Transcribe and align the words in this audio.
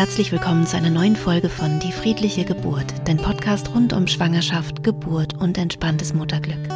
Herzlich 0.00 0.32
willkommen 0.32 0.66
zu 0.66 0.78
einer 0.78 0.88
neuen 0.88 1.14
Folge 1.14 1.50
von 1.50 1.78
Die 1.78 1.92
friedliche 1.92 2.46
Geburt, 2.46 2.86
dein 3.04 3.18
Podcast 3.18 3.74
rund 3.74 3.92
um 3.92 4.06
Schwangerschaft, 4.06 4.82
Geburt 4.82 5.34
und 5.34 5.58
entspanntes 5.58 6.14
Mutterglück. 6.14 6.70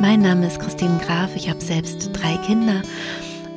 Mein 0.00 0.20
Name 0.20 0.46
ist 0.46 0.60
Christine 0.60 0.96
Graf, 1.04 1.34
ich 1.34 1.50
habe 1.50 1.60
selbst 1.60 2.10
drei 2.12 2.36
Kinder 2.46 2.82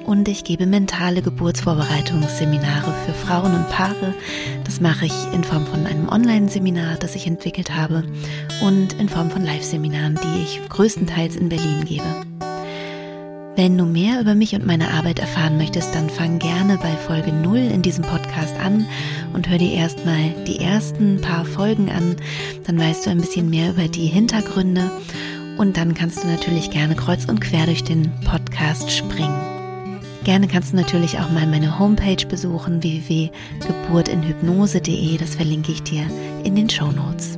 und 0.08 0.28
ich 0.28 0.44
gebe 0.44 0.66
mentale 0.66 1.22
Geburtsvorbereitungsseminare 1.22 2.92
für 3.06 3.14
Frauen 3.14 3.54
und 3.54 3.70
Paare. 3.70 4.16
Das 4.64 4.82
mache 4.82 5.06
ich 5.06 5.34
in 5.36 5.44
Form 5.44 5.68
von 5.68 5.86
einem 5.86 6.10
Online-Seminar, 6.10 6.96
das 6.96 7.14
ich 7.14 7.28
entwickelt 7.28 7.76
habe 7.76 8.04
und 8.64 8.94
in 8.94 9.08
Form 9.08 9.30
von 9.30 9.46
Live-Seminaren, 9.46 10.20
die 10.24 10.42
ich 10.42 10.68
größtenteils 10.68 11.36
in 11.36 11.50
Berlin 11.50 11.86
gebe. 11.86 12.39
Wenn 13.60 13.78
du 13.78 13.84
mehr 13.84 14.22
über 14.22 14.36
mich 14.36 14.56
und 14.56 14.66
meine 14.66 14.94
Arbeit 14.94 15.20
erfahren 15.20 15.58
möchtest, 15.58 15.94
dann 15.94 16.10
fang 16.10 16.40
gerne 16.40 16.78
bei 16.78 16.92
Folge 16.92 17.34
0 17.34 17.58
in 17.58 17.82
diesem 17.82 18.06
Podcast 18.06 18.58
an 18.58 18.88
und 19.34 19.50
hör 19.50 19.58
dir 19.58 19.74
erstmal 19.74 20.30
die 20.48 20.60
ersten 20.60 21.20
paar 21.20 21.44
Folgen 21.44 21.92
an. 21.92 22.16
Dann 22.66 22.80
weißt 22.80 23.06
du 23.06 23.10
ein 23.10 23.20
bisschen 23.20 23.50
mehr 23.50 23.72
über 23.72 23.90
die 23.90 24.06
Hintergründe 24.06 24.90
und 25.58 25.76
dann 25.76 25.94
kannst 25.94 26.24
du 26.24 26.28
natürlich 26.28 26.72
gerne 26.72 26.96
kreuz 26.96 27.26
und 27.26 27.42
quer 27.42 27.66
durch 27.66 27.84
den 27.84 28.10
Podcast 28.24 28.92
springen. 28.92 30.00
Gerne 30.24 30.48
kannst 30.48 30.72
du 30.72 30.78
natürlich 30.78 31.20
auch 31.20 31.30
mal 31.30 31.46
meine 31.46 31.80
Homepage 31.80 32.26
besuchen, 32.30 32.82
www.geburtinhypnose.de. 32.82 35.18
Das 35.18 35.36
verlinke 35.36 35.74
ich 35.74 35.84
dir 35.84 36.04
in 36.46 36.56
den 36.56 36.70
Show 36.70 36.94
Notes. 36.94 37.38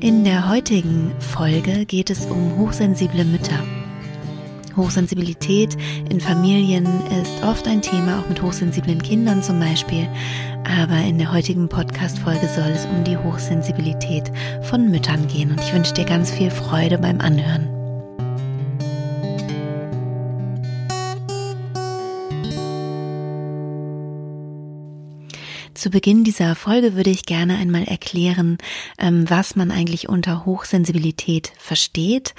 In 0.00 0.24
der 0.24 0.48
heutigen 0.48 1.12
Folge 1.20 1.86
geht 1.86 2.10
es 2.10 2.26
um 2.26 2.58
hochsensible 2.58 3.24
Mütter. 3.24 3.60
Hochsensibilität 4.76 5.76
in 6.10 6.20
Familien 6.20 6.86
ist 7.22 7.42
oft 7.44 7.66
ein 7.66 7.82
Thema, 7.82 8.20
auch 8.20 8.28
mit 8.28 8.42
hochsensiblen 8.42 9.02
Kindern 9.02 9.42
zum 9.42 9.60
Beispiel. 9.60 10.08
Aber 10.80 10.96
in 10.96 11.18
der 11.18 11.32
heutigen 11.32 11.68
Podcast-Folge 11.68 12.48
soll 12.48 12.70
es 12.70 12.86
um 12.86 13.04
die 13.04 13.16
Hochsensibilität 13.16 14.30
von 14.62 14.90
Müttern 14.90 15.26
gehen 15.28 15.50
und 15.50 15.60
ich 15.60 15.72
wünsche 15.74 15.94
dir 15.94 16.04
ganz 16.04 16.30
viel 16.30 16.50
Freude 16.50 16.98
beim 16.98 17.20
Anhören. 17.20 17.73
Zu 25.84 25.90
Beginn 25.90 26.24
dieser 26.24 26.54
Folge 26.54 26.96
würde 26.96 27.10
ich 27.10 27.26
gerne 27.26 27.58
einmal 27.58 27.84
erklären, 27.84 28.56
ähm, 28.98 29.28
was 29.28 29.54
man 29.54 29.70
eigentlich 29.70 30.08
unter 30.08 30.46
Hochsensibilität 30.46 31.52
versteht. 31.58 32.34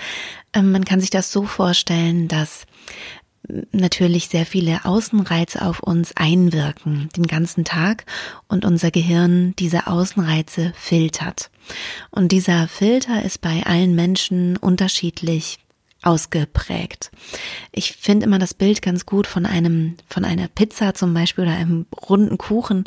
Ähm, 0.52 0.72
man 0.72 0.84
kann 0.84 1.00
sich 1.00 1.12
das 1.12 1.32
so 1.32 1.44
vorstellen, 1.44 2.28
dass 2.28 2.66
natürlich 3.72 4.30
sehr 4.30 4.48
viele 4.48 4.84
Außenreize 4.84 5.62
auf 5.62 5.80
uns 5.80 6.18
einwirken 6.18 7.10
den 7.16 7.28
ganzen 7.28 7.66
Tag 7.66 8.06
und 8.48 8.66
unser 8.66 8.90
Gehirn 8.90 9.56
diese 9.60 9.86
Außenreize 9.86 10.74
filtert. 10.76 11.52
Und 12.10 12.32
dieser 12.32 12.68
Filter 12.68 13.24
ist 13.24 13.42
bei 13.42 13.64
allen 13.64 13.94
Menschen 13.94 14.58
unterschiedlich 14.58 15.60
ausgeprägt. 16.06 17.12
Ich 17.72 17.94
finde 17.94 18.26
immer 18.26 18.40
das 18.40 18.54
Bild 18.54 18.82
ganz 18.82 19.06
gut 19.06 19.26
von 19.26 19.46
einem, 19.46 19.96
von 20.08 20.24
einer 20.24 20.48
Pizza 20.48 20.94
zum 20.94 21.14
Beispiel 21.14 21.46
oder 21.46 21.54
einem 21.54 21.88
runden 22.10 22.38
Kuchen. 22.38 22.84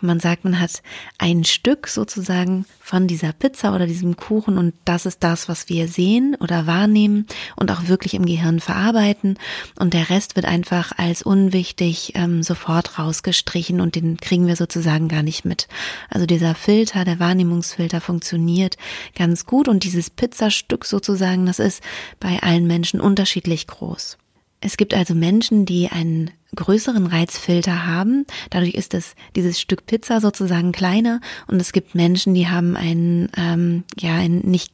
Wenn 0.00 0.06
man 0.06 0.20
sagt, 0.20 0.44
man 0.44 0.58
hat 0.58 0.82
ein 1.18 1.44
Stück 1.44 1.86
sozusagen 1.86 2.64
von 2.80 3.06
dieser 3.06 3.32
Pizza 3.32 3.74
oder 3.74 3.86
diesem 3.86 4.16
Kuchen 4.16 4.58
und 4.58 4.74
das 4.84 5.06
ist 5.06 5.22
das, 5.22 5.48
was 5.48 5.68
wir 5.68 5.86
sehen 5.86 6.34
oder 6.40 6.66
wahrnehmen 6.66 7.26
und 7.56 7.70
auch 7.70 7.88
wirklich 7.88 8.14
im 8.14 8.26
Gehirn 8.26 8.58
verarbeiten 8.58 9.38
und 9.78 9.94
der 9.94 10.10
Rest 10.10 10.34
wird 10.34 10.46
einfach 10.46 10.92
als 10.96 11.22
unwichtig 11.22 12.12
ähm, 12.14 12.42
sofort 12.42 12.98
rausgestrichen 12.98 13.80
und 13.80 13.96
den 13.96 14.16
kriegen 14.16 14.46
wir 14.46 14.56
sozusagen 14.56 15.08
gar 15.08 15.22
nicht 15.22 15.44
mit. 15.44 15.68
Also 16.08 16.26
dieser 16.26 16.54
Filter, 16.54 17.04
der 17.04 17.20
Wahrnehmungsfilter 17.20 18.00
funktioniert 18.00 18.76
ganz 19.14 19.46
gut 19.46 19.68
und 19.68 19.84
dieses 19.84 20.10
Pizzastück 20.10 20.84
sozusagen, 20.84 21.46
das 21.46 21.58
ist 21.58 21.82
bei 22.18 22.42
allen 22.42 22.61
Menschen 22.66 23.00
unterschiedlich 23.00 23.66
groß. 23.66 24.18
Es 24.60 24.76
gibt 24.76 24.94
also 24.94 25.14
Menschen, 25.14 25.66
die 25.66 25.88
einen 25.88 26.30
größeren 26.54 27.06
Reizfilter 27.06 27.86
haben. 27.86 28.26
Dadurch 28.50 28.74
ist 28.74 28.94
es 28.94 29.14
dieses 29.34 29.60
Stück 29.60 29.86
Pizza 29.86 30.20
sozusagen 30.20 30.72
kleiner. 30.72 31.20
Und 31.48 31.60
es 31.60 31.72
gibt 31.72 31.94
Menschen, 31.94 32.34
die 32.34 32.48
haben 32.48 32.76
einen, 32.76 33.28
ähm, 33.36 33.84
ja, 33.98 34.14
einen 34.14 34.48
nicht 34.48 34.72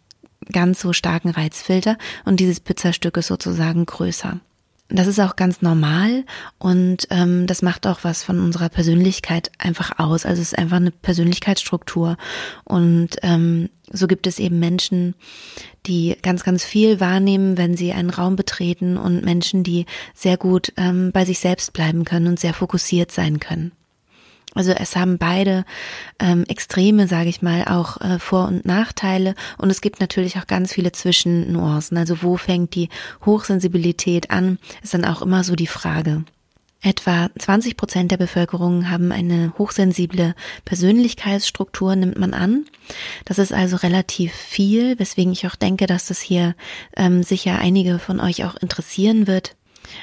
ganz 0.52 0.80
so 0.80 0.92
starken 0.92 1.30
Reizfilter 1.30 1.98
und 2.24 2.40
dieses 2.40 2.60
Pizzastück 2.60 3.16
ist 3.16 3.26
sozusagen 3.26 3.86
größer. 3.86 4.40
Das 4.90 5.06
ist 5.06 5.20
auch 5.20 5.36
ganz 5.36 5.60
normal 5.60 6.24
und 6.58 7.08
ähm, 7.10 7.46
das 7.46 7.60
macht 7.60 7.86
auch 7.86 8.04
was 8.04 8.22
von 8.22 8.40
unserer 8.40 8.70
Persönlichkeit 8.70 9.50
einfach 9.58 9.98
aus. 9.98 10.24
Also 10.24 10.40
es 10.40 10.52
ist 10.52 10.58
einfach 10.58 10.78
eine 10.78 10.90
Persönlichkeitsstruktur 10.90 12.16
und 12.64 13.16
ähm, 13.22 13.68
so 13.92 14.06
gibt 14.06 14.26
es 14.26 14.38
eben 14.38 14.58
Menschen, 14.58 15.14
die 15.84 16.16
ganz, 16.22 16.42
ganz 16.42 16.64
viel 16.64 17.00
wahrnehmen, 17.00 17.58
wenn 17.58 17.76
sie 17.76 17.92
einen 17.92 18.08
Raum 18.08 18.36
betreten 18.36 18.96
und 18.96 19.24
Menschen, 19.24 19.62
die 19.62 19.84
sehr 20.14 20.38
gut 20.38 20.72
ähm, 20.78 21.12
bei 21.12 21.26
sich 21.26 21.38
selbst 21.38 21.74
bleiben 21.74 22.06
können 22.06 22.26
und 22.26 22.40
sehr 22.40 22.54
fokussiert 22.54 23.12
sein 23.12 23.40
können. 23.40 23.72
Also 24.54 24.72
es 24.72 24.96
haben 24.96 25.18
beide 25.18 25.64
ähm, 26.18 26.44
Extreme, 26.48 27.06
sage 27.06 27.28
ich 27.28 27.42
mal, 27.42 27.64
auch 27.64 28.00
äh, 28.00 28.18
Vor- 28.18 28.48
und 28.48 28.64
Nachteile. 28.64 29.34
Und 29.58 29.70
es 29.70 29.80
gibt 29.80 30.00
natürlich 30.00 30.38
auch 30.38 30.46
ganz 30.46 30.72
viele 30.72 30.92
Zwischennuancen. 30.92 31.96
Also 31.98 32.22
wo 32.22 32.36
fängt 32.36 32.74
die 32.74 32.88
Hochsensibilität 33.24 34.30
an, 34.30 34.58
ist 34.82 34.94
dann 34.94 35.04
auch 35.04 35.22
immer 35.22 35.44
so 35.44 35.54
die 35.54 35.66
Frage. 35.66 36.24
Etwa 36.80 37.28
20 37.36 37.76
Prozent 37.76 38.12
der 38.12 38.18
Bevölkerung 38.18 38.88
haben 38.88 39.10
eine 39.10 39.52
hochsensible 39.58 40.36
Persönlichkeitsstruktur, 40.64 41.96
nimmt 41.96 42.18
man 42.18 42.34
an. 42.34 42.66
Das 43.24 43.38
ist 43.38 43.52
also 43.52 43.76
relativ 43.76 44.32
viel, 44.32 44.96
weswegen 44.98 45.32
ich 45.32 45.48
auch 45.48 45.56
denke, 45.56 45.86
dass 45.86 46.06
das 46.06 46.20
hier 46.20 46.54
ähm, 46.96 47.24
sicher 47.24 47.58
einige 47.58 47.98
von 47.98 48.20
euch 48.20 48.44
auch 48.44 48.54
interessieren 48.54 49.26
wird. 49.26 49.56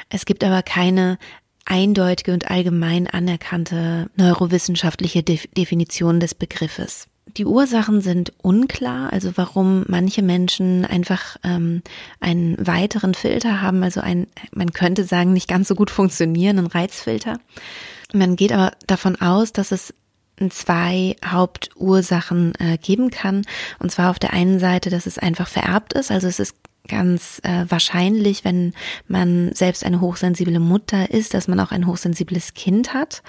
Es 0.10 0.26
gibt 0.26 0.44
aber 0.44 0.64
keine 0.64 1.18
eindeutige 1.66 2.34
und 2.34 2.50
allgemein 2.50 3.08
anerkannte 3.08 4.10
neurowissenschaftliche 4.16 5.24
De 5.24 5.40
Definition 5.58 6.20
des 6.20 6.36
Begriffes. 6.36 7.08
Die 7.38 7.46
Ursachen 7.46 8.02
sind 8.02 8.34
unklar, 8.42 9.12
also 9.12 9.32
warum 9.36 9.84
manche 9.88 10.22
Menschen 10.22 10.86
einfach 10.86 11.38
ähm, 11.44 11.82
einen 12.20 12.56
weiteren 12.66 13.16
Filter 13.16 13.62
haben, 13.62 13.84
also 13.84 14.00
ein, 14.00 14.28
man 14.52 14.72
könnte 14.74 15.04
sagen, 15.04 15.34
nicht 15.34 15.50
ganz 15.50 15.68
so 15.68 15.76
gut 15.76 15.90
funktionierenden 15.90 16.68
Reizfilter. 16.68 17.40
Man 18.14 18.36
geht 18.36 18.52
aber 18.52 18.72
davon 18.86 19.20
aus, 19.20 19.52
dass 19.52 19.72
es 19.72 19.94
zwei 20.50 21.16
Hauptursachen 21.26 22.54
äh, 22.60 22.78
geben 22.78 23.10
kann. 23.10 23.44
Und 23.80 23.92
zwar 23.92 24.12
auf 24.12 24.20
der 24.20 24.34
einen 24.34 24.60
Seite, 24.60 24.90
dass 24.90 25.06
es 25.06 25.18
einfach 25.18 25.48
vererbt 25.48 25.94
ist, 25.94 26.12
also 26.12 26.28
es 26.28 26.40
ist 26.40 26.56
ganz 26.88 27.40
äh, 27.44 27.66
wahrscheinlich, 27.70 28.44
wenn 28.44 28.74
man 29.08 29.54
selbst 29.54 29.86
eine 29.86 30.02
hochsensible 30.02 30.60
Mutter 30.60 31.12
ist, 31.12 31.34
dass 31.34 31.48
man 31.48 31.60
auch 31.60 31.72
ein 31.72 31.88
hochsensibles 31.88 32.54
Kind 32.54 32.94
hat. 32.94 33.24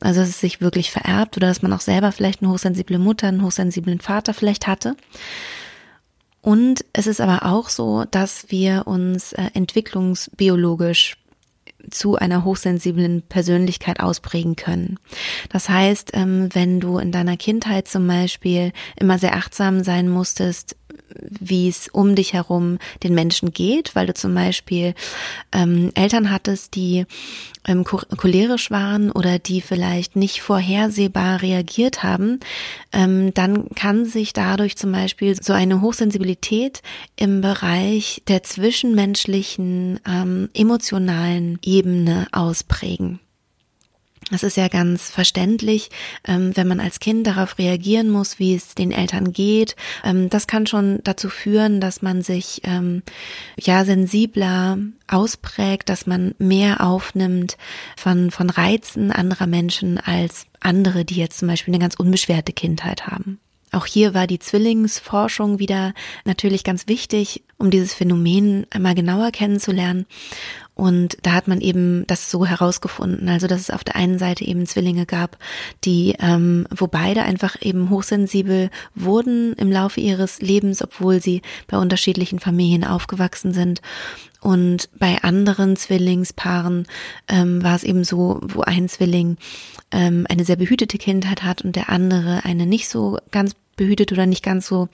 Also 0.00 0.20
dass 0.20 0.30
es 0.30 0.40
sich 0.40 0.60
wirklich 0.60 0.90
vererbt 0.90 1.36
oder 1.36 1.48
dass 1.48 1.62
man 1.62 1.72
auch 1.72 1.80
selber 1.80 2.12
vielleicht 2.12 2.42
eine 2.42 2.50
hochsensible 2.50 2.98
Mutter, 2.98 3.28
einen 3.28 3.42
hochsensiblen 3.42 4.00
Vater 4.00 4.34
vielleicht 4.34 4.66
hatte. 4.66 4.96
Und 6.42 6.84
es 6.92 7.06
ist 7.06 7.20
aber 7.20 7.44
auch 7.44 7.68
so, 7.68 8.04
dass 8.10 8.50
wir 8.50 8.86
uns 8.86 9.32
äh, 9.34 9.50
entwicklungsbiologisch 9.52 11.16
zu 11.90 12.16
einer 12.16 12.44
hochsensiblen 12.44 13.22
Persönlichkeit 13.22 14.00
ausprägen 14.00 14.56
können. 14.56 14.98
Das 15.48 15.68
heißt, 15.68 16.10
ähm, 16.14 16.48
wenn 16.52 16.80
du 16.80 16.98
in 16.98 17.12
deiner 17.12 17.36
Kindheit 17.36 17.88
zum 17.88 18.06
Beispiel 18.06 18.72
immer 18.96 19.18
sehr 19.18 19.34
achtsam 19.34 19.82
sein 19.82 20.08
musstest, 20.08 20.76
wie 21.18 21.68
es 21.68 21.88
um 21.88 22.14
dich 22.14 22.32
herum 22.32 22.78
den 23.02 23.14
Menschen 23.14 23.52
geht, 23.52 23.94
weil 23.94 24.06
du 24.06 24.14
zum 24.14 24.34
Beispiel 24.34 24.94
ähm, 25.52 25.90
Eltern 25.94 26.30
hattest, 26.30 26.74
die 26.74 27.06
ähm, 27.66 27.84
cholerisch 27.84 28.70
waren 28.70 29.10
oder 29.10 29.38
die 29.38 29.60
vielleicht 29.60 30.16
nicht 30.16 30.40
vorhersehbar 30.40 31.42
reagiert 31.42 32.02
haben, 32.02 32.40
ähm, 32.92 33.34
dann 33.34 33.68
kann 33.70 34.06
sich 34.06 34.32
dadurch 34.32 34.76
zum 34.76 34.92
Beispiel 34.92 35.40
so 35.40 35.52
eine 35.52 35.80
Hochsensibilität 35.80 36.82
im 37.16 37.40
Bereich 37.40 38.22
der 38.28 38.42
zwischenmenschlichen 38.42 40.00
ähm, 40.06 40.48
emotionalen 40.54 41.58
Ebene 41.62 42.26
ausprägen. 42.32 43.20
Das 44.30 44.44
ist 44.44 44.56
ja 44.56 44.68
ganz 44.68 45.10
verständlich, 45.10 45.90
ähm, 46.26 46.56
wenn 46.56 46.68
man 46.68 46.80
als 46.80 47.00
Kind 47.00 47.26
darauf 47.26 47.58
reagieren 47.58 48.10
muss, 48.10 48.38
wie 48.38 48.54
es 48.54 48.74
den 48.74 48.92
Eltern 48.92 49.32
geht. 49.32 49.74
Ähm, 50.04 50.28
das 50.30 50.46
kann 50.46 50.66
schon 50.66 51.00
dazu 51.02 51.28
führen, 51.28 51.80
dass 51.80 52.00
man 52.00 52.22
sich 52.22 52.60
ähm, 52.64 53.02
ja 53.58 53.84
sensibler 53.84 54.78
ausprägt, 55.08 55.88
dass 55.88 56.06
man 56.06 56.34
mehr 56.38 56.80
aufnimmt 56.80 57.56
von, 57.96 58.30
von 58.30 58.50
Reizen 58.50 59.10
anderer 59.10 59.46
Menschen 59.46 59.98
als 59.98 60.46
andere, 60.60 61.04
die 61.04 61.16
jetzt 61.16 61.38
zum 61.38 61.48
Beispiel 61.48 61.74
eine 61.74 61.82
ganz 61.82 61.96
unbeschwerte 61.96 62.52
Kindheit 62.52 63.06
haben. 63.08 63.40
Auch 63.72 63.86
hier 63.86 64.14
war 64.14 64.26
die 64.26 64.40
Zwillingsforschung 64.40 65.60
wieder 65.60 65.94
natürlich 66.24 66.64
ganz 66.64 66.88
wichtig, 66.88 67.44
um 67.56 67.70
dieses 67.70 67.94
Phänomen 67.94 68.66
einmal 68.70 68.96
genauer 68.96 69.30
kennenzulernen. 69.30 70.06
Und 70.80 71.18
da 71.24 71.32
hat 71.32 71.46
man 71.46 71.60
eben 71.60 72.06
das 72.06 72.30
so 72.30 72.46
herausgefunden, 72.46 73.28
also 73.28 73.46
dass 73.46 73.60
es 73.60 73.70
auf 73.70 73.84
der 73.84 73.96
einen 73.96 74.18
Seite 74.18 74.46
eben 74.46 74.64
Zwillinge 74.64 75.04
gab, 75.04 75.36
die, 75.84 76.16
ähm, 76.20 76.66
wo 76.74 76.86
beide 76.86 77.22
einfach 77.22 77.56
eben 77.60 77.90
hochsensibel 77.90 78.70
wurden 78.94 79.52
im 79.58 79.70
Laufe 79.70 80.00
ihres 80.00 80.40
Lebens, 80.40 80.80
obwohl 80.80 81.20
sie 81.20 81.42
bei 81.66 81.76
unterschiedlichen 81.76 82.38
Familien 82.40 82.84
aufgewachsen 82.84 83.52
sind. 83.52 83.82
Und 84.40 84.88
bei 84.98 85.22
anderen 85.22 85.76
Zwillingspaaren 85.76 86.86
ähm, 87.28 87.62
war 87.62 87.76
es 87.76 87.84
eben 87.84 88.04
so, 88.04 88.40
wo 88.42 88.62
ein 88.62 88.88
Zwilling 88.88 89.36
ähm, 89.90 90.26
eine 90.28 90.44
sehr 90.44 90.56
behütete 90.56 90.98
Kindheit 90.98 91.42
hat 91.42 91.62
und 91.62 91.76
der 91.76 91.90
andere 91.90 92.44
eine 92.44 92.66
nicht 92.66 92.88
so 92.88 93.18
ganz 93.30 93.54
behütet 93.80 94.12
oder 94.12 94.26
nicht 94.26 94.44
ganz 94.44 94.66
so 94.66 94.88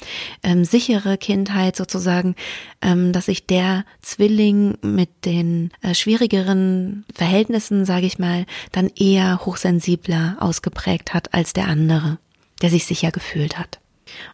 ähm, 0.45 0.65
sichere 0.65 1.19
Kindheit 1.19 1.75
sozusagen, 1.75 2.37
ähm, 2.81 3.13
dass 3.13 3.27
sich 3.27 3.45
der 3.47 3.85
Zwilling 4.01 4.79
mit 4.81 5.25
den 5.25 5.73
äh, 5.83 5.93
schwierigeren 5.93 7.05
Verhältnissen, 7.13 7.85
sage 7.85 8.07
ich 8.07 8.21
mal, 8.21 8.47
dann 8.71 8.89
eher 8.97 9.45
hochsensibler 9.45 10.37
ausgeprägt 10.39 11.15
hat 11.15 11.35
als 11.35 11.53
der 11.53 11.67
andere, 11.67 12.19
der 12.63 12.71
sich 12.71 12.87
sicher 12.87 13.11
gefühlt 13.11 13.59
hat. 13.59 13.81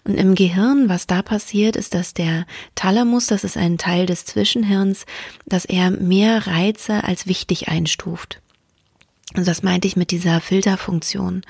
Und 0.05 0.15
im 0.15 0.35
Gehirn, 0.35 0.89
was 0.89 1.07
da 1.07 1.23
passiert, 1.23 1.77
ist, 1.77 1.95
dass 1.95 2.15
der 2.15 2.47
Thalamus, 2.75 3.27
das 3.27 3.45
ist 3.45 3.57
ein 3.57 3.79
Teil 3.79 4.07
des 4.07 4.25
Zwischenhirns, 4.25 5.07
dass 5.47 5.65
er 5.65 5.91
mehr 5.91 6.47
Reize 6.47 7.05
als 7.05 7.27
wichtig 7.27 7.69
einstuft. 7.69 8.41
Und 9.35 9.49
das 9.49 9.63
meinte 9.63 9.89
ich 9.89 9.97
mit 9.97 10.11
dieser 10.11 10.41
Filterfunktion. 10.41 11.43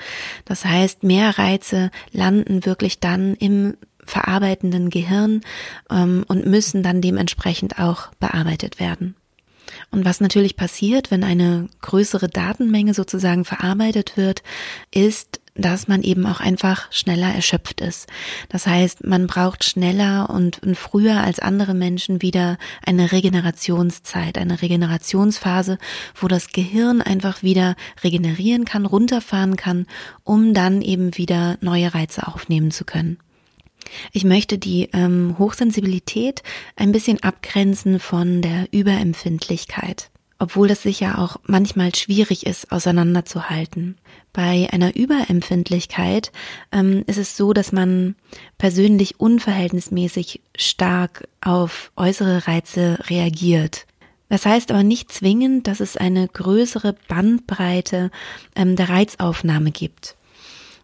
Das 0.45 0.65
heißt, 0.65 1.03
mehr 1.03 1.39
Reize 1.39 1.91
landen 2.13 2.65
wirklich 2.65 3.01
dann 3.01 3.35
im 3.35 3.77
verarbeitenden 4.05 4.91
Gehirn 4.91 5.43
ähm, 5.91 6.25
und 6.29 6.47
müssen 6.47 6.83
dann 6.83 7.01
dementsprechend 7.01 7.79
auch 7.79 8.09
bearbeitet 8.21 8.79
werden. 8.81 9.17
Und 9.91 10.05
was 10.05 10.21
natürlich 10.21 10.57
passiert, 10.57 11.11
wenn 11.11 11.25
eine 11.25 11.69
größere 11.81 12.29
Datenmenge 12.29 12.95
sozusagen 12.95 13.45
verarbeitet 13.45 14.17
wird, 14.17 14.43
ist, 14.93 15.41
dass 15.55 15.87
man 15.87 16.03
eben 16.03 16.27
auch 16.27 16.41
einfach 16.41 16.91
schneller 16.91 17.33
erschöpft 17.33 17.81
ist. 17.81 18.09
Das 18.49 18.67
heißt, 18.67 19.05
man 19.05 19.27
braucht 19.27 19.65
schneller 19.65 20.31
und, 20.31 20.61
früher 20.75 21.21
als 21.21 21.39
andere 21.39 21.75
Menschen 21.75 22.23
wieder 22.23 22.57
eine 22.85 23.13
Regenerationszeit, 23.13 24.39
eine 24.39 24.63
Regenerationsphase, 24.63 25.79
wo 26.15 26.29
das 26.29 26.49
Gehirn 26.49 27.03
einfach 27.03 27.43
wieder 27.43 27.77
regenerieren 28.03 28.65
kann, 28.65 28.87
runterfahren 28.87 29.57
kann, 29.57 29.87
um 30.25 30.55
dann 30.55 30.81
eben 30.81 31.17
wieder 31.19 31.59
neue 31.61 31.95
Reize 31.95 32.27
aufnehmen 32.27 32.71
zu 32.71 32.85
können. 32.85 33.19
Ich 34.13 34.25
möchte 34.25 34.59
die 34.59 34.89
ähm, 34.93 35.37
Hochsensibilität 35.39 36.43
ein 36.77 36.93
bisschen 36.93 37.23
abgrenzen 37.23 37.99
von 37.99 38.41
der 38.41 38.69
Überempfindlichkeit 38.71 40.12
obwohl 40.43 40.67
das 40.67 40.83
sicher 40.83 41.21
auch 41.21 41.37
manchmal 41.45 41.95
schwierig 41.95 42.47
ist, 42.47 42.73
auseinanderzuhalten. 42.73 43.97
Bei 44.33 44.69
einer 44.73 44.97
Überempfindlichkeit 44.97 46.33
ähm, 46.73 47.05
ist 47.07 47.19
es 47.19 47.37
so, 47.37 47.53
dass 47.53 47.71
man 47.71 48.17
persönlich 48.59 49.21
unverhältnismäßig 49.21 50.41
stark 50.57 51.29
auf 51.41 51.93
äußere 51.95 52.49
Reize 52.49 52.99
reagiert. 53.09 53.87
Das 54.31 54.45
heißt 54.45 54.73
aber 54.73 54.83
nicht 54.83 55.13
zwingend, 55.13 55.69
dass 55.69 55.79
es 55.79 55.97
eine 55.97 56.27
größere 56.27 56.97
Bandbreite 57.07 58.11
ähm, 58.57 58.75
der 58.75 58.89
Reizaufnahme 58.89 59.71
gibt. 59.71 60.17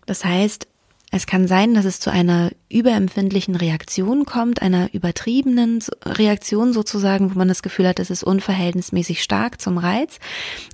Das 0.06 0.24
heißt, 0.24 0.68
es 1.10 1.26
kann 1.26 1.48
sein, 1.48 1.72
dass 1.72 1.86
es 1.86 2.00
zu 2.00 2.10
einer 2.10 2.50
überempfindlichen 2.68 3.56
Reaktion 3.56 4.26
kommt, 4.26 4.60
einer 4.60 4.92
übertriebenen 4.92 5.82
Reaktion 6.04 6.74
sozusagen, 6.74 7.34
wo 7.34 7.38
man 7.38 7.48
das 7.48 7.62
Gefühl 7.62 7.88
hat, 7.88 7.98
es 7.98 8.10
ist 8.10 8.22
unverhältnismäßig 8.22 9.22
stark 9.22 9.60
zum 9.60 9.78
Reiz. 9.78 10.18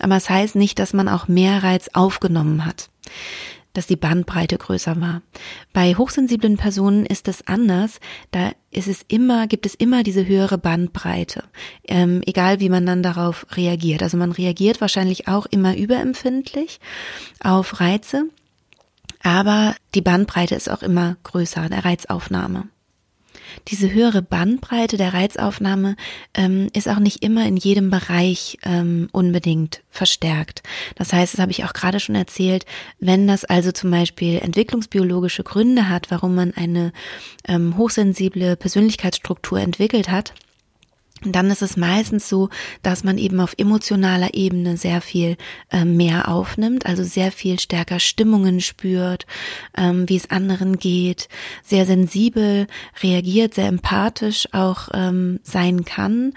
Aber 0.00 0.16
es 0.16 0.28
heißt 0.28 0.56
nicht, 0.56 0.78
dass 0.78 0.92
man 0.92 1.08
auch 1.08 1.28
mehr 1.28 1.62
Reiz 1.62 1.90
aufgenommen 1.92 2.64
hat 2.66 2.90
dass 3.75 3.88
die 3.88 3.96
Bandbreite 3.96 4.56
größer 4.56 5.00
war. 5.00 5.20
Bei 5.72 5.96
hochsensiblen 5.96 6.56
Personen 6.56 7.04
ist 7.04 7.26
es 7.26 7.46
anders. 7.48 7.98
Da 8.31 8.52
ist 8.70 8.86
es 8.86 9.04
immer, 9.08 9.48
gibt 9.48 9.66
es 9.66 9.75
immer 9.75 10.04
diese 10.04 10.26
höhere 10.26 10.58
Bandbreite, 10.58 11.42
ähm, 11.88 12.22
egal 12.25 12.60
wie 12.60 12.69
man 12.69 12.86
dann 12.86 13.02
darauf 13.02 13.46
reagiert. 13.56 14.02
Also 14.04 14.16
man 14.16 14.31
reagiert 14.31 14.81
wahrscheinlich 14.81 15.26
auch 15.26 15.46
immer 15.46 15.76
überempfindlich 15.76 16.78
auf 17.42 17.81
Reize, 17.81 18.28
aber 19.24 19.74
die 19.94 20.02
Bandbreite 20.02 20.54
ist 20.54 20.70
auch 20.70 20.82
immer 20.82 21.16
größer, 21.24 21.68
der 21.68 21.84
Reizaufnahme. 21.84 22.68
Diese 23.68 23.92
höhere 23.92 24.22
Bandbreite 24.22 24.96
der 24.96 25.14
Reizaufnahme 25.14 25.96
ähm, 26.34 26.68
ist 26.72 26.88
auch 26.88 26.98
nicht 26.98 27.22
immer 27.22 27.46
in 27.46 27.56
jedem 27.56 27.90
Bereich 27.90 28.58
ähm, 28.64 29.08
unbedingt 29.12 29.82
verstärkt. 29.90 30.62
Das 30.96 31.12
heißt, 31.12 31.34
das 31.34 31.40
habe 31.40 31.52
ich 31.52 31.64
auch 31.64 31.72
gerade 31.72 32.00
schon 32.00 32.14
erzählt, 32.14 32.66
wenn 32.98 33.26
das 33.26 33.44
also 33.44 33.72
zum 33.72 33.90
Beispiel 33.90 34.38
entwicklungsbiologische 34.38 35.44
Gründe 35.44 35.88
hat, 35.88 36.10
warum 36.10 36.34
man 36.34 36.52
eine 36.54 36.92
ähm, 37.46 37.76
hochsensible 37.76 38.56
Persönlichkeitsstruktur 38.56 39.60
entwickelt 39.60 40.10
hat, 40.10 40.34
dann 41.32 41.50
ist 41.50 41.62
es 41.62 41.76
meistens 41.76 42.28
so, 42.28 42.48
dass 42.82 43.04
man 43.04 43.18
eben 43.18 43.40
auf 43.40 43.54
emotionaler 43.56 44.34
Ebene 44.34 44.76
sehr 44.76 45.00
viel 45.00 45.36
äh, 45.70 45.84
mehr 45.84 46.28
aufnimmt, 46.28 46.86
also 46.86 47.02
sehr 47.02 47.32
viel 47.32 47.58
stärker 47.58 48.00
Stimmungen 48.00 48.60
spürt, 48.60 49.26
ähm, 49.76 50.08
wie 50.08 50.16
es 50.16 50.30
anderen 50.30 50.78
geht, 50.78 51.28
sehr 51.62 51.86
sensibel 51.86 52.66
reagiert, 53.02 53.54
sehr 53.54 53.68
empathisch 53.68 54.48
auch 54.52 54.88
ähm, 54.92 55.40
sein 55.42 55.84
kann. 55.84 56.32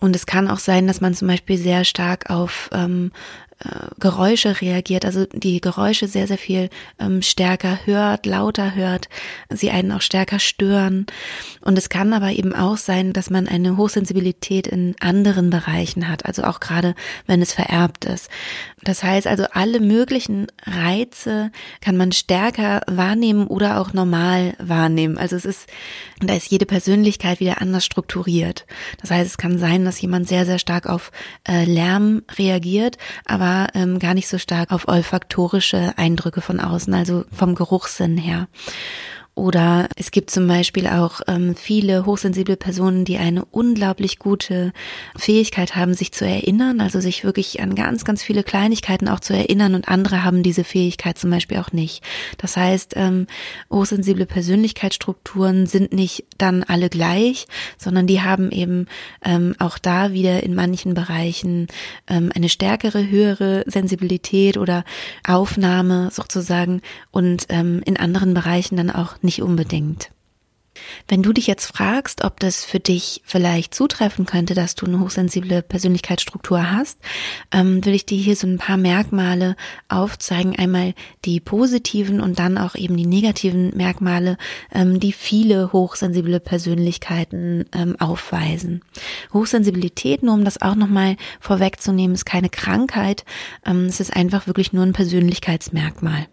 Und 0.00 0.16
es 0.16 0.26
kann 0.26 0.48
auch 0.48 0.58
sein, 0.58 0.86
dass 0.86 1.00
man 1.00 1.14
zum 1.14 1.28
Beispiel 1.28 1.58
sehr 1.58 1.84
stark 1.84 2.30
auf 2.30 2.70
ähm, 2.72 3.12
äh, 3.49 3.49
Geräusche 3.98 4.62
reagiert, 4.62 5.04
also 5.04 5.26
die 5.26 5.60
Geräusche 5.60 6.08
sehr, 6.08 6.26
sehr 6.26 6.38
viel 6.38 6.70
ähm, 6.98 7.20
stärker 7.20 7.80
hört, 7.84 8.24
lauter 8.24 8.74
hört, 8.74 9.10
sie 9.50 9.70
einen 9.70 9.92
auch 9.92 10.00
stärker 10.00 10.38
stören. 10.38 11.04
Und 11.60 11.76
es 11.76 11.90
kann 11.90 12.14
aber 12.14 12.30
eben 12.30 12.54
auch 12.54 12.78
sein, 12.78 13.12
dass 13.12 13.28
man 13.28 13.46
eine 13.46 13.76
Hochsensibilität 13.76 14.66
in 14.66 14.96
anderen 15.00 15.50
Bereichen 15.50 16.08
hat, 16.08 16.24
also 16.24 16.44
auch 16.44 16.60
gerade 16.60 16.94
wenn 17.26 17.42
es 17.42 17.52
vererbt 17.52 18.06
ist. 18.06 18.30
Das 18.82 19.02
heißt 19.02 19.26
also, 19.26 19.44
alle 19.52 19.78
möglichen 19.78 20.46
Reize 20.64 21.50
kann 21.82 21.96
man 21.96 22.12
stärker 22.12 22.80
wahrnehmen 22.86 23.46
oder 23.46 23.80
auch 23.80 23.92
normal 23.92 24.54
wahrnehmen. 24.58 25.18
Also 25.18 25.36
es 25.36 25.44
ist, 25.44 25.68
da 26.20 26.34
ist 26.34 26.50
jede 26.50 26.64
Persönlichkeit 26.64 27.40
wieder 27.40 27.60
anders 27.60 27.84
strukturiert. 27.84 28.66
Das 29.00 29.10
heißt, 29.10 29.28
es 29.28 29.38
kann 29.38 29.58
sein, 29.58 29.84
dass 29.84 30.00
jemand 30.00 30.28
sehr, 30.28 30.46
sehr 30.46 30.58
stark 30.58 30.86
auf 30.86 31.12
äh, 31.46 31.64
Lärm 31.64 32.22
reagiert, 32.38 32.96
aber 33.26 33.68
ähm, 33.74 33.98
gar 33.98 34.14
nicht 34.14 34.28
so 34.28 34.38
stark 34.38 34.72
auf 34.72 34.88
olfaktorische 34.88 35.92
Eindrücke 35.96 36.40
von 36.40 36.58
außen, 36.58 36.94
also 36.94 37.24
vom 37.32 37.54
Geruchssinn 37.54 38.16
her. 38.16 38.48
Oder 39.36 39.88
es 39.96 40.10
gibt 40.10 40.30
zum 40.30 40.46
Beispiel 40.46 40.86
auch 40.86 41.20
ähm, 41.26 41.54
viele 41.54 42.04
hochsensible 42.04 42.56
Personen, 42.56 43.04
die 43.04 43.16
eine 43.16 43.44
unglaublich 43.44 44.18
gute 44.18 44.72
Fähigkeit 45.16 45.76
haben, 45.76 45.94
sich 45.94 46.12
zu 46.12 46.26
erinnern, 46.26 46.80
also 46.80 47.00
sich 47.00 47.24
wirklich 47.24 47.60
an 47.60 47.74
ganz, 47.74 48.04
ganz 48.04 48.22
viele 48.22 48.42
Kleinigkeiten 48.42 49.08
auch 49.08 49.20
zu 49.20 49.32
erinnern 49.32 49.74
und 49.74 49.88
andere 49.88 50.24
haben 50.24 50.42
diese 50.42 50.64
Fähigkeit 50.64 51.16
zum 51.16 51.30
Beispiel 51.30 51.58
auch 51.58 51.72
nicht. 51.72 52.02
Das 52.38 52.56
heißt, 52.56 52.94
ähm, 52.96 53.28
hochsensible 53.70 54.26
Persönlichkeitsstrukturen 54.26 55.66
sind 55.66 55.92
nicht 55.92 56.24
dann 56.36 56.64
alle 56.64 56.90
gleich, 56.90 57.46
sondern 57.78 58.06
die 58.06 58.20
haben 58.20 58.50
eben 58.50 58.86
ähm, 59.24 59.54
auch 59.58 59.78
da 59.78 60.12
wieder 60.12 60.42
in 60.42 60.54
manchen 60.54 60.92
Bereichen 60.92 61.68
ähm, 62.08 62.30
eine 62.34 62.48
stärkere, 62.48 63.08
höhere 63.08 63.62
Sensibilität 63.66 64.58
oder 64.58 64.84
Aufnahme 65.26 66.10
sozusagen 66.10 66.82
und 67.10 67.46
ähm, 67.48 67.80
in 67.86 67.96
anderen 67.96 68.34
Bereichen 68.34 68.76
dann 68.76 68.90
auch 68.90 69.19
nicht 69.24 69.42
unbedingt. 69.42 70.10
Wenn 71.08 71.22
du 71.22 71.32
dich 71.32 71.46
jetzt 71.46 71.66
fragst, 71.66 72.24
ob 72.24 72.38
das 72.40 72.64
für 72.64 72.80
dich 72.80 73.22
vielleicht 73.24 73.74
zutreffen 73.74 74.26
könnte, 74.26 74.54
dass 74.54 74.74
du 74.74 74.86
eine 74.86 75.00
hochsensible 75.00 75.62
Persönlichkeitsstruktur 75.62 76.70
hast, 76.70 76.98
ähm, 77.52 77.84
will 77.84 77.94
ich 77.94 78.06
dir 78.06 78.18
hier 78.18 78.36
so 78.36 78.46
ein 78.46 78.58
paar 78.58 78.76
Merkmale 78.76 79.56
aufzeigen. 79.88 80.56
Einmal 80.56 80.94
die 81.24 81.40
positiven 81.40 82.20
und 82.20 82.38
dann 82.38 82.58
auch 82.58 82.74
eben 82.74 82.96
die 82.96 83.06
negativen 83.06 83.76
Merkmale, 83.76 84.36
ähm, 84.72 85.00
die 85.00 85.12
viele 85.12 85.72
hochsensible 85.72 86.40
Persönlichkeiten 86.40 87.64
ähm, 87.72 87.96
aufweisen. 87.98 88.82
Hochsensibilität, 89.32 90.22
nur 90.22 90.34
um 90.34 90.44
das 90.44 90.62
auch 90.62 90.76
nochmal 90.76 91.16
vorwegzunehmen, 91.40 92.14
ist 92.14 92.24
keine 92.24 92.48
Krankheit. 92.48 93.24
Es 93.64 94.00
ist 94.00 94.14
einfach 94.14 94.46
wirklich 94.46 94.72
nur 94.72 94.84
ein 94.84 94.92
Persönlichkeitsmerkmal. 94.92 96.26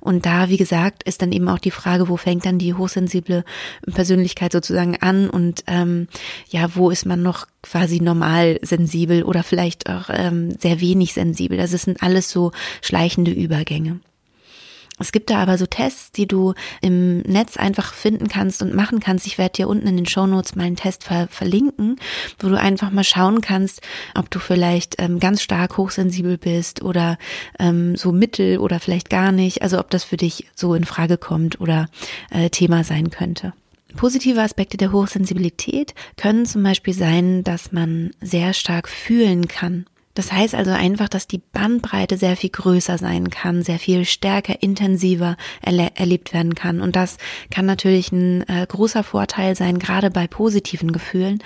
Und 0.00 0.26
da, 0.26 0.48
wie 0.48 0.56
gesagt, 0.56 1.02
ist 1.04 1.22
dann 1.22 1.32
eben 1.32 1.48
auch 1.48 1.58
die 1.58 1.70
Frage, 1.70 2.08
wo 2.08 2.16
fängt 2.16 2.46
dann 2.46 2.58
die 2.58 2.74
hochsensible 2.74 3.44
Persönlichkeit 3.92 4.52
sozusagen 4.52 4.96
an 5.00 5.30
und 5.30 5.64
ähm, 5.66 6.08
ja, 6.48 6.74
wo 6.74 6.90
ist 6.90 7.06
man 7.06 7.22
noch 7.22 7.46
quasi 7.62 8.00
normal 8.00 8.58
sensibel 8.62 9.22
oder 9.22 9.42
vielleicht 9.42 9.88
auch 9.88 10.10
ähm, 10.10 10.50
sehr 10.58 10.80
wenig 10.80 11.14
sensibel. 11.14 11.58
Das 11.58 11.70
sind 11.70 12.02
alles 12.02 12.30
so 12.30 12.52
schleichende 12.80 13.30
Übergänge. 13.30 14.00
Es 15.02 15.12
gibt 15.12 15.30
da 15.30 15.38
aber 15.38 15.58
so 15.58 15.66
Tests, 15.66 16.12
die 16.12 16.26
du 16.26 16.54
im 16.80 17.18
Netz 17.20 17.56
einfach 17.56 17.92
finden 17.92 18.28
kannst 18.28 18.62
und 18.62 18.74
machen 18.74 19.00
kannst. 19.00 19.26
Ich 19.26 19.36
werde 19.36 19.54
dir 19.54 19.68
unten 19.68 19.86
in 19.86 19.96
den 19.96 20.06
Show 20.06 20.26
Notes 20.26 20.54
mal 20.54 20.64
einen 20.64 20.76
Test 20.76 21.04
ver 21.04 21.28
verlinken, 21.28 21.96
wo 22.38 22.48
du 22.48 22.58
einfach 22.58 22.90
mal 22.90 23.04
schauen 23.04 23.40
kannst, 23.40 23.80
ob 24.14 24.30
du 24.30 24.38
vielleicht 24.38 24.96
ähm, 24.98 25.18
ganz 25.18 25.42
stark 25.42 25.76
hochsensibel 25.76 26.38
bist 26.38 26.82
oder 26.82 27.18
ähm, 27.58 27.96
so 27.96 28.12
mittel 28.12 28.58
oder 28.58 28.80
vielleicht 28.80 29.10
gar 29.10 29.32
nicht. 29.32 29.62
Also 29.62 29.78
ob 29.78 29.90
das 29.90 30.04
für 30.04 30.16
dich 30.16 30.46
so 30.54 30.74
in 30.74 30.84
Frage 30.84 31.18
kommt 31.18 31.60
oder 31.60 31.88
äh, 32.30 32.50
Thema 32.50 32.84
sein 32.84 33.10
könnte. 33.10 33.52
Positive 33.96 34.40
Aspekte 34.40 34.76
der 34.76 34.92
Hochsensibilität 34.92 35.94
können 36.16 36.46
zum 36.46 36.62
Beispiel 36.62 36.94
sein, 36.94 37.44
dass 37.44 37.72
man 37.72 38.12
sehr 38.20 38.54
stark 38.54 38.88
fühlen 38.88 39.48
kann. 39.48 39.86
Das 40.14 40.30
heißt 40.30 40.54
also 40.54 40.70
einfach, 40.70 41.08
dass 41.08 41.26
die 41.26 41.38
Bandbreite 41.38 42.18
sehr 42.18 42.36
viel 42.36 42.50
größer 42.50 42.98
sein 42.98 43.30
kann, 43.30 43.62
sehr 43.62 43.78
viel 43.78 44.04
stärker, 44.04 44.62
intensiver 44.62 45.36
erle 45.62 45.90
erlebt 45.94 46.34
werden 46.34 46.54
kann. 46.54 46.80
Und 46.80 46.96
das 46.96 47.16
kann 47.50 47.64
natürlich 47.64 48.12
ein 48.12 48.46
äh, 48.48 48.66
großer 48.66 49.04
Vorteil 49.04 49.56
sein, 49.56 49.78
gerade 49.78 50.10
bei 50.10 50.26
positiven 50.26 50.92
Gefühlen, 50.92 51.42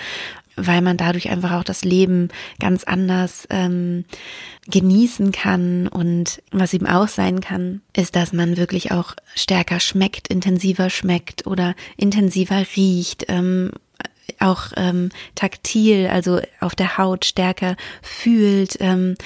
weil 0.56 0.80
man 0.80 0.96
dadurch 0.96 1.28
einfach 1.28 1.52
auch 1.52 1.64
das 1.64 1.84
Leben 1.84 2.28
ganz 2.58 2.82
anders 2.82 3.46
ähm, 3.50 4.04
genießen 4.68 5.30
kann. 5.30 5.86
Und 5.86 6.42
was 6.50 6.74
eben 6.74 6.86
auch 6.86 7.08
sein 7.08 7.40
kann, 7.40 7.82
ist, 7.94 8.16
dass 8.16 8.32
man 8.32 8.56
wirklich 8.56 8.90
auch 8.90 9.14
stärker 9.34 9.78
schmeckt, 9.78 10.28
intensiver 10.28 10.90
schmeckt 10.90 11.46
oder 11.46 11.74
intensiver 11.96 12.64
riecht. 12.74 13.26
Ähm, 13.28 13.70
auch 14.40 14.72
ähm, 14.76 15.10
taktil, 15.34 16.08
also 16.08 16.40
auf 16.60 16.74
der 16.74 16.98
Haut 16.98 17.24
stärker 17.24 17.76
fühlt, 18.02 18.76
ähm, 18.80 19.16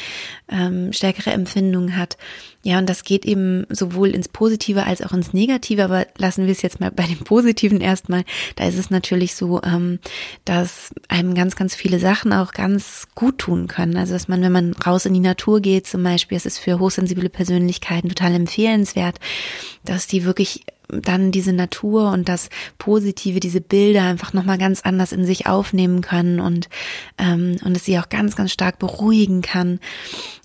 ähm, 0.51 0.93
stärkere 0.93 1.31
Empfindungen 1.31 1.97
hat. 1.97 2.17
Ja, 2.63 2.79
und 2.79 2.91
das 2.91 3.05
geht 3.05 3.25
eben 3.25 3.65
sowohl 3.71 4.11
ins 4.11 4.29
Positive 4.29 4.85
als 4.85 5.01
auch 5.01 5.13
ins 5.13 5.33
Negative, 5.33 5.83
aber 5.85 6.07
lassen 6.19 6.45
wir 6.45 6.53
es 6.53 6.61
jetzt 6.61 6.79
mal 6.79 6.91
bei 6.91 7.05
dem 7.05 7.21
Positiven 7.21 7.81
erstmal. 7.81 8.25
Da 8.57 8.69
ist 8.69 8.79
es 8.79 8.91
natürlich 8.91 9.35
so, 9.35 9.63
ähm, 9.63 9.99
dass 10.45 10.93
einem 11.09 11.35
ganz, 11.35 11.57
ganz 11.57 11.75
viele 11.75 11.99
Sachen 11.99 12.35
auch 12.35 12.53
ganz 12.53 13.09
gut 13.15 13.39
tun 13.39 13.67
können. 13.67 13.97
Also 13.97 14.13
dass 14.13 14.29
man, 14.29 14.43
wenn 14.43 14.53
man 14.53 14.75
raus 14.75 15.07
in 15.07 15.15
die 15.15 15.21
Natur 15.21 15.61
geht 15.61 15.87
zum 15.87 16.03
Beispiel, 16.03 16.37
es 16.37 16.45
ist 16.45 16.59
für 16.59 16.79
hochsensible 16.79 17.31
Persönlichkeiten 17.31 18.11
total 18.11 18.35
empfehlenswert, 18.35 19.19
dass 19.85 20.07
die 20.07 20.25
wirklich 20.25 20.65
dann 20.91 21.31
diese 21.31 21.53
Natur 21.53 22.11
und 22.11 22.29
das 22.29 22.49
Positive, 22.79 23.41
diese 23.41 23.61
Bilder 23.61 24.03
einfach 24.03 24.33
nochmal 24.33 24.59
ganz 24.59 24.83
anders 24.83 25.13
in 25.13 25.25
sich 25.25 25.47
aufnehmen 25.47 26.01
können 26.01 26.41
und, 26.41 26.69
ähm, 27.19 27.57
und 27.65 27.77
es 27.77 27.85
sie 27.85 27.99
auch 27.99 28.09
ganz, 28.09 28.37
ganz 28.37 28.53
stark 28.53 28.79
beruhigen 28.79 29.43
kann. 29.43 29.81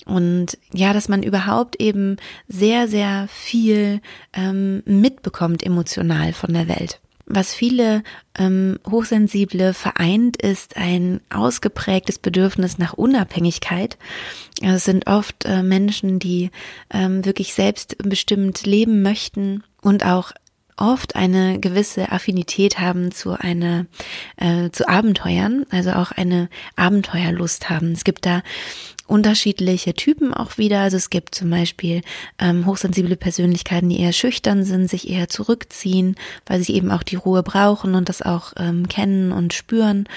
Und 0.05 0.57
ja, 0.71 0.93
dass 0.93 1.09
man 1.09 1.23
überhaupt 1.23 1.81
eben 1.81 2.17
sehr, 2.47 2.87
sehr 2.87 3.27
viel 3.27 4.01
ähm, 4.33 4.83
mitbekommt 4.85 5.63
emotional 5.63 6.33
von 6.33 6.53
der 6.53 6.67
Welt. 6.67 6.99
Was 7.27 7.55
viele 7.55 8.03
ähm, 8.37 8.77
Hochsensible 8.87 9.73
vereint, 9.73 10.37
ist 10.37 10.77
ein 10.77 11.21
ausgeprägtes 11.31 12.19
Bedürfnis 12.19 12.77
nach 12.77 12.93
Unabhängigkeit. 12.93 13.97
Also 14.61 14.75
es 14.75 14.85
sind 14.85 15.07
oft 15.07 15.43
äh, 15.45 15.63
Menschen, 15.63 16.19
die 16.19 16.51
ähm, 16.93 17.25
wirklich 17.25 17.55
selbstbestimmt 17.55 18.67
leben 18.67 19.01
möchten 19.01 19.63
und 19.81 20.05
auch 20.05 20.33
oft 20.77 21.15
eine 21.15 21.59
gewisse 21.59 22.11
Affinität 22.11 22.79
haben 22.79 23.11
zu 23.11 23.31
einer 23.31 23.85
äh, 24.37 24.69
zu 24.71 24.87
Abenteuern, 24.87 25.65
also 25.71 25.91
auch 25.91 26.11
eine 26.11 26.49
Abenteuerlust 26.75 27.69
haben. 27.69 27.93
Es 27.93 28.03
gibt 28.03 28.25
da 28.25 28.43
unterschiedliche 29.07 29.93
Typen 29.93 30.33
auch 30.33 30.57
wieder. 30.57 30.81
Also 30.81 30.97
es 30.97 31.09
gibt 31.09 31.35
zum 31.35 31.49
Beispiel 31.49 32.01
ähm, 32.39 32.65
hochsensible 32.65 33.15
Persönlichkeiten, 33.15 33.89
die 33.89 33.99
eher 33.99 34.13
schüchtern 34.13 34.63
sind, 34.63 34.89
sich 34.89 35.09
eher 35.09 35.29
zurückziehen, 35.29 36.15
weil 36.45 36.61
sie 36.61 36.73
eben 36.73 36.91
auch 36.91 37.03
die 37.03 37.15
Ruhe 37.15 37.43
brauchen 37.43 37.95
und 37.95 38.09
das 38.09 38.21
auch 38.21 38.53
ähm, 38.57 38.87
kennen 38.87 39.31
und 39.31 39.53
spüren. 39.53 40.07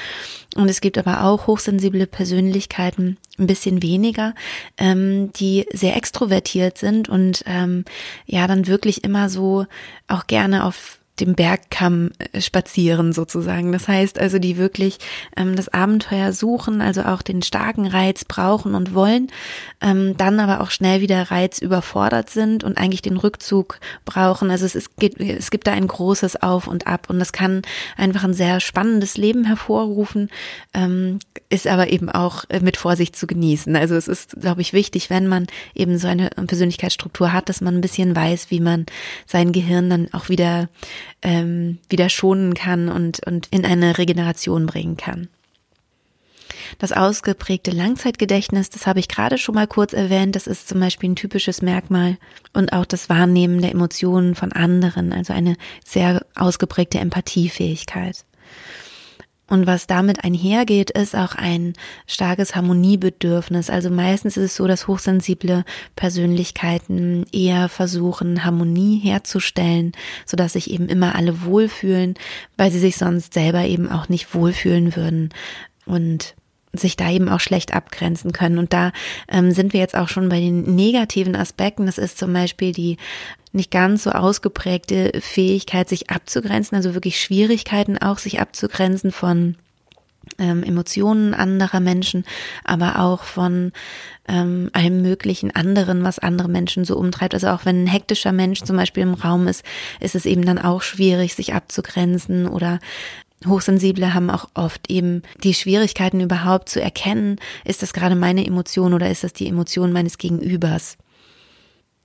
Und 0.57 0.68
es 0.68 0.80
gibt 0.80 0.99
aber 0.99 1.25
auch 1.25 1.47
hochsensible 1.47 2.07
Persönlichkeiten, 2.07 3.18
ein 3.38 3.47
bisschen 3.47 3.83
weniger, 3.83 4.35
ähm, 4.78 5.33
die 5.35 5.66
sehr 5.73 5.97
extrovertiert 5.97 6.78
sind 6.78 7.09
und 7.09 7.45
ähm, 7.47 7.85
ja 8.26 8.47
dann 8.47 8.66
wirklich 8.66 9.04
immer 9.04 9.28
so 9.28 9.66
auch 10.09 10.26
gerne 10.26 10.64
auf 10.64 10.98
dem 11.21 11.35
Bergkamm 11.35 12.11
äh, 12.33 12.41
spazieren 12.41 13.13
sozusagen. 13.13 13.73
Das 13.73 13.89
heißt 13.89 14.19
also, 14.19 14.39
die 14.39 14.57
wirklich 14.57 14.99
ähm, 15.37 15.57
das 15.57 15.69
Abenteuer 15.69 16.33
suchen, 16.33 16.81
also 16.81 17.03
auch 17.03 17.23
den 17.23 17.43
starken 17.43 17.87
Reiz 17.87 18.25
brauchen 18.25 18.75
und 18.75 18.95
wollen, 18.95 19.29
ähm, 19.81 20.17
dann 20.17 20.41
aber 20.41 20.61
auch 20.61 20.71
schnell 20.71 21.01
wieder 21.01 21.31
Reiz 21.31 21.59
überfordert 21.59 22.31
sind 22.31 22.65
und 22.65 22.79
eigentlich 22.79 23.03
den 23.03 23.17
Rückzug 23.17 23.81
brauchen. 24.05 24.51
Also 24.51 24.67
es, 24.67 24.75
ist, 24.75 24.91
es 25.01 25.51
gibt 25.51 25.67
da 25.67 25.73
ein 25.73 25.87
großes 25.87 26.43
Auf 26.43 26.67
und 26.67 26.87
Ab 26.87 27.09
und 27.09 27.19
das 27.19 27.33
kann 27.33 27.63
einfach 27.97 28.25
ein 28.25 28.35
sehr 28.35 28.61
spannendes 28.61 29.17
Leben 29.17 29.45
hervorrufen, 29.45 30.31
ähm, 30.75 31.19
ist 31.49 31.67
aber 31.67 31.91
eben 31.91 32.11
auch 32.11 32.45
äh, 32.49 32.61
mit 32.61 32.77
Vorsicht 32.77 33.17
zu 33.17 33.27
genießen. 33.27 33.77
Also 33.77 33.95
es 33.95 34.09
ist, 34.09 34.41
glaube 34.41 34.61
ich, 34.61 34.73
wichtig, 34.73 35.11
wenn 35.11 35.27
man 35.27 35.47
eben 35.75 35.99
so 35.99 36.09
eine 36.09 36.31
Persönlichkeitsstruktur 36.31 37.33
hat, 37.33 37.49
dass 37.49 37.61
man 37.61 37.75
ein 37.75 37.81
bisschen 37.81 38.15
weiß, 38.15 38.51
wie 38.51 38.61
man 38.61 38.87
sein 39.27 39.53
Gehirn 39.53 39.91
dann 39.91 40.09
auch 40.13 40.29
wieder 40.29 40.69
ähm, 41.23 41.79
wieder 41.88 42.09
schonen 42.09 42.55
kann 42.55 42.88
und, 42.88 43.25
und 43.27 43.49
in 43.50 43.65
eine 43.65 43.99
Regeneration 43.99 44.67
bringen 44.67 44.97
kann. 44.97 45.29
Das 46.79 46.93
ausgeprägte 46.93 47.71
Langzeitgedächtnis, 47.71 48.71
das 48.71 48.87
habe 48.87 49.00
ich 49.00 49.09
gerade 49.09 49.38
schon 49.38 49.55
mal 49.55 49.67
kurz 49.67 49.93
erwähnt, 49.93 50.37
das 50.37 50.47
ist 50.47 50.69
zum 50.69 50.81
Beispiel 50.81 51.11
ein 51.11 51.17
typisches 51.17 51.62
Merkmal 51.62 52.19
und 52.53 52.73
auch 52.73 52.85
das 52.85 53.09
Wahrnehmen 53.09 53.61
der 53.61 53.73
Emotionen 53.73 54.35
von 54.35 54.53
anderen, 54.53 55.12
also 55.12 55.33
eine 55.33 55.57
sehr 55.85 56.25
ausgeprägte 56.35 56.99
Empathiefähigkeit. 56.99 58.25
Und 59.49 59.67
was 59.67 59.87
damit 59.87 60.25
einhergeht, 60.25 60.90
ist 60.90 61.17
auch 61.17 61.35
ein 61.35 61.73
starkes 62.07 62.55
Harmoniebedürfnis. 62.55 63.71
Also 63.71 63.88
meistens 63.88 64.37
ist 64.37 64.45
es 64.45 64.57
so, 64.57 64.67
dass 64.67 64.87
hochsensible 64.87 65.64
Persönlichkeiten 65.97 67.25
eher 67.33 67.71
versuchen, 67.71 68.45
Harmonie 68.45 68.99
herzustellen, 68.99 69.93
sodass 70.26 70.52
sich 70.52 70.71
eben 70.71 70.88
immer 70.88 71.14
alle 71.14 71.45
wohlfühlen, 71.45 72.14
weil 72.59 72.71
sie 72.71 72.78
sich 72.78 72.99
sonst 72.99 73.33
selber 73.33 73.64
eben 73.64 73.90
auch 73.90 74.11
nicht 74.11 74.35
wohlfühlen 74.35 74.95
würden. 74.95 75.31
Und 75.87 76.35
sich 76.73 76.97
da 76.97 77.11
eben 77.11 77.29
auch 77.29 77.41
schlecht 77.41 77.75
abgrenzen 77.75 78.33
können. 78.33 78.59
Und 78.59 78.73
da 78.73 78.93
ähm, 79.29 79.53
sind 79.53 79.73
wir 79.73 79.81
jetzt 79.81 79.97
auch 79.97 80.09
schon 80.09 80.29
bei 80.29 80.41
den 80.41 80.75
negativen 80.75 81.37
Aspekten. 81.37 81.87
Das 81.87 81.99
ist 81.99 82.19
zum 82.19 82.33
Beispiel 82.33 82.73
die 82.73 82.97
nicht 83.53 83.71
ganz 83.71 84.05
so 84.05 84.11
ausgeprägte 84.11 85.13
Fähigkeit, 85.21 85.89
sich 85.89 86.11
abzugrenzen, 86.11 86.77
also 86.77 86.95
wirklich 86.95 87.21
Schwierigkeiten 87.21 87.99
auch, 87.99 88.19
sich 88.19 88.41
abzugrenzen 88.41 89.11
von 89.11 89.57
ähm, 90.39 90.63
Emotionen 90.63 91.35
anderer 91.35 91.81
Menschen, 91.81 92.25
aber 92.65 93.01
auch 93.01 93.23
von 93.23 93.73
ähm, 94.29 94.71
allem 94.73 95.01
möglichen 95.03 95.55
anderen, 95.55 96.05
was 96.05 96.19
andere 96.19 96.49
Menschen 96.49 96.85
so 96.85 96.97
umtreibt. 96.97 97.35
Also 97.35 97.49
auch 97.49 97.65
wenn 97.65 97.85
ein 97.85 97.87
hektischer 97.87 98.33
Mensch 98.33 98.63
zum 98.63 98.77
Beispiel 98.77 99.03
im 99.03 99.15
Raum 99.15 99.49
ist, 99.49 99.65
ist 100.01 100.15
es 100.15 100.27
eben 100.27 100.45
dann 100.45 100.59
auch 100.59 100.83
schwierig, 100.83 101.35
sich 101.35 101.55
abzugrenzen 101.55 102.47
oder 102.47 102.79
Hochsensible 103.47 104.14
haben 104.14 104.30
auch 104.30 104.49
oft 104.54 104.90
eben 104.90 105.23
die 105.45 105.54
Schwierigkeiten 105.54 106.21
überhaupt 106.21 106.68
zu 106.68 106.80
erkennen, 106.80 107.37
ist 107.64 107.83
das 107.83 107.92
gerade 107.92 108.16
meine 108.16 108.45
Emotion 108.45 108.95
oder 108.95 109.11
ist 109.11 109.23
das 109.25 109.33
die 109.33 109.47
Emotion 109.47 109.92
meines 109.92 110.18
Gegenübers 110.18 110.99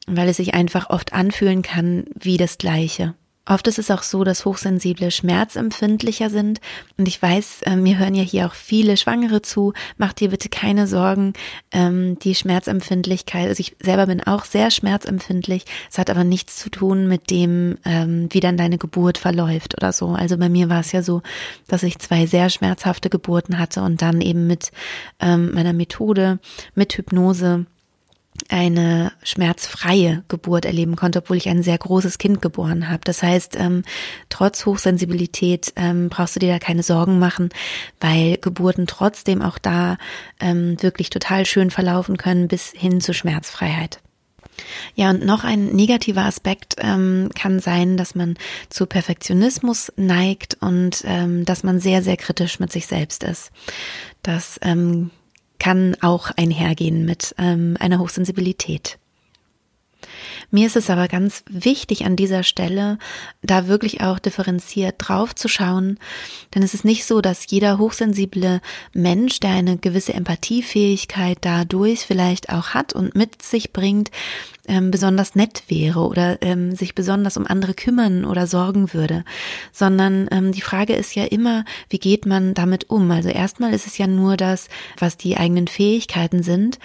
weil 0.08 0.30
es 0.30 0.38
sich 0.38 0.54
einfach 0.54 0.90
oft 0.90 1.14
anfühlen 1.14 1.62
kann 1.62 2.06
wie 2.16 2.38
das 2.38 2.58
Gleiche. 2.58 3.16
Oft 3.46 3.68
ist 3.68 3.78
es 3.78 3.92
auch 3.92 4.04
so, 4.04 4.24
dass 4.24 4.46
Hochsensible 4.46 5.12
schmerzempfindlicher 5.12 6.30
sind. 6.30 6.62
Und 6.98 7.10
ich 7.10 7.22
weiß, 7.22 7.64
äh, 7.64 7.76
mir 7.76 8.00
hören 8.00 8.16
ja 8.16 8.24
hier 8.24 8.46
auch 8.46 8.54
viele 8.54 8.96
Schwangere 8.96 9.42
zu. 9.42 9.74
Mach 9.98 10.14
dir 10.14 10.30
bitte 10.30 10.48
keine 10.48 10.88
Sorgen. 10.88 11.34
Ähm, 11.72 12.18
die 12.20 12.36
Schmerzempfindlichkeit, 12.36 13.50
also 13.50 13.60
ich 13.60 13.76
selber 13.82 14.06
bin 14.08 14.22
auch 14.22 14.46
sehr 14.46 14.72
schmerzempfindlich. 14.72 15.66
Es 15.92 15.98
hat 15.98 16.10
aber 16.10 16.24
nichts 16.24 16.56
zu 16.58 16.70
tun 16.70 17.10
mit 17.10 17.30
dem, 17.32 17.78
ähm, 17.84 18.30
wie 18.32 18.40
dann 18.40 18.56
deine 18.56 18.78
Geburt 18.78 19.18
verläuft 19.18 19.76
oder 19.76 19.92
so. 19.92 20.10
Also 20.10 20.38
bei 20.38 20.48
mir 20.48 20.70
war 20.70 20.80
es 20.80 20.94
ja 20.94 21.04
so, 21.04 21.22
dass 21.68 21.84
ich 21.84 22.00
zwei 22.00 22.26
sehr 22.26 22.50
schmerzhafte 22.50 23.10
Geburten 23.10 23.60
hatte 23.60 23.82
und 23.82 24.02
dann 24.02 24.22
eben 24.22 24.48
mit 24.48 24.72
ähm, 25.20 25.54
meiner 25.54 25.74
Methode, 25.74 26.40
mit 26.76 26.94
Hypnose 26.94 27.66
eine 28.50 29.12
schmerzfreie 29.24 30.24
Geburt 30.28 30.66
erleben 30.66 30.96
konnte, 30.96 31.20
obwohl 31.20 31.38
ich 31.38 31.50
ein 31.50 31.64
sehr 31.64 31.78
großes 31.78 32.18
Kind 32.18 32.42
geboren 32.42 32.90
habe. 32.90 33.02
Das 33.04 33.24
heißt, 33.24 33.56
ähm, 33.58 33.84
trotz 34.30 34.66
Hochsensibilität 34.66 35.74
ähm, 35.76 36.10
brauchst 36.10 36.36
du 36.36 36.40
dir 36.40 36.52
da 36.52 36.60
keine 36.60 36.84
Sorgen 36.84 37.20
machen, 37.20 37.50
weil 38.00 38.38
Geburten 38.38 38.88
trotzdem 38.88 39.42
auch 39.42 39.58
da 39.58 39.98
ähm, 40.40 40.82
wirklich 40.82 41.10
total 41.10 41.46
schön 41.46 41.72
verlaufen 41.72 42.18
können 42.18 42.48
bis 42.48 42.72
hin 42.72 43.02
zur 43.02 43.14
Schmerzfreiheit. 43.14 44.00
Ja, 44.96 45.10
und 45.10 45.26
noch 45.26 45.44
ein 45.44 45.68
negativer 45.68 46.26
Aspekt 46.26 46.76
ähm, 46.78 47.30
kann 47.36 47.60
sein, 47.60 47.98
dass 47.98 48.14
man 48.14 48.36
zu 48.70 48.86
Perfektionismus 48.86 49.92
neigt 49.96 50.58
und 50.62 51.04
ähm, 51.06 51.46
dass 51.46 51.64
man 51.64 51.80
sehr, 51.80 52.04
sehr 52.04 52.18
kritisch 52.18 52.60
mit 52.60 52.72
sich 52.72 52.86
selbst 52.86 53.24
ist. 53.24 53.52
Das 54.22 54.60
ähm, 54.62 55.10
kann 55.64 55.96
auch 56.02 56.30
einhergehen 56.36 57.06
mit 57.06 57.34
ähm, 57.38 57.78
einer 57.80 58.00
Hochsensibilität. 58.00 59.00
Mir 60.54 60.68
ist 60.68 60.76
es 60.76 60.92
aber 60.92 61.08
ganz 61.08 61.44
wichtig 61.50 62.06
an 62.06 62.16
dieser 62.16 62.44
Stelle, 62.44 63.00
da 63.42 63.68
wirklich 63.68 64.02
auch 64.02 64.20
differenziert 64.20 64.98
drauf 65.00 65.34
zu 65.34 65.48
schauen, 65.48 65.98
denn 66.54 66.62
es 66.62 66.76
ist 66.76 66.86
nicht 66.86 67.06
so, 67.06 67.22
dass 67.22 67.50
jeder 67.50 67.80
hochsensible 67.80 68.62
Mensch, 68.94 69.40
der 69.40 69.50
eine 69.50 69.78
gewisse 69.78 70.14
Empathiefähigkeit 70.14 71.40
dadurch 71.42 72.02
vielleicht 72.02 72.54
auch 72.54 72.76
hat 72.76 72.94
und 72.94 73.16
mit 73.16 73.42
sich 73.42 73.74
bringt, 73.74 74.12
ähm, 74.68 74.92
besonders 74.92 75.34
nett 75.34 75.64
wäre 75.70 76.02
oder 76.02 76.40
ähm, 76.44 76.76
sich 76.76 76.94
besonders 76.94 77.36
um 77.36 77.48
andere 77.48 77.74
kümmern 77.74 78.24
oder 78.24 78.46
sorgen 78.46 78.94
würde, 78.94 79.26
sondern 79.72 80.28
ähm, 80.30 80.52
die 80.52 80.62
Frage 80.62 80.94
ist 80.94 81.16
ja 81.16 81.24
immer, 81.24 81.66
wie 81.90 81.98
geht 81.98 82.28
man 82.28 82.54
damit 82.54 82.92
um? 82.92 83.10
Also 83.10 83.30
erstmal 83.30 83.74
ist 83.74 83.88
es 83.88 83.98
ja 83.98 84.06
nur 84.06 84.38
das, 84.38 84.70
was 85.00 85.18
die 85.18 85.36
eigenen 85.36 85.68
Fähigkeiten 85.68 86.44
sind. 86.44 86.78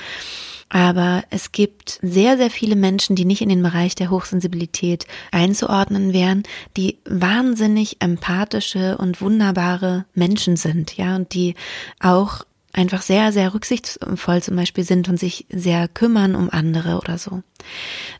Aber 0.69 1.25
es 1.31 1.53
gibt 1.53 1.99
sehr, 2.03 2.37
sehr 2.37 2.51
viele 2.51 2.77
Menschen, 2.77 3.17
die 3.17 3.25
nicht 3.25 3.41
in 3.41 3.49
den 3.49 3.63
Bereich 3.63 3.95
der 3.95 4.11
Hochsensibilität 4.11 5.07
einzuordnen 5.33 6.13
wären, 6.13 6.43
die 6.77 6.99
wahnsinnig 7.07 7.97
empathische 8.01 8.99
und 8.99 9.21
wunderbare 9.21 10.05
Menschen 10.15 10.57
sind, 10.57 10.97
ja, 10.97 11.17
und 11.17 11.33
die 11.33 11.55
auch 12.01 12.45
einfach 12.73 13.03
sehr, 13.03 13.33
sehr 13.33 13.55
rücksichtsvoll 13.55 14.43
zum 14.43 14.57
Beispiel 14.57 14.85
sind 14.85 15.09
und 15.09 15.19
sich 15.19 15.47
sehr 15.51 15.89
kümmern 15.89 16.35
um 16.35 16.51
andere 16.51 16.99
oder 16.99 17.19
so. 17.19 17.43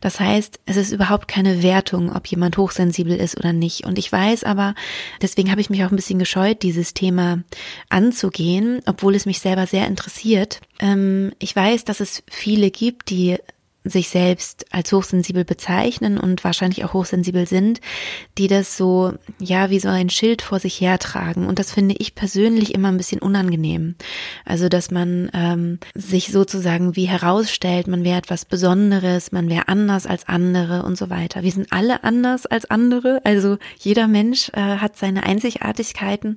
Das 0.01 0.21
heißt, 0.21 0.61
es 0.67 0.77
ist 0.77 0.93
überhaupt 0.93 1.29
keine 1.29 1.63
Wertung, 1.63 2.15
ob 2.15 2.27
jemand 2.27 2.57
hochsensibel 2.57 3.15
ist 3.15 3.37
oder 3.37 3.53
nicht. 3.53 3.85
Und 3.85 3.99
ich 3.99 4.11
weiß 4.11 4.45
aber, 4.45 4.75
deswegen 5.21 5.51
habe 5.51 5.61
ich 5.61 5.71
mich 5.71 5.85
auch 5.85 5.91
ein 5.91 5.97
bisschen 5.97 6.19
gescheut, 6.19 6.63
dieses 6.63 6.95
Thema 6.95 7.43
anzugehen, 7.89 8.81
obwohl 8.87 9.15
es 9.15 9.27
mich 9.27 9.41
selber 9.41 9.67
sehr 9.67 9.87
interessiert. 9.87 10.61
Ähm, 10.81 11.33
ich 11.39 11.55
weiß, 11.55 11.85
dass 11.85 12.01
es 12.01 12.23
viele 12.29 12.71
gibt, 12.71 13.11
die 13.11 13.37
sich 13.89 14.09
selbst 14.09 14.67
als 14.71 14.93
hochsensibel 14.93 15.45
bezeichnen 15.45 16.19
und 16.19 16.45
wahrscheinlich 16.45 16.85
auch 16.85 16.93
hochsensibel 16.93 17.47
sind, 17.47 17.81
die 18.37 18.49
das 18.49 18.77
so, 18.77 19.13
ja, 19.39 19.71
wie 19.71 19.81
so 19.81 19.89
ein 19.89 20.11
Schild 20.11 20.43
vor 20.43 20.61
sich 20.61 20.81
hertragen. 20.81 21.47
Und 21.47 21.59
das 21.59 21.73
finde 21.73 21.95
ich 21.99 22.15
persönlich 22.15 22.75
immer 22.75 22.89
ein 22.89 22.97
bisschen 22.97 23.21
unangenehm. 23.21 23.97
Also, 24.45 24.69
dass 24.69 24.91
man 24.91 25.31
ähm, 25.35 25.79
sich 25.95 26.33
sozusagen 26.33 26.97
wie 26.97 27.07
herausstellt, 27.07 27.87
man 27.87 28.05
wäre 28.05 28.19
etwas 28.19 28.45
Besonderes, 28.45 29.33
man 29.33 29.49
wäre 29.49 29.69
anders 29.69 30.07
als 30.07 30.29
andere 30.29 30.83
und 30.83 30.97
so 30.97 31.11
weiter. 31.11 31.43
Wir 31.43 31.53
sind 31.53 31.73
alle 31.73 32.05
anders 32.05 32.47
als 32.47 32.71
andere. 32.71 33.21
Also 33.25 33.59
jeder 33.79 34.09
Mensch 34.09 34.51
äh, 34.51 34.61
hat 34.61 34.97
seine 34.97 35.25
Einzigartigkeiten. 35.25 36.37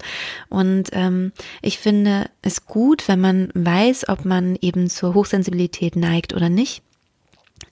Und 0.50 0.90
ähm, 0.94 1.32
ich 1.62 1.80
finde 1.80 2.30
es 2.42 2.66
gut, 2.66 3.08
wenn 3.08 3.22
man 3.22 3.50
weiß, 3.54 4.10
ob 4.10 4.26
man 4.26 4.58
eben 4.62 4.90
zur 4.90 5.14
Hochsensibilität 5.14 5.96
neigt 5.96 6.34
oder 6.34 6.50
nicht 6.50 6.84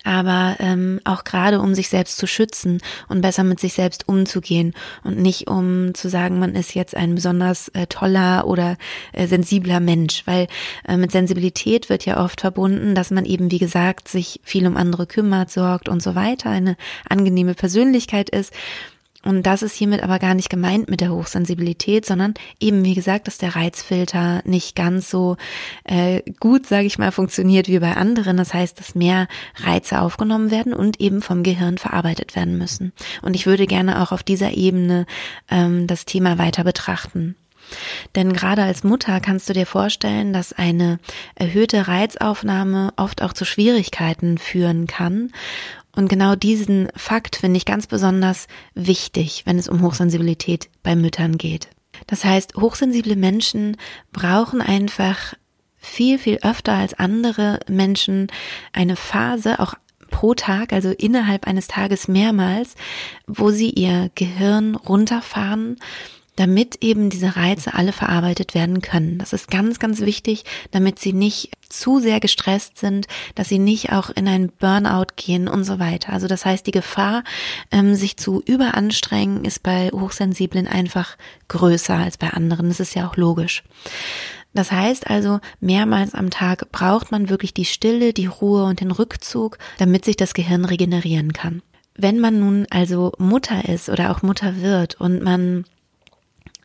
aber 0.03 0.55
ähm, 0.59 0.99
auch 1.03 1.23
gerade 1.23 1.59
um 1.59 1.75
sich 1.75 1.89
selbst 1.89 2.17
zu 2.17 2.27
schützen 2.27 2.81
und 3.07 3.21
besser 3.21 3.43
mit 3.43 3.59
sich 3.59 3.73
selbst 3.73 4.07
umzugehen 4.07 4.73
und 5.03 5.17
nicht 5.17 5.49
um 5.49 5.93
zu 5.93 6.09
sagen, 6.09 6.39
man 6.39 6.55
ist 6.55 6.73
jetzt 6.73 6.95
ein 6.95 7.15
besonders 7.15 7.69
äh, 7.69 7.87
toller 7.87 8.47
oder 8.47 8.77
äh, 9.11 9.27
sensibler 9.27 9.79
Mensch, 9.79 10.23
weil 10.25 10.47
äh, 10.87 10.97
mit 10.97 11.11
Sensibilität 11.11 11.89
wird 11.89 12.05
ja 12.05 12.23
oft 12.23 12.41
verbunden, 12.41 12.95
dass 12.95 13.11
man 13.11 13.25
eben, 13.25 13.51
wie 13.51 13.59
gesagt, 13.59 14.07
sich 14.07 14.39
viel 14.43 14.65
um 14.67 14.77
andere 14.77 15.05
kümmert, 15.05 15.51
sorgt 15.51 15.89
und 15.89 16.01
so 16.01 16.15
weiter, 16.15 16.49
eine 16.49 16.77
angenehme 17.09 17.53
Persönlichkeit 17.53 18.29
ist. 18.29 18.53
Und 19.25 19.43
das 19.43 19.63
ist 19.63 19.75
hiermit 19.75 20.01
aber 20.01 20.17
gar 20.17 20.33
nicht 20.33 20.49
gemeint 20.49 20.89
mit 20.89 21.01
der 21.01 21.11
Hochsensibilität, 21.11 22.05
sondern 22.05 22.35
eben, 22.61 22.85
wie 22.85 22.93
gesagt, 22.93 23.27
dass 23.27 23.37
der 23.37 23.53
Reizfilter 23.53 24.41
nicht 24.45 24.77
ganz 24.77 25.09
so 25.09 25.35
äh, 25.83 26.21
gut, 26.39 26.65
sage 26.65 26.87
ich 26.87 26.97
mal, 26.97 27.11
funktioniert 27.11 27.67
wie 27.67 27.79
bei 27.79 27.97
anderen. 27.97 28.37
Das 28.37 28.53
heißt, 28.53 28.79
dass 28.79 28.95
mehr 28.95 29.27
Reize 29.57 29.99
aufgenommen 29.99 30.51
werden 30.51 30.73
und 30.73 31.01
eben 31.01 31.21
vom 31.21 31.43
Gehirn 31.43 31.77
verarbeitet 31.77 32.37
werden 32.37 32.57
müssen. 32.57 32.93
Und 33.21 33.35
ich 33.35 33.45
würde 33.45 33.67
gerne 33.67 34.01
auch 34.01 34.13
auf 34.13 34.23
dieser 34.23 34.51
Ebene 34.51 35.05
ähm, 35.49 35.85
das 35.85 36.05
Thema 36.05 36.37
weiter 36.37 36.63
betrachten. 36.63 37.35
Denn 38.15 38.33
gerade 38.33 38.63
als 38.63 38.83
Mutter 38.83 39.19
kannst 39.19 39.49
du 39.49 39.53
dir 39.53 39.65
vorstellen, 39.65 40.33
dass 40.33 40.53
eine 40.53 40.99
erhöhte 41.35 41.87
Reizaufnahme 41.87 42.93
oft 42.95 43.21
auch 43.21 43.33
zu 43.33 43.45
Schwierigkeiten 43.45 44.37
führen 44.37 44.87
kann 44.87 45.31
und 45.99 46.07
genau 46.07 46.33
diesen 46.35 46.87
Fakt 46.95 47.35
finde 47.35 47.57
ich 47.57 47.65
ganz 47.65 47.85
besonders 47.85 48.47
wichtig, 48.73 49.43
wenn 49.45 49.59
es 49.59 49.67
um 49.67 49.81
Hochsensibilität 49.81 50.69
bei 50.81 50.95
Müttern 50.95 51.37
geht. 51.37 51.67
Das 52.07 52.23
heißt, 52.23 52.55
hochsensible 52.55 53.17
Menschen 53.17 53.75
brauchen 54.13 54.61
einfach 54.61 55.33
viel, 55.75 56.17
viel 56.17 56.39
öfter 56.41 56.71
als 56.71 56.93
andere 56.93 57.59
Menschen 57.67 58.27
eine 58.71 58.95
Phase, 58.95 59.59
auch 59.59 59.73
pro 60.09 60.35
Tag, 60.35 60.71
also 60.71 60.89
innerhalb 60.89 61.47
eines 61.47 61.67
Tages 61.67 62.07
mehrmals, 62.07 62.75
wo 63.27 63.51
sie 63.51 63.69
ihr 63.69 64.09
Gehirn 64.15 64.75
runterfahren 64.75 65.75
damit 66.39 66.77
eben 66.81 67.09
diese 67.09 67.35
Reize 67.35 67.73
alle 67.73 67.91
verarbeitet 67.91 68.53
werden 68.53 68.81
können. 68.81 69.17
Das 69.17 69.33
ist 69.33 69.51
ganz, 69.51 69.77
ganz 69.77 69.99
wichtig, 69.99 70.45
damit 70.71 70.97
sie 70.97 71.11
nicht 71.11 71.51
zu 71.67 71.99
sehr 71.99 72.21
gestresst 72.21 72.77
sind, 72.77 73.07
dass 73.35 73.49
sie 73.49 73.59
nicht 73.59 73.91
auch 73.91 74.09
in 74.09 74.25
ein 74.25 74.49
Burnout 74.49 75.07
gehen 75.17 75.49
und 75.49 75.65
so 75.65 75.79
weiter. 75.79 76.13
Also 76.13 76.27
das 76.27 76.45
heißt, 76.45 76.65
die 76.65 76.71
Gefahr, 76.71 77.25
ähm, 77.71 77.93
sich 77.93 78.15
zu 78.15 78.41
überanstrengen, 78.45 79.43
ist 79.43 79.63
bei 79.63 79.89
Hochsensiblen 79.89 80.65
einfach 80.65 81.17
größer 81.49 81.95
als 81.95 82.17
bei 82.17 82.29
anderen. 82.29 82.69
Das 82.69 82.79
ist 82.79 82.95
ja 82.95 83.09
auch 83.09 83.17
logisch. 83.17 83.63
Das 84.53 84.71
heißt 84.71 85.09
also, 85.09 85.41
mehrmals 85.59 86.13
am 86.13 86.29
Tag 86.29 86.71
braucht 86.71 87.11
man 87.11 87.29
wirklich 87.29 87.53
die 87.53 87.65
Stille, 87.65 88.13
die 88.13 88.27
Ruhe 88.27 88.63
und 88.63 88.79
den 88.79 88.91
Rückzug, 88.91 89.57
damit 89.77 90.05
sich 90.05 90.15
das 90.15 90.33
Gehirn 90.33 90.63
regenerieren 90.63 91.33
kann. 91.33 91.61
Wenn 91.95 92.19
man 92.19 92.39
nun 92.39 92.65
also 92.69 93.11
Mutter 93.17 93.67
ist 93.67 93.89
oder 93.89 94.09
auch 94.09 94.21
Mutter 94.21 94.61
wird 94.61 94.95
und 95.01 95.21
man 95.21 95.65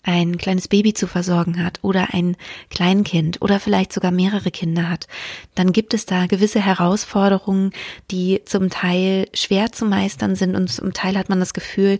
ein 0.05 0.38
kleines 0.38 0.69
Baby 0.69 0.95
zu 0.95 1.07
versorgen 1.07 1.64
hat 1.64 1.81
oder 1.83 2.09
ein 2.12 2.37
Kleinkind 2.71 3.43
oder 3.43 3.59
vielleicht 3.59 3.93
sogar 3.93 4.11
mehrere 4.11 4.51
Kinder 4.51 4.88
hat, 4.88 5.07
dann 5.55 5.73
gibt 5.73 5.95
es 5.95 6.07
da 6.07 6.27
gewisse 6.27 6.61
Herausforderungen, 6.61 7.73
die 8.11 8.43
zum 8.45 8.71
Teil 8.71 9.27
schwer 9.35 9.73
zu 9.73 9.85
meistern 9.87 10.37
sind 10.37 10.55
und 10.55 10.71
zum 10.71 10.93
Teil 10.93 11.19
hat 11.19 11.29
man 11.29 11.40
das 11.40 11.55
Gefühl, 11.55 11.99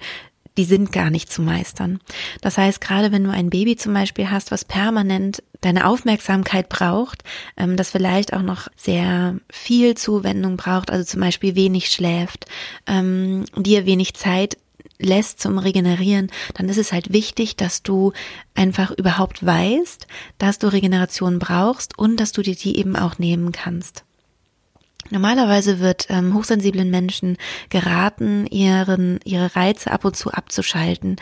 die 0.57 0.65
sind 0.65 0.93
gar 0.93 1.11
nicht 1.11 1.33
zu 1.33 1.43
meistern. 1.43 1.99
Das 2.41 2.59
heißt, 2.59 2.81
gerade 2.81 3.11
wenn 3.11 3.25
du 3.25 3.31
ein 3.31 3.51
Baby 3.51 3.77
zum 3.77 3.93
Beispiel 3.93 4.31
hast, 4.31 4.53
was 4.53 4.65
permanent 4.65 5.43
deine 5.63 5.87
Aufmerksamkeit 5.87 6.69
braucht, 6.69 7.25
ähm, 7.57 7.77
das 7.77 7.91
vielleicht 7.91 8.33
auch 8.33 8.43
noch 8.43 8.69
sehr 8.77 9.37
viel 9.51 9.97
Zuwendung 9.97 10.57
braucht, 10.57 10.91
also 10.91 11.05
zum 11.05 11.21
Beispiel 11.21 11.57
wenig 11.57 11.89
schläft, 11.89 12.47
ähm, 12.87 13.45
dir 13.57 13.87
wenig 13.87 14.15
Zeit 14.15 14.57
lässt 15.05 15.41
zum 15.41 15.59
Regenerieren, 15.59 16.31
dann 16.55 16.69
ist 16.69 16.79
es 16.79 16.93
halt 16.93 17.13
wichtig, 17.13 17.57
dass 17.57 17.83
du 17.83 18.13
einfach 18.55 18.91
überhaupt 18.91 19.45
weißt, 19.45 20.07
dass 20.39 20.59
du 20.59 20.73
Regeneration 20.73 21.39
brauchst 21.39 21.99
und 21.99 22.19
dass 22.19 22.33
du 22.33 22.43
dir 22.43 22.55
die 22.55 22.79
eben 22.79 22.97
auch 22.97 23.19
nehmen 23.19 23.53
kannst. 23.53 24.05
Normalerweise 25.11 25.81
wird 25.81 26.07
ähm, 26.09 26.35
hochsensiblen 26.35 26.91
Menschen 26.91 27.37
geraten, 27.69 28.47
ihren, 28.47 29.21
ihre 29.25 29.55
Reize 29.55 29.91
ab 29.91 30.05
und 30.05 30.17
zu 30.17 30.33
abzuschalten. 30.33 31.17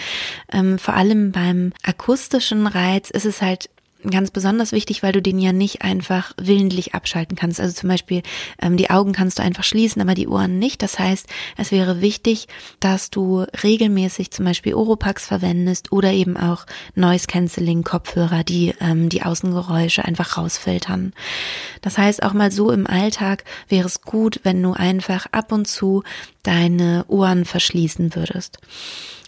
Ähm, 0.53 0.79
vor 0.79 0.95
allem 0.95 1.33
beim 1.33 1.73
akustischen 1.83 2.67
Reiz 2.67 3.11
ist 3.11 3.27
es 3.27 3.43
halt 3.43 3.71
ganz 4.11 4.31
besonders 4.31 4.73
wichtig, 4.73 5.03
weil 5.03 5.13
du 5.13 5.23
den 5.23 5.39
ja 5.39 5.53
nicht 5.53 5.83
einfach 5.83 6.33
willentlich 6.41 6.95
abschalten 6.95 7.37
kannst. 7.37 7.61
Also 7.61 7.75
zum 7.75 7.89
Beispiel 7.89 8.23
ähm, 8.61 8.77
die 8.77 8.91
Augen 8.91 9.13
kannst 9.13 9.39
du 9.39 9.43
einfach 9.43 9.65
schließen, 9.65 10.03
aber 10.03 10.15
die 10.15 10.29
Ohren 10.29 10.59
nicht. 10.59 10.83
Das 10.83 10.99
heißt, 10.99 11.27
es 11.57 11.73
wäre 11.73 12.01
wichtig, 12.01 12.49
dass 12.81 13.11
du 13.11 13.45
regelmäßig 13.63 14.31
zum 14.31 14.45
Beispiel 14.45 14.75
Oropax 14.75 15.27
verwendest 15.27 15.93
oder 15.93 16.13
eben 16.13 16.37
auch 16.37 16.67
Noise 16.95 17.27
Cancelling 17.27 17.83
Kopfhörer, 17.83 18.45
die 18.45 18.75
ähm, 18.81 19.09
die 19.09 19.23
Außengeräusche 19.23 20.05
einfach 20.05 20.37
rausfiltern. 20.37 21.13
Das 21.81 21.99
heißt, 21.99 22.23
auch 22.23 22.33
mal 22.33 22.51
so 22.51 22.71
im 22.71 22.87
Alltag 22.87 23.45
wäre 23.69 23.87
es 23.87 24.03
gut, 24.03 24.41
wenn 24.43 24.63
du 24.63 24.73
einfach 24.73 25.27
ab 25.33 25.53
und 25.53 25.67
zu 25.67 26.03
deine 26.43 27.05
Ohren 27.09 27.45
verschließen 27.45 28.15
würdest. 28.15 28.59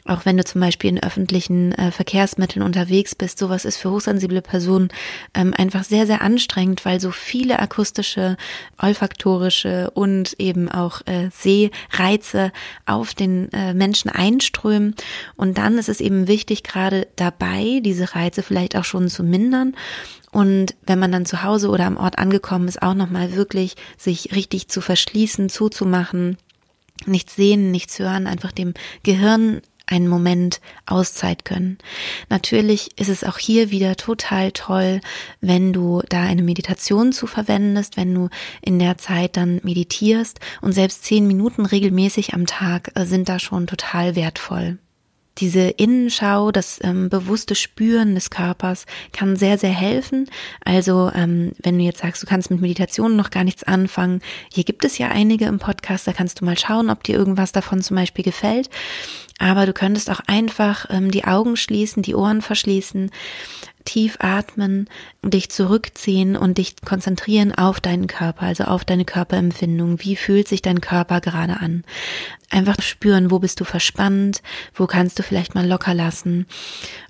Auch 0.07 0.27
wenn 0.27 0.37
du 0.37 0.45
zum 0.45 0.61
Beispiel 0.61 0.91
in 0.91 1.03
öffentlichen 1.03 1.73
äh, 1.73 1.91
Verkehrsmitteln 1.91 2.63
unterwegs 2.63 3.15
bist, 3.15 3.39
sowas 3.39 3.65
ist 3.65 3.79
für 3.79 3.91
hochsensible 3.91 4.43
Personen 4.43 4.89
ähm, 5.33 5.55
einfach 5.57 5.83
sehr, 5.83 6.07
sehr 6.07 6.21
anstrengend, 6.21 6.85
weil 6.85 7.01
so 7.01 7.11
viele 7.11 7.59
akustische, 7.59 8.37
olfaktorische 8.81 9.91
und 9.93 10.35
eben 10.39 10.71
auch 10.71 11.01
äh, 11.07 11.31
Sehreize 11.33 12.53
auf 12.85 13.15
den 13.15 13.51
äh, 13.53 13.73
Menschen 13.73 14.11
einströmen. 14.11 14.95
Und 15.37 15.57
dann 15.57 15.79
ist 15.79 15.89
es 15.89 16.01
eben 16.01 16.29
wichtig, 16.29 16.65
gerade 16.65 17.07
dabei 17.17 17.81
diese 17.83 18.15
Reize 18.15 18.43
vielleicht 18.43 18.77
auch 18.77 18.85
schon 18.85 19.09
zu 19.09 19.23
mindern 19.23 19.75
und 20.35 20.75
wenn 20.85 20.99
man 20.99 21.13
dann 21.13 21.27
zu 21.27 21.45
Hause 21.45 21.69
oder 21.69 21.87
am 21.87 21.97
Ort 21.97 22.19
angekommen 22.19 22.67
ist, 22.67 22.83
auch 22.83 22.95
nochmal 22.95 23.37
wirklich 23.37 23.77
sich 23.97 24.35
richtig 24.35 24.67
zu 24.67 24.81
verschließen, 24.81 25.49
zuzumachen, 25.49 26.39
nichts 27.07 27.37
sehen, 27.37 27.71
nichts 27.71 28.01
hören, 28.01 28.27
einfach 28.27 28.51
dem 28.51 28.75
Gehirn 29.05 29.63
einen 29.87 30.09
Moment 30.09 30.61
Auszeit 30.87 31.45
können. 31.45 31.79
Natürlich 32.29 32.99
ist 32.99 33.09
es 33.09 33.25
auch 33.25 33.39
hier 33.39 33.71
wieder 33.71 33.97
total 33.97 34.53
toll, 34.53 35.01
wenn 35.41 35.73
du 35.73 36.03
da 36.09 36.23
eine 36.23 36.43
Meditation 36.43 37.13
zu 37.13 37.27
verwendest, 37.27 37.97
wenn 37.97 38.15
du 38.15 38.29
in 38.63 38.79
der 38.79 38.99
Zeit 38.99 39.37
dann 39.37 39.61
meditierst 39.63 40.41
und 40.61 40.73
selbst 40.73 41.05
zehn 41.05 41.27
Minuten 41.27 41.67
regelmäßig 41.67 42.35
am 42.35 42.47
Tag 42.47 42.93
äh, 42.95 43.05
sind 43.05 43.29
da 43.29 43.39
schon 43.39 43.67
total 43.67 44.17
wertvoll. 44.17 44.79
Diese 45.39 45.63
Innenschau, 45.63 46.53
das 46.53 46.79
ähm, 46.83 47.09
bewusste 47.09 47.55
Spüren 47.55 48.15
des 48.15 48.31
Körpers 48.31 48.87
kann 49.13 49.35
sehr, 49.37 49.59
sehr 49.59 49.73
helfen. 49.73 50.31
Also 50.65 51.11
ähm, 51.13 51.53
wenn 51.63 51.79
du 51.79 51.85
jetzt 51.85 52.01
sagst, 52.01 52.23
du 52.23 52.27
kannst 52.27 52.51
mit 52.51 52.61
Meditation 52.61 53.17
noch 53.17 53.31
gar 53.31 53.43
nichts 53.43 53.65
anfangen, 53.65 54.21
hier 54.53 54.65
gibt 54.65 54.85
es 54.85 54.97
ja 54.99 55.09
einige 55.09 55.47
im 55.47 55.59
Podcast, 55.59 56.07
da 56.07 56.13
kannst 56.13 56.41
du 56.41 56.45
mal 56.45 56.57
schauen, 56.57 56.89
ob 56.89 57.03
dir 57.03 57.17
irgendwas 57.17 57.51
davon 57.51 57.83
zum 57.83 57.97
Beispiel 57.97 58.25
gefällt. 58.25 58.71
Aber 59.39 59.67
du 59.67 59.73
könntest 59.73 60.11
auch 60.11 60.21
einfach 60.27 60.87
ähm, 60.91 61.11
die 61.11 61.25
Augen 61.25 61.57
schließen, 61.57 62.03
die 62.03 62.15
Ohren 62.15 62.41
verschließen, 62.41 63.11
tief 63.85 64.17
atmen, 64.21 64.89
dich 65.23 65.51
zurückziehen 65.51 66.37
und 66.37 66.59
dich 66.59 66.77
konzentrieren 66.85 67.55
auf 67.55 67.81
deinen 67.81 68.07
Körper, 68.07 68.43
also 68.43 68.65
auf 68.65 68.85
deine 68.85 69.05
Körperempfindung. 69.05 70.01
Wie 70.01 70.17
fühlt 70.17 70.49
sich 70.49 70.63
dein 70.63 70.81
Körper 70.81 71.21
gerade 71.21 71.61
an? 71.61 71.85
Einfach 72.51 72.81
spüren, 72.81 73.31
wo 73.31 73.39
bist 73.39 73.61
du 73.61 73.65
verspannt, 73.65 74.43
wo 74.75 74.87
kannst 74.87 75.19
du 75.19 75.23
vielleicht 75.23 75.55
mal 75.55 75.67
locker 75.67 75.93
lassen 75.93 76.47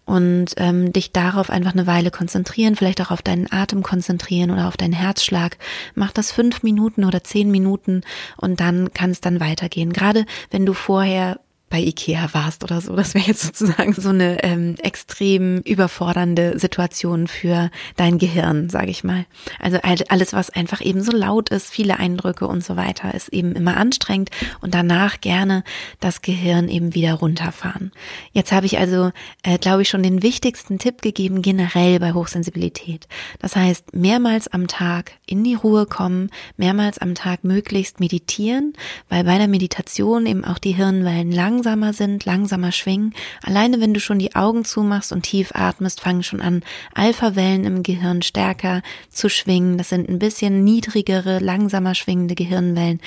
und 0.04 0.54
ähm, 0.56 0.92
dich 0.92 1.12
darauf 1.12 1.50
einfach 1.50 1.72
eine 1.72 1.86
Weile 1.86 2.10
konzentrieren, 2.10 2.76
vielleicht 2.76 3.00
auch 3.00 3.10
auf 3.10 3.22
deinen 3.22 3.50
Atem 3.50 3.82
konzentrieren 3.82 4.50
oder 4.50 4.68
auf 4.68 4.76
deinen 4.76 4.92
Herzschlag. 4.92 5.56
Mach 5.94 6.12
das 6.12 6.32
fünf 6.32 6.62
Minuten 6.62 7.04
oder 7.04 7.22
zehn 7.24 7.50
Minuten 7.50 8.02
und 8.36 8.60
dann 8.60 8.92
kann 8.92 9.10
es 9.10 9.20
dann 9.20 9.40
weitergehen. 9.40 9.92
Gerade 9.92 10.26
wenn 10.50 10.66
du 10.66 10.72
vorher 10.72 11.40
bei 11.74 11.80
Ikea 11.80 12.28
warst 12.30 12.62
oder 12.62 12.80
so. 12.80 12.94
Das 12.94 13.14
wäre 13.14 13.26
jetzt 13.26 13.42
sozusagen 13.42 13.94
so 13.94 14.10
eine 14.10 14.44
ähm, 14.44 14.76
extrem 14.78 15.58
überfordernde 15.62 16.56
Situation 16.56 17.26
für 17.26 17.68
dein 17.96 18.18
Gehirn, 18.18 18.70
sage 18.70 18.92
ich 18.92 19.02
mal. 19.02 19.26
Also 19.58 19.78
alles, 19.82 20.32
was 20.32 20.50
einfach 20.50 20.80
eben 20.80 21.02
so 21.02 21.10
laut 21.10 21.48
ist, 21.48 21.70
viele 21.70 21.98
Eindrücke 21.98 22.46
und 22.46 22.62
so 22.62 22.76
weiter, 22.76 23.12
ist 23.12 23.28
eben 23.30 23.56
immer 23.56 23.76
anstrengend 23.76 24.30
und 24.60 24.72
danach 24.72 25.20
gerne 25.20 25.64
das 25.98 26.22
Gehirn 26.22 26.68
eben 26.68 26.94
wieder 26.94 27.14
runterfahren. 27.14 27.90
Jetzt 28.30 28.52
habe 28.52 28.66
ich 28.66 28.78
also, 28.78 29.10
äh, 29.42 29.58
glaube 29.58 29.82
ich, 29.82 29.88
schon 29.88 30.04
den 30.04 30.22
wichtigsten 30.22 30.78
Tipp 30.78 31.02
gegeben 31.02 31.42
generell 31.42 31.98
bei 31.98 32.12
Hochsensibilität. 32.12 33.08
Das 33.40 33.56
heißt, 33.56 33.96
mehrmals 33.96 34.46
am 34.46 34.68
Tag 34.68 35.10
in 35.26 35.42
die 35.42 35.54
Ruhe 35.54 35.86
kommen, 35.86 36.30
mehrmals 36.56 36.98
am 36.98 37.16
Tag 37.16 37.42
möglichst 37.42 37.98
meditieren, 37.98 38.74
weil 39.08 39.24
bei 39.24 39.38
der 39.38 39.48
Meditation 39.48 40.26
eben 40.26 40.44
auch 40.44 40.58
die 40.58 40.70
Hirnwellen 40.70 41.32
langsam 41.32 41.63
langsamer 41.64 41.94
sind, 41.94 42.26
langsamer 42.26 42.72
schwingen. 42.72 43.14
Alleine 43.42 43.80
wenn 43.80 43.94
du 43.94 44.00
schon 44.00 44.18
die 44.18 44.34
Augen 44.34 44.66
zumachst 44.66 45.12
und 45.12 45.22
tief 45.22 45.52
atmest, 45.54 46.02
fangen 46.02 46.22
schon 46.22 46.42
an, 46.42 46.62
Alpha-Wellen 46.92 47.64
im 47.64 47.82
Gehirn 47.82 48.20
stärker 48.20 48.82
zu 49.08 49.30
schwingen. 49.30 49.78
Das 49.78 49.88
sind 49.88 50.08
ein 50.08 50.18
bisschen 50.18 50.62
niedrigere, 50.62 51.38
langsamer 51.38 51.94
schwingende 51.94 52.34
Gehirnwellen 52.34 53.00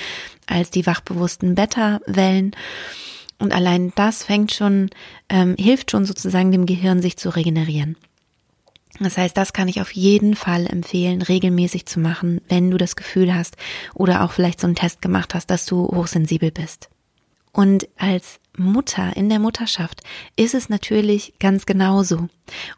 als 0.46 0.70
die 0.70 0.86
wachbewussten 0.86 1.54
Beta-Wellen. 1.54 2.56
Und 3.38 3.54
allein 3.54 3.92
das 3.94 4.24
fängt 4.24 4.52
schon, 4.52 4.90
ähm, 5.28 5.54
hilft 5.56 5.92
schon 5.92 6.04
sozusagen 6.04 6.50
dem 6.50 6.66
Gehirn, 6.66 7.00
sich 7.00 7.16
zu 7.16 7.28
regenerieren. 7.28 7.96
Das 8.98 9.16
heißt, 9.16 9.36
das 9.36 9.52
kann 9.52 9.68
ich 9.68 9.80
auf 9.80 9.92
jeden 9.92 10.34
Fall 10.34 10.66
empfehlen, 10.66 11.22
regelmäßig 11.22 11.86
zu 11.86 12.00
machen, 12.00 12.40
wenn 12.48 12.72
du 12.72 12.76
das 12.76 12.96
Gefühl 12.96 13.32
hast 13.32 13.56
oder 13.94 14.24
auch 14.24 14.32
vielleicht 14.32 14.58
so 14.58 14.66
einen 14.66 14.74
Test 14.74 15.00
gemacht 15.00 15.34
hast, 15.34 15.48
dass 15.50 15.64
du 15.64 15.86
hochsensibel 15.86 16.50
bist. 16.50 16.88
Und 17.52 17.88
als 17.96 18.38
Mutter 18.58 19.16
in 19.16 19.28
der 19.28 19.38
Mutterschaft 19.38 20.02
ist 20.36 20.54
es 20.54 20.68
natürlich 20.68 21.34
ganz 21.38 21.66
genauso. 21.66 22.28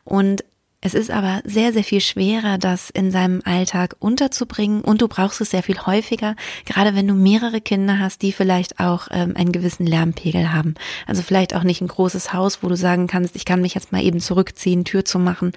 Und 0.05 0.45
es 0.83 0.95
ist 0.95 1.11
aber 1.11 1.43
sehr, 1.45 1.75
sehr 1.75 1.85
viel 1.85 2.01
schwerer, 2.01 2.57
das 2.57 2.89
in 2.89 3.11
seinem 3.11 3.43
Alltag 3.45 3.97
unterzubringen 3.99 4.81
und 4.81 5.03
du 5.03 5.09
brauchst 5.09 5.43
es 5.43 5.51
sehr 5.51 5.63
viel 5.63 5.79
häufiger, 5.85 6.37
gerade 6.65 6.95
wenn 6.95 7.07
du 7.07 7.13
mehrere 7.13 7.61
Kinder 7.61 7.99
hast, 7.99 8.23
die 8.23 8.33
vielleicht 8.33 8.81
auch 8.81 9.09
ähm, 9.11 9.37
einen 9.37 9.53
gewissen 9.53 9.87
Lärmpegel 9.87 10.55
haben. 10.55 10.77
Also 11.07 11.21
vielleicht 11.21 11.55
auch 11.55 11.65
nicht 11.65 11.83
ein 11.83 11.89
großes 11.89 12.33
Haus, 12.33 12.63
wo 12.63 12.69
du 12.69 12.77
sagen 12.77 13.09
kannst, 13.09 13.37
ich 13.37 13.45
kann 13.45 13.61
mich 13.61 13.75
jetzt 13.75 13.93
mal 13.93 14.03
eben 14.03 14.21
zurückziehen, 14.21 14.87
Tür 14.87 15.05
zu 15.05 15.19
machen, 15.19 15.53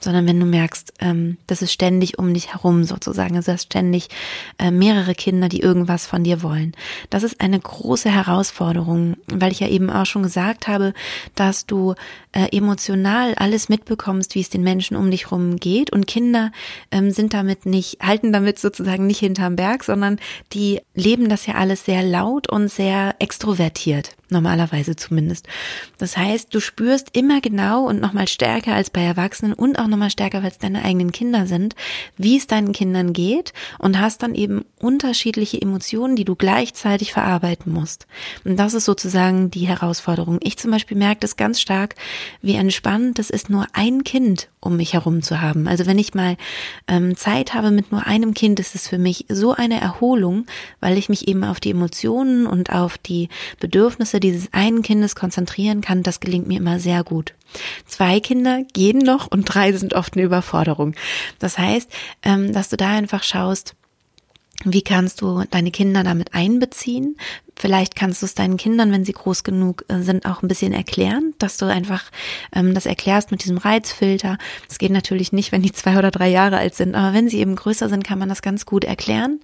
sondern 0.00 0.26
wenn 0.26 0.40
du 0.40 0.46
merkst, 0.46 0.92
ähm, 0.98 1.38
das 1.46 1.62
ist 1.62 1.72
ständig 1.72 2.18
um 2.18 2.34
dich 2.34 2.52
herum 2.52 2.82
sozusagen, 2.82 3.36
also 3.36 3.52
hast 3.52 3.66
ständig 3.66 4.08
äh, 4.58 4.72
mehrere 4.72 5.14
Kinder, 5.14 5.48
die 5.48 5.60
irgendwas 5.60 6.04
von 6.04 6.24
dir 6.24 6.42
wollen. 6.42 6.72
Das 7.10 7.22
ist 7.22 7.40
eine 7.40 7.60
große 7.60 8.10
Herausforderung, 8.10 9.18
weil 9.28 9.52
ich 9.52 9.60
ja 9.60 9.68
eben 9.68 9.88
auch 9.88 10.06
schon 10.06 10.24
gesagt 10.24 10.66
habe, 10.66 10.94
dass 11.36 11.64
du 11.64 11.94
äh, 12.32 12.48
emotional 12.50 13.36
alles 13.36 13.68
mitbekommst, 13.68 14.34
wie 14.34 14.40
es 14.40 14.50
den 14.50 14.63
Menschen 14.64 14.96
um 14.96 15.10
dich 15.10 15.30
rum 15.30 15.56
geht. 15.56 15.92
Und 15.92 16.06
Kinder 16.06 16.50
ähm, 16.90 17.10
sind 17.10 17.34
damit 17.34 17.66
nicht, 17.66 18.00
halten 18.00 18.32
damit 18.32 18.58
sozusagen 18.58 19.06
nicht 19.06 19.20
hinterm 19.20 19.56
Berg, 19.56 19.84
sondern 19.84 20.18
die 20.52 20.80
leben 20.94 21.28
das 21.28 21.46
ja 21.46 21.54
alles 21.54 21.84
sehr 21.84 22.02
laut 22.02 22.50
und 22.50 22.68
sehr 22.68 23.14
extrovertiert 23.20 24.16
normalerweise 24.34 24.96
zumindest. 24.96 25.46
Das 25.98 26.18
heißt, 26.18 26.54
du 26.54 26.60
spürst 26.60 27.16
immer 27.16 27.40
genau 27.40 27.86
und 27.86 28.00
nochmal 28.00 28.28
stärker 28.28 28.74
als 28.74 28.90
bei 28.90 29.02
Erwachsenen 29.02 29.54
und 29.54 29.78
auch 29.78 29.86
nochmal 29.86 30.10
stärker, 30.10 30.42
weil 30.42 30.50
es 30.50 30.58
deine 30.58 30.84
eigenen 30.84 31.12
Kinder 31.12 31.46
sind, 31.46 31.74
wie 32.18 32.36
es 32.36 32.46
deinen 32.46 32.72
Kindern 32.72 33.12
geht 33.14 33.54
und 33.78 33.98
hast 33.98 34.22
dann 34.22 34.34
eben 34.34 34.64
unterschiedliche 34.78 35.60
Emotionen, 35.60 36.16
die 36.16 36.24
du 36.24 36.34
gleichzeitig 36.34 37.12
verarbeiten 37.12 37.72
musst. 37.72 38.06
Und 38.44 38.56
das 38.56 38.74
ist 38.74 38.84
sozusagen 38.84 39.50
die 39.50 39.66
Herausforderung. 39.66 40.38
Ich 40.42 40.58
zum 40.58 40.70
Beispiel 40.70 40.96
merke 40.96 41.20
das 41.20 41.36
ganz 41.36 41.60
stark, 41.60 41.94
wie 42.42 42.54
entspannend 42.54 43.18
es 43.18 43.30
ist, 43.30 43.48
nur 43.48 43.66
ein 43.72 44.04
Kind 44.04 44.48
um 44.64 44.76
mich 44.76 44.94
herum 44.94 45.22
zu 45.22 45.40
haben. 45.40 45.68
Also 45.68 45.86
wenn 45.86 45.98
ich 45.98 46.14
mal 46.14 46.36
ähm, 46.88 47.16
Zeit 47.16 47.54
habe 47.54 47.70
mit 47.70 47.92
nur 47.92 48.06
einem 48.06 48.34
Kind, 48.34 48.60
ist 48.60 48.74
es 48.74 48.88
für 48.88 48.98
mich 48.98 49.26
so 49.28 49.52
eine 49.52 49.80
Erholung, 49.80 50.46
weil 50.80 50.98
ich 50.98 51.08
mich 51.08 51.28
eben 51.28 51.44
auf 51.44 51.60
die 51.60 51.70
Emotionen 51.70 52.46
und 52.46 52.70
auf 52.70 52.98
die 52.98 53.28
Bedürfnisse 53.60 54.20
dieses 54.20 54.52
einen 54.52 54.82
Kindes 54.82 55.14
konzentrieren 55.14 55.80
kann, 55.80 56.02
das 56.02 56.20
gelingt 56.20 56.48
mir 56.48 56.58
immer 56.58 56.78
sehr 56.78 57.04
gut. 57.04 57.34
Zwei 57.86 58.20
Kinder 58.20 58.62
gehen 58.72 58.98
noch 58.98 59.30
und 59.30 59.44
drei 59.44 59.72
sind 59.72 59.94
oft 59.94 60.14
eine 60.14 60.24
Überforderung. 60.24 60.94
Das 61.38 61.58
heißt, 61.58 61.90
ähm, 62.22 62.52
dass 62.52 62.68
du 62.68 62.76
da 62.76 62.90
einfach 62.90 63.22
schaust, 63.22 63.74
wie 64.64 64.82
kannst 64.82 65.20
du 65.20 65.44
deine 65.50 65.70
Kinder 65.70 66.04
damit 66.04 66.32
einbeziehen? 66.32 67.16
Vielleicht 67.56 67.94
kannst 67.94 68.22
du 68.22 68.26
es 68.26 68.34
deinen 68.34 68.56
Kindern, 68.56 68.90
wenn 68.90 69.04
sie 69.04 69.12
groß 69.12 69.44
genug 69.44 69.84
äh, 69.88 70.00
sind, 70.00 70.26
auch 70.26 70.42
ein 70.42 70.48
bisschen 70.48 70.72
erklären, 70.72 71.34
dass 71.38 71.56
du 71.56 71.66
einfach 71.66 72.04
ähm, 72.54 72.74
das 72.74 72.86
erklärst 72.86 73.30
mit 73.30 73.44
diesem 73.44 73.58
Reizfilter. 73.58 74.38
Es 74.68 74.78
geht 74.78 74.90
natürlich 74.90 75.32
nicht, 75.32 75.52
wenn 75.52 75.62
die 75.62 75.72
zwei 75.72 75.98
oder 75.98 76.10
drei 76.10 76.28
Jahre 76.28 76.58
alt 76.58 76.74
sind, 76.74 76.94
aber 76.94 77.14
wenn 77.14 77.28
sie 77.28 77.38
eben 77.38 77.56
größer 77.56 77.88
sind, 77.88 78.04
kann 78.04 78.18
man 78.18 78.28
das 78.28 78.42
ganz 78.42 78.66
gut 78.66 78.84
erklären. 78.84 79.40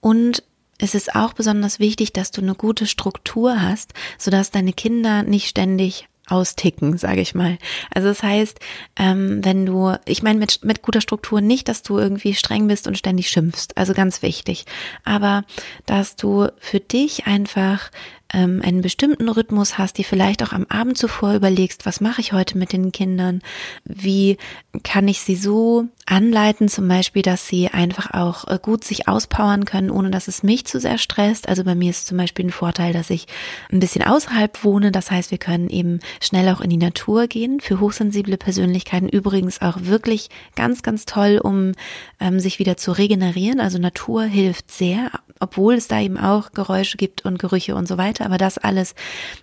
Und 0.00 0.42
es 0.78 0.94
ist 0.94 1.14
auch 1.14 1.32
besonders 1.32 1.78
wichtig, 1.78 2.12
dass 2.12 2.30
du 2.30 2.42
eine 2.42 2.54
gute 2.54 2.86
Struktur 2.86 3.62
hast, 3.62 3.94
sodass 4.18 4.50
deine 4.50 4.74
Kinder 4.74 5.22
nicht 5.22 5.48
ständig 5.48 6.08
austicken, 6.28 6.98
sage 6.98 7.20
ich 7.20 7.34
mal. 7.34 7.58
Also 7.94 8.08
das 8.08 8.22
heißt, 8.22 8.58
ähm, 8.96 9.44
wenn 9.44 9.64
du, 9.66 9.94
ich 10.06 10.22
meine 10.22 10.38
mit, 10.38 10.64
mit 10.64 10.82
guter 10.82 11.00
Struktur 11.00 11.40
nicht, 11.40 11.68
dass 11.68 11.82
du 11.82 11.98
irgendwie 11.98 12.34
streng 12.34 12.66
bist 12.66 12.86
und 12.86 12.98
ständig 12.98 13.30
schimpfst, 13.30 13.76
also 13.76 13.94
ganz 13.94 14.22
wichtig, 14.22 14.64
aber 15.04 15.44
dass 15.86 16.16
du 16.16 16.48
für 16.58 16.80
dich 16.80 17.26
einfach 17.26 17.90
ähm, 18.32 18.60
einen 18.64 18.82
bestimmten 18.82 19.28
Rhythmus 19.28 19.78
hast, 19.78 19.98
die 19.98 20.04
vielleicht 20.04 20.42
auch 20.42 20.52
am 20.52 20.66
Abend 20.68 20.98
zuvor 20.98 21.34
überlegst, 21.34 21.86
was 21.86 22.00
mache 22.00 22.20
ich 22.20 22.32
heute 22.32 22.58
mit 22.58 22.72
den 22.72 22.90
Kindern, 22.92 23.40
wie 23.84 24.36
kann 24.82 25.06
ich 25.06 25.20
sie 25.20 25.36
so 25.36 25.86
anleiten, 26.06 26.68
zum 26.68 26.86
Beispiel, 26.86 27.22
dass 27.22 27.48
sie 27.48 27.68
einfach 27.68 28.14
auch 28.14 28.46
äh, 28.46 28.58
gut 28.60 28.84
sich 28.84 29.08
auspowern 29.08 29.64
können, 29.64 29.90
ohne 29.90 30.10
dass 30.10 30.28
es 30.28 30.42
mich 30.42 30.64
zu 30.64 30.78
sehr 30.78 30.98
stresst. 30.98 31.48
Also 31.48 31.64
bei 31.64 31.74
mir 31.74 31.90
ist 31.90 32.06
zum 32.06 32.16
Beispiel 32.16 32.46
ein 32.46 32.50
Vorteil, 32.50 32.92
dass 32.92 33.10
ich 33.10 33.26
ein 33.72 33.80
bisschen 33.80 34.04
außerhalb 34.04 34.62
wohne. 34.64 34.92
Das 34.92 35.10
heißt, 35.10 35.32
wir 35.32 35.38
können 35.38 35.68
eben 35.68 35.98
schnell 36.20 36.48
auch 36.48 36.60
in 36.60 36.70
die 36.70 36.76
Natur 36.76 37.26
gehen. 37.26 37.60
Für 37.60 37.80
hochsensible 37.80 38.36
Persönlichkeiten 38.36 39.08
übrigens 39.08 39.60
auch 39.60 39.78
wirklich 39.80 40.30
ganz, 40.54 40.82
ganz 40.82 41.06
toll, 41.06 41.40
um 41.42 41.72
ähm, 42.20 42.38
sich 42.38 42.60
wieder 42.60 42.76
zu 42.76 42.92
regenerieren. 42.92 43.58
Also 43.58 43.78
Natur 43.78 44.22
hilft 44.22 44.70
sehr, 44.70 45.10
obwohl 45.40 45.74
es 45.74 45.88
da 45.88 46.00
eben 46.00 46.18
auch 46.18 46.52
Geräusche 46.52 46.98
gibt 46.98 47.24
und 47.24 47.38
Gerüche 47.38 47.74
und 47.74 47.88
so 47.88 47.98
weiter. 47.98 48.26
Aber 48.26 48.38
das 48.38 48.58
alles 48.58 48.94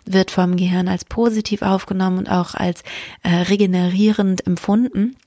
wird 0.05 0.31
vom 0.31 0.55
Gehirn 0.55 0.87
als 0.87 1.03
positiv 1.03 1.61
aufgenommen 1.61 2.19
und 2.19 2.29
auch 2.29 2.55
als 2.55 2.83
äh, 3.23 3.29
regenerierend 3.29 4.47
empfunden. 4.47 5.17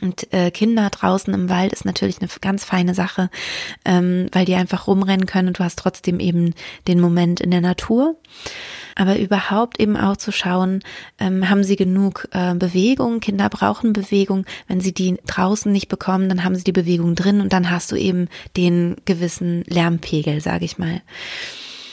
Und 0.00 0.32
äh, 0.32 0.50
Kinder 0.50 0.90
draußen 0.90 1.32
im 1.32 1.48
Wald 1.48 1.72
ist 1.72 1.84
natürlich 1.84 2.20
eine 2.20 2.28
ganz 2.40 2.64
feine 2.64 2.94
Sache, 2.94 3.30
ähm, 3.84 4.28
weil 4.32 4.44
die 4.44 4.54
einfach 4.54 4.86
rumrennen 4.86 5.26
können 5.26 5.48
und 5.48 5.58
du 5.58 5.64
hast 5.64 5.78
trotzdem 5.78 6.20
eben 6.20 6.54
den 6.86 7.00
Moment 7.00 7.40
in 7.40 7.50
der 7.50 7.60
Natur. 7.60 8.16
Aber 8.94 9.18
überhaupt 9.18 9.78
eben 9.78 9.96
auch 9.96 10.16
zu 10.16 10.32
schauen, 10.32 10.82
ähm, 11.18 11.50
haben 11.50 11.64
sie 11.64 11.76
genug 11.76 12.28
äh, 12.32 12.54
Bewegung? 12.54 13.20
Kinder 13.20 13.50
brauchen 13.50 13.92
Bewegung. 13.92 14.46
Wenn 14.68 14.80
sie 14.80 14.94
die 14.94 15.18
draußen 15.26 15.70
nicht 15.70 15.88
bekommen, 15.88 16.28
dann 16.28 16.44
haben 16.44 16.56
sie 16.56 16.64
die 16.64 16.72
Bewegung 16.72 17.14
drin 17.14 17.42
und 17.42 17.52
dann 17.52 17.70
hast 17.70 17.92
du 17.92 17.96
eben 17.96 18.28
den 18.56 18.96
gewissen 19.04 19.64
Lärmpegel, 19.66 20.40
sage 20.40 20.64
ich 20.64 20.78
mal. 20.78 21.02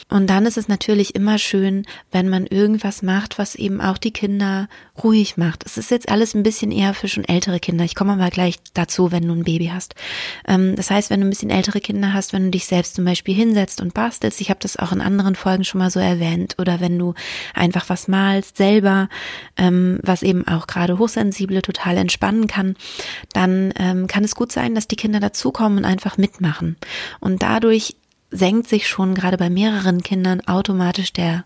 Und 0.10 0.30
dann 0.30 0.46
ist 0.46 0.58
es 0.58 0.68
natürlich 0.68 1.16
immer 1.16 1.38
schön, 1.38 1.86
wenn 2.12 2.30
man 2.30 2.46
irgendwas 2.46 3.02
macht, 3.02 3.40
was 3.40 3.56
eben 3.56 3.82
auch 3.82 3.98
die 3.98 4.12
Kinder 4.12 4.68
ruhig 5.02 5.38
macht. 5.38 5.66
Es 5.66 5.78
ist 5.78 5.92
jetzt 5.92 6.10
alles 6.10 6.34
ein 6.34 6.44
bisschen 6.44 6.72
eher 6.72 6.94
für 6.94 7.08
schon 7.08 7.24
ältere 7.24 7.60
Kinder. 7.60 7.84
Ich 7.84 7.96
komme 7.96 8.14
aber 8.14 8.30
gleich 8.30 8.60
dazu, 8.74 9.12
wenn 9.12 9.28
du 9.28 9.34
ein 9.34 9.44
Baby 9.44 9.72
hast. 9.74 9.96
Ähm, 10.48 10.76
das 10.76 10.90
heißt, 10.90 11.10
wenn 11.10 11.22
du 11.22 11.28
ein 11.28 11.30
bisschen 11.32 11.50
ältere 11.50 11.80
Kinder 11.80 12.14
hast, 12.14 12.34
wenn 12.34 12.46
du 12.46 12.52
dich 12.52 12.66
selbst 12.66 12.96
zum 12.96 13.06
Beispiel 13.06 13.36
hinsetzt 13.36 13.82
und 13.82 13.94
bastelst, 13.94 14.42
ich 14.42 14.50
habe 14.50 14.60
das 14.62 14.78
auch 14.78 14.92
in 14.92 15.02
anderen 15.02 15.36
Folgen 15.36 15.64
schon 15.64 15.80
mal 15.80 15.90
so 15.90 16.00
erwähnt, 16.00 16.56
oder 16.60 16.80
wenn 16.80 17.00
du 17.00 17.14
einfach 17.54 17.90
was 17.90 18.08
malst 18.08 18.58
selber, 18.58 19.10
ähm, 19.58 20.00
was 20.04 20.24
eben 20.24 20.48
auch 20.48 20.68
gerade 20.68 21.00
Hochsensible 21.00 21.62
total 21.62 21.98
entspannen 21.98 22.48
kann, 22.48 22.76
dann 23.34 23.74
ähm, 23.78 24.08
kann 24.08 24.24
es 24.24 24.36
gut 24.36 24.52
sein, 24.52 24.76
dass 24.76 24.88
die 24.88 24.96
Kinder 24.96 25.20
dazukommen 25.20 25.80
und 25.80 25.86
einfach 25.86 26.18
mitmachen. 26.18 26.78
Und 27.20 27.42
dadurch 27.42 27.96
senkt 28.34 28.68
sich 28.68 28.88
schon 28.88 29.14
gerade 29.14 29.38
bei 29.38 29.50
mehreren 29.50 30.02
Kindern 30.02 30.42
automatisch 30.42 31.14
der 31.14 31.46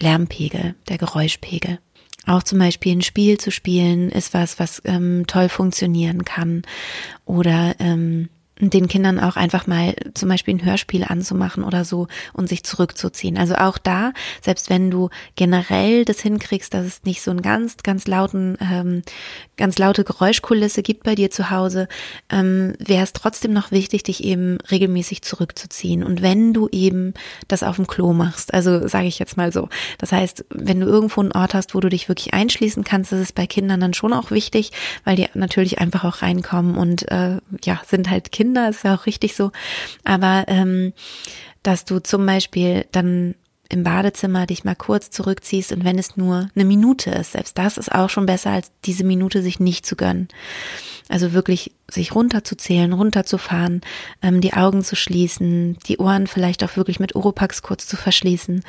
Lärmpegel, 0.00 0.74
der 0.88 0.98
Geräuschpegel. 0.98 1.78
Auch 2.26 2.42
zum 2.42 2.58
Beispiel 2.58 2.96
ein 2.96 3.02
Spiel 3.02 3.38
zu 3.38 3.52
spielen 3.52 4.10
ist 4.10 4.34
was, 4.34 4.58
was 4.58 4.82
ähm, 4.84 5.24
toll 5.28 5.48
funktionieren 5.48 6.24
kann. 6.24 6.62
Oder 7.24 7.76
ähm, 7.78 8.28
den 8.58 8.88
Kindern 8.88 9.20
auch 9.20 9.36
einfach 9.36 9.66
mal 9.66 9.94
zum 10.14 10.30
Beispiel 10.30 10.54
ein 10.54 10.64
Hörspiel 10.64 11.04
anzumachen 11.04 11.62
oder 11.62 11.84
so 11.84 12.08
und 12.32 12.48
sich 12.48 12.64
zurückzuziehen. 12.64 13.36
Also 13.36 13.54
auch 13.56 13.76
da, 13.76 14.12
selbst 14.40 14.70
wenn 14.70 14.90
du 14.90 15.10
generell 15.34 16.06
das 16.06 16.20
hinkriegst, 16.20 16.72
dass 16.72 16.86
es 16.86 17.04
nicht 17.04 17.20
so 17.20 17.30
einen 17.30 17.42
ganz, 17.42 17.76
ganz 17.82 18.06
lauten, 18.06 18.56
ähm, 18.60 19.02
ganz 19.58 19.78
laute 19.78 20.04
Geräuschkulisse 20.04 20.82
gibt 20.82 21.02
bei 21.02 21.14
dir 21.14 21.30
zu 21.30 21.50
Hause, 21.50 21.86
ähm, 22.30 22.74
wäre 22.78 23.04
es 23.04 23.12
trotzdem 23.12 23.52
noch 23.52 23.72
wichtig, 23.72 24.04
dich 24.04 24.24
eben 24.24 24.56
regelmäßig 24.70 25.20
zurückzuziehen. 25.20 26.02
Und 26.02 26.22
wenn 26.22 26.54
du 26.54 26.68
eben 26.72 27.12
das 27.48 27.62
auf 27.62 27.76
dem 27.76 27.86
Klo 27.86 28.14
machst, 28.14 28.54
also 28.54 28.88
sage 28.88 29.06
ich 29.06 29.18
jetzt 29.18 29.36
mal 29.36 29.52
so, 29.52 29.68
das 29.98 30.12
heißt, 30.12 30.46
wenn 30.48 30.80
du 30.80 30.86
irgendwo 30.86 31.20
einen 31.20 31.32
Ort 31.32 31.52
hast, 31.52 31.74
wo 31.74 31.80
du 31.80 31.90
dich 31.90 32.08
wirklich 32.08 32.32
einschließen 32.32 32.84
kannst, 32.84 33.12
das 33.12 33.20
ist 33.20 33.34
bei 33.34 33.46
Kindern 33.46 33.80
dann 33.80 33.92
schon 33.92 34.14
auch 34.14 34.30
wichtig, 34.30 34.72
weil 35.04 35.16
die 35.16 35.26
natürlich 35.34 35.78
einfach 35.78 36.04
auch 36.04 36.22
reinkommen 36.22 36.76
und 36.76 37.10
äh, 37.10 37.36
ja, 37.62 37.82
sind 37.86 38.08
halt 38.08 38.32
Kinder 38.32 38.45
Kinder, 38.46 38.68
ist 38.68 38.84
ja 38.84 38.94
auch 38.94 39.06
richtig 39.06 39.34
so. 39.34 39.50
Aber 40.04 40.44
ähm, 40.46 40.92
dass 41.64 41.84
du 41.84 41.98
zum 41.98 42.24
Beispiel 42.24 42.86
dann 42.92 43.34
im 43.68 43.82
Badezimmer 43.82 44.46
dich 44.46 44.62
mal 44.62 44.76
kurz 44.76 45.10
zurückziehst 45.10 45.72
und 45.72 45.84
wenn 45.84 45.98
es 45.98 46.16
nur 46.16 46.48
eine 46.54 46.64
Minute 46.64 47.10
ist, 47.10 47.32
selbst 47.32 47.58
das 47.58 47.78
ist 47.78 47.90
auch 47.90 48.08
schon 48.08 48.24
besser, 48.24 48.50
als 48.50 48.70
diese 48.84 49.02
Minute 49.02 49.42
sich 49.42 49.58
nicht 49.58 49.84
zu 49.84 49.96
gönnen. 49.96 50.28
Also 51.08 51.32
wirklich 51.32 51.72
sich 51.90 52.14
runterzuzählen, 52.14 52.92
runterzufahren, 52.92 53.80
ähm, 54.22 54.40
die 54.40 54.52
Augen 54.52 54.84
zu 54.84 54.94
schließen, 54.94 55.76
die 55.88 55.98
Ohren 55.98 56.28
vielleicht 56.28 56.62
auch 56.62 56.76
wirklich 56.76 57.00
mit 57.00 57.16
Oropax 57.16 57.62
kurz 57.62 57.88
zu 57.88 57.96
verschließen 57.96 58.62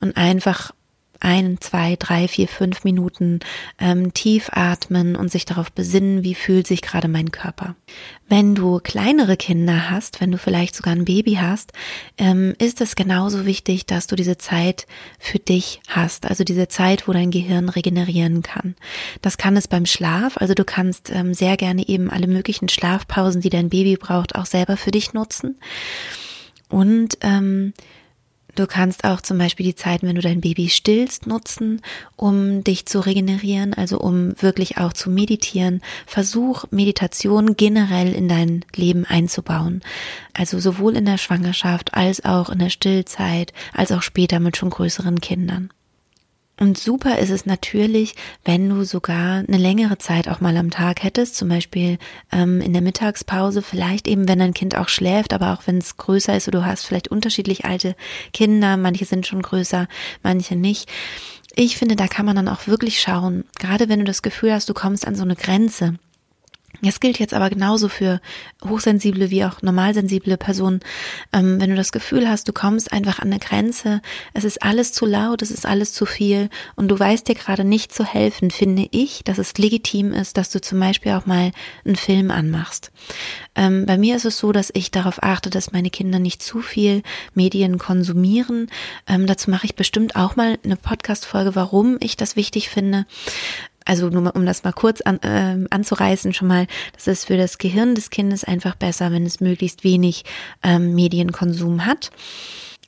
und 0.00 0.16
einfach 0.16 0.72
ein, 1.20 1.58
zwei, 1.60 1.96
drei, 1.96 2.28
vier, 2.28 2.48
fünf 2.48 2.84
Minuten 2.84 3.40
ähm, 3.78 4.14
tief 4.14 4.50
atmen 4.52 5.16
und 5.16 5.30
sich 5.30 5.44
darauf 5.44 5.72
besinnen, 5.72 6.22
wie 6.22 6.34
fühlt 6.34 6.66
sich 6.66 6.82
gerade 6.82 7.08
mein 7.08 7.30
Körper. 7.30 7.74
Wenn 8.28 8.54
du 8.54 8.78
kleinere 8.78 9.36
Kinder 9.36 9.90
hast, 9.90 10.20
wenn 10.20 10.30
du 10.30 10.38
vielleicht 10.38 10.74
sogar 10.74 10.94
ein 10.94 11.04
Baby 11.04 11.34
hast, 11.40 11.72
ähm, 12.18 12.54
ist 12.58 12.80
es 12.80 12.94
genauso 12.94 13.46
wichtig, 13.46 13.86
dass 13.86 14.06
du 14.06 14.16
diese 14.16 14.38
Zeit 14.38 14.86
für 15.18 15.38
dich 15.38 15.80
hast, 15.88 16.26
also 16.26 16.44
diese 16.44 16.68
Zeit, 16.68 17.08
wo 17.08 17.12
dein 17.12 17.30
Gehirn 17.30 17.68
regenerieren 17.68 18.42
kann. 18.42 18.76
Das 19.22 19.38
kann 19.38 19.56
es 19.56 19.66
beim 19.66 19.86
Schlaf, 19.86 20.36
also 20.36 20.54
du 20.54 20.64
kannst 20.64 21.10
ähm, 21.10 21.34
sehr 21.34 21.56
gerne 21.56 21.88
eben 21.88 22.10
alle 22.10 22.26
möglichen 22.26 22.68
Schlafpausen, 22.68 23.40
die 23.40 23.50
dein 23.50 23.70
Baby 23.70 23.96
braucht, 23.96 24.34
auch 24.34 24.46
selber 24.46 24.76
für 24.76 24.90
dich 24.90 25.14
nutzen. 25.14 25.58
Und 26.68 27.18
ähm, 27.22 27.72
Du 28.58 28.66
kannst 28.66 29.04
auch 29.04 29.20
zum 29.20 29.38
Beispiel 29.38 29.64
die 29.64 29.76
Zeiten, 29.76 30.08
wenn 30.08 30.16
du 30.16 30.20
dein 30.20 30.40
Baby 30.40 30.68
stillst, 30.68 31.28
nutzen, 31.28 31.80
um 32.16 32.64
dich 32.64 32.86
zu 32.86 32.98
regenerieren, 32.98 33.72
also 33.72 34.00
um 34.00 34.34
wirklich 34.42 34.78
auch 34.78 34.92
zu 34.92 35.10
meditieren. 35.10 35.80
Versuch 36.06 36.64
Meditation 36.72 37.54
generell 37.54 38.12
in 38.12 38.26
dein 38.26 38.64
Leben 38.74 39.04
einzubauen. 39.04 39.80
Also 40.34 40.58
sowohl 40.58 40.96
in 40.96 41.04
der 41.04 41.18
Schwangerschaft 41.18 41.94
als 41.94 42.24
auch 42.24 42.50
in 42.50 42.58
der 42.58 42.70
Stillzeit, 42.70 43.52
als 43.74 43.92
auch 43.92 44.02
später 44.02 44.40
mit 44.40 44.56
schon 44.56 44.70
größeren 44.70 45.20
Kindern. 45.20 45.70
Und 46.60 46.76
super 46.76 47.18
ist 47.18 47.30
es 47.30 47.46
natürlich, 47.46 48.14
wenn 48.44 48.68
du 48.68 48.82
sogar 48.84 49.44
eine 49.46 49.58
längere 49.58 49.98
Zeit 49.98 50.28
auch 50.28 50.40
mal 50.40 50.56
am 50.56 50.70
Tag 50.70 51.04
hättest, 51.04 51.36
zum 51.36 51.48
Beispiel 51.48 51.98
ähm, 52.32 52.60
in 52.60 52.72
der 52.72 52.82
Mittagspause, 52.82 53.62
vielleicht 53.62 54.08
eben, 54.08 54.26
wenn 54.26 54.40
dein 54.40 54.54
Kind 54.54 54.76
auch 54.76 54.88
schläft, 54.88 55.32
aber 55.32 55.52
auch 55.52 55.66
wenn 55.66 55.78
es 55.78 55.96
größer 55.96 56.36
ist 56.36 56.48
oder 56.48 56.60
du 56.60 56.66
hast 56.66 56.84
vielleicht 56.84 57.08
unterschiedlich 57.08 57.64
alte 57.64 57.94
Kinder, 58.32 58.76
manche 58.76 59.04
sind 59.04 59.26
schon 59.26 59.42
größer, 59.42 59.86
manche 60.24 60.56
nicht. 60.56 60.90
Ich 61.54 61.76
finde, 61.76 61.94
da 61.94 62.08
kann 62.08 62.26
man 62.26 62.36
dann 62.36 62.48
auch 62.48 62.66
wirklich 62.66 63.00
schauen, 63.00 63.44
gerade 63.60 63.88
wenn 63.88 64.00
du 64.00 64.04
das 64.04 64.22
Gefühl 64.22 64.52
hast, 64.52 64.68
du 64.68 64.74
kommst 64.74 65.06
an 65.06 65.14
so 65.14 65.22
eine 65.22 65.36
Grenze, 65.36 65.94
das 66.82 67.00
gilt 67.00 67.18
jetzt 67.18 67.34
aber 67.34 67.50
genauso 67.50 67.88
für 67.88 68.20
hochsensible 68.64 69.30
wie 69.30 69.44
auch 69.44 69.62
normalsensible 69.62 70.36
Personen. 70.36 70.80
Ähm, 71.32 71.60
wenn 71.60 71.70
du 71.70 71.76
das 71.76 71.90
Gefühl 71.90 72.28
hast, 72.28 72.46
du 72.46 72.52
kommst 72.52 72.92
einfach 72.92 73.18
an 73.18 73.28
eine 73.28 73.40
Grenze, 73.40 74.00
es 74.32 74.44
ist 74.44 74.62
alles 74.62 74.92
zu 74.92 75.04
laut, 75.04 75.42
es 75.42 75.50
ist 75.50 75.66
alles 75.66 75.92
zu 75.92 76.06
viel 76.06 76.50
und 76.76 76.88
du 76.88 76.98
weißt 76.98 77.26
dir 77.26 77.34
gerade 77.34 77.64
nicht 77.64 77.92
zu 77.92 78.04
helfen, 78.04 78.50
finde 78.50 78.86
ich, 78.92 79.24
dass 79.24 79.38
es 79.38 79.58
legitim 79.58 80.12
ist, 80.12 80.36
dass 80.36 80.50
du 80.50 80.60
zum 80.60 80.78
Beispiel 80.78 81.12
auch 81.12 81.26
mal 81.26 81.50
einen 81.84 81.96
Film 81.96 82.30
anmachst. 82.30 82.92
Ähm, 83.56 83.86
bei 83.86 83.98
mir 83.98 84.14
ist 84.14 84.24
es 84.24 84.38
so, 84.38 84.52
dass 84.52 84.70
ich 84.72 84.92
darauf 84.92 85.22
achte, 85.22 85.50
dass 85.50 85.72
meine 85.72 85.90
Kinder 85.90 86.20
nicht 86.20 86.42
zu 86.42 86.60
viel 86.60 87.02
Medien 87.34 87.78
konsumieren. 87.78 88.68
Ähm, 89.08 89.26
dazu 89.26 89.50
mache 89.50 89.66
ich 89.66 89.74
bestimmt 89.74 90.14
auch 90.14 90.36
mal 90.36 90.58
eine 90.64 90.76
Podcast-Folge, 90.76 91.56
warum 91.56 91.96
ich 92.00 92.16
das 92.16 92.36
wichtig 92.36 92.68
finde 92.68 93.06
also 93.88 94.10
nur 94.10 94.20
mal, 94.20 94.30
um 94.30 94.44
das 94.44 94.64
mal 94.64 94.72
kurz 94.72 95.00
an, 95.00 95.18
äh, 95.22 95.66
anzureißen, 95.70 96.34
schon 96.34 96.48
mal, 96.48 96.66
das 96.94 97.06
ist 97.06 97.24
für 97.24 97.38
das 97.38 97.56
Gehirn 97.56 97.94
des 97.94 98.10
Kindes 98.10 98.44
einfach 98.44 98.74
besser, 98.74 99.10
wenn 99.12 99.24
es 99.24 99.40
möglichst 99.40 99.82
wenig 99.82 100.24
ähm, 100.62 100.94
Medienkonsum 100.94 101.86
hat 101.86 102.10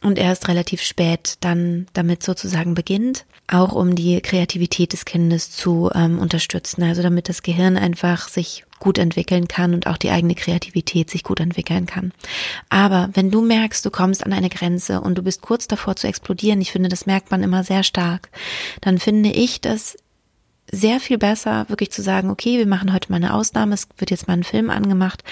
und 0.02 0.18
erst 0.18 0.48
relativ 0.48 0.82
spät 0.82 1.36
dann 1.40 1.86
damit 1.94 2.22
sozusagen 2.22 2.74
beginnt, 2.74 3.24
auch 3.48 3.72
um 3.72 3.94
die 3.94 4.20
Kreativität 4.20 4.92
des 4.92 5.06
Kindes 5.06 5.50
zu 5.50 5.90
ähm, 5.94 6.18
unterstützen, 6.18 6.82
also 6.82 7.02
damit 7.02 7.30
das 7.30 7.42
Gehirn 7.42 7.78
einfach 7.78 8.28
sich 8.28 8.64
gut 8.78 8.98
entwickeln 8.98 9.48
kann 9.48 9.72
und 9.72 9.86
auch 9.86 9.96
die 9.96 10.10
eigene 10.10 10.34
Kreativität 10.34 11.08
sich 11.08 11.24
gut 11.24 11.40
entwickeln 11.40 11.86
kann. 11.86 12.12
Aber 12.68 13.08
wenn 13.14 13.30
du 13.30 13.40
merkst, 13.40 13.84
du 13.84 13.90
kommst 13.90 14.24
an 14.24 14.34
eine 14.34 14.50
Grenze 14.50 15.00
und 15.00 15.16
du 15.16 15.22
bist 15.22 15.40
kurz 15.40 15.66
davor 15.66 15.96
zu 15.96 16.06
explodieren, 16.06 16.60
ich 16.60 16.72
finde, 16.72 16.90
das 16.90 17.06
merkt 17.06 17.30
man 17.30 17.42
immer 17.42 17.64
sehr 17.64 17.84
stark, 17.84 18.28
dann 18.82 18.98
finde 18.98 19.30
ich 19.30 19.62
das 19.62 19.96
sehr 20.72 21.00
viel 21.00 21.18
besser, 21.18 21.68
wirklich 21.68 21.90
zu 21.90 22.02
sagen, 22.02 22.30
okay, 22.30 22.58
wir 22.58 22.66
machen 22.66 22.92
heute 22.92 23.10
mal 23.10 23.16
eine 23.16 23.34
Ausnahme, 23.34 23.74
es 23.74 23.88
wird 23.98 24.10
jetzt 24.10 24.28
mal 24.28 24.34
ein 24.34 24.44
Film 24.44 24.70
angemacht 24.70 25.22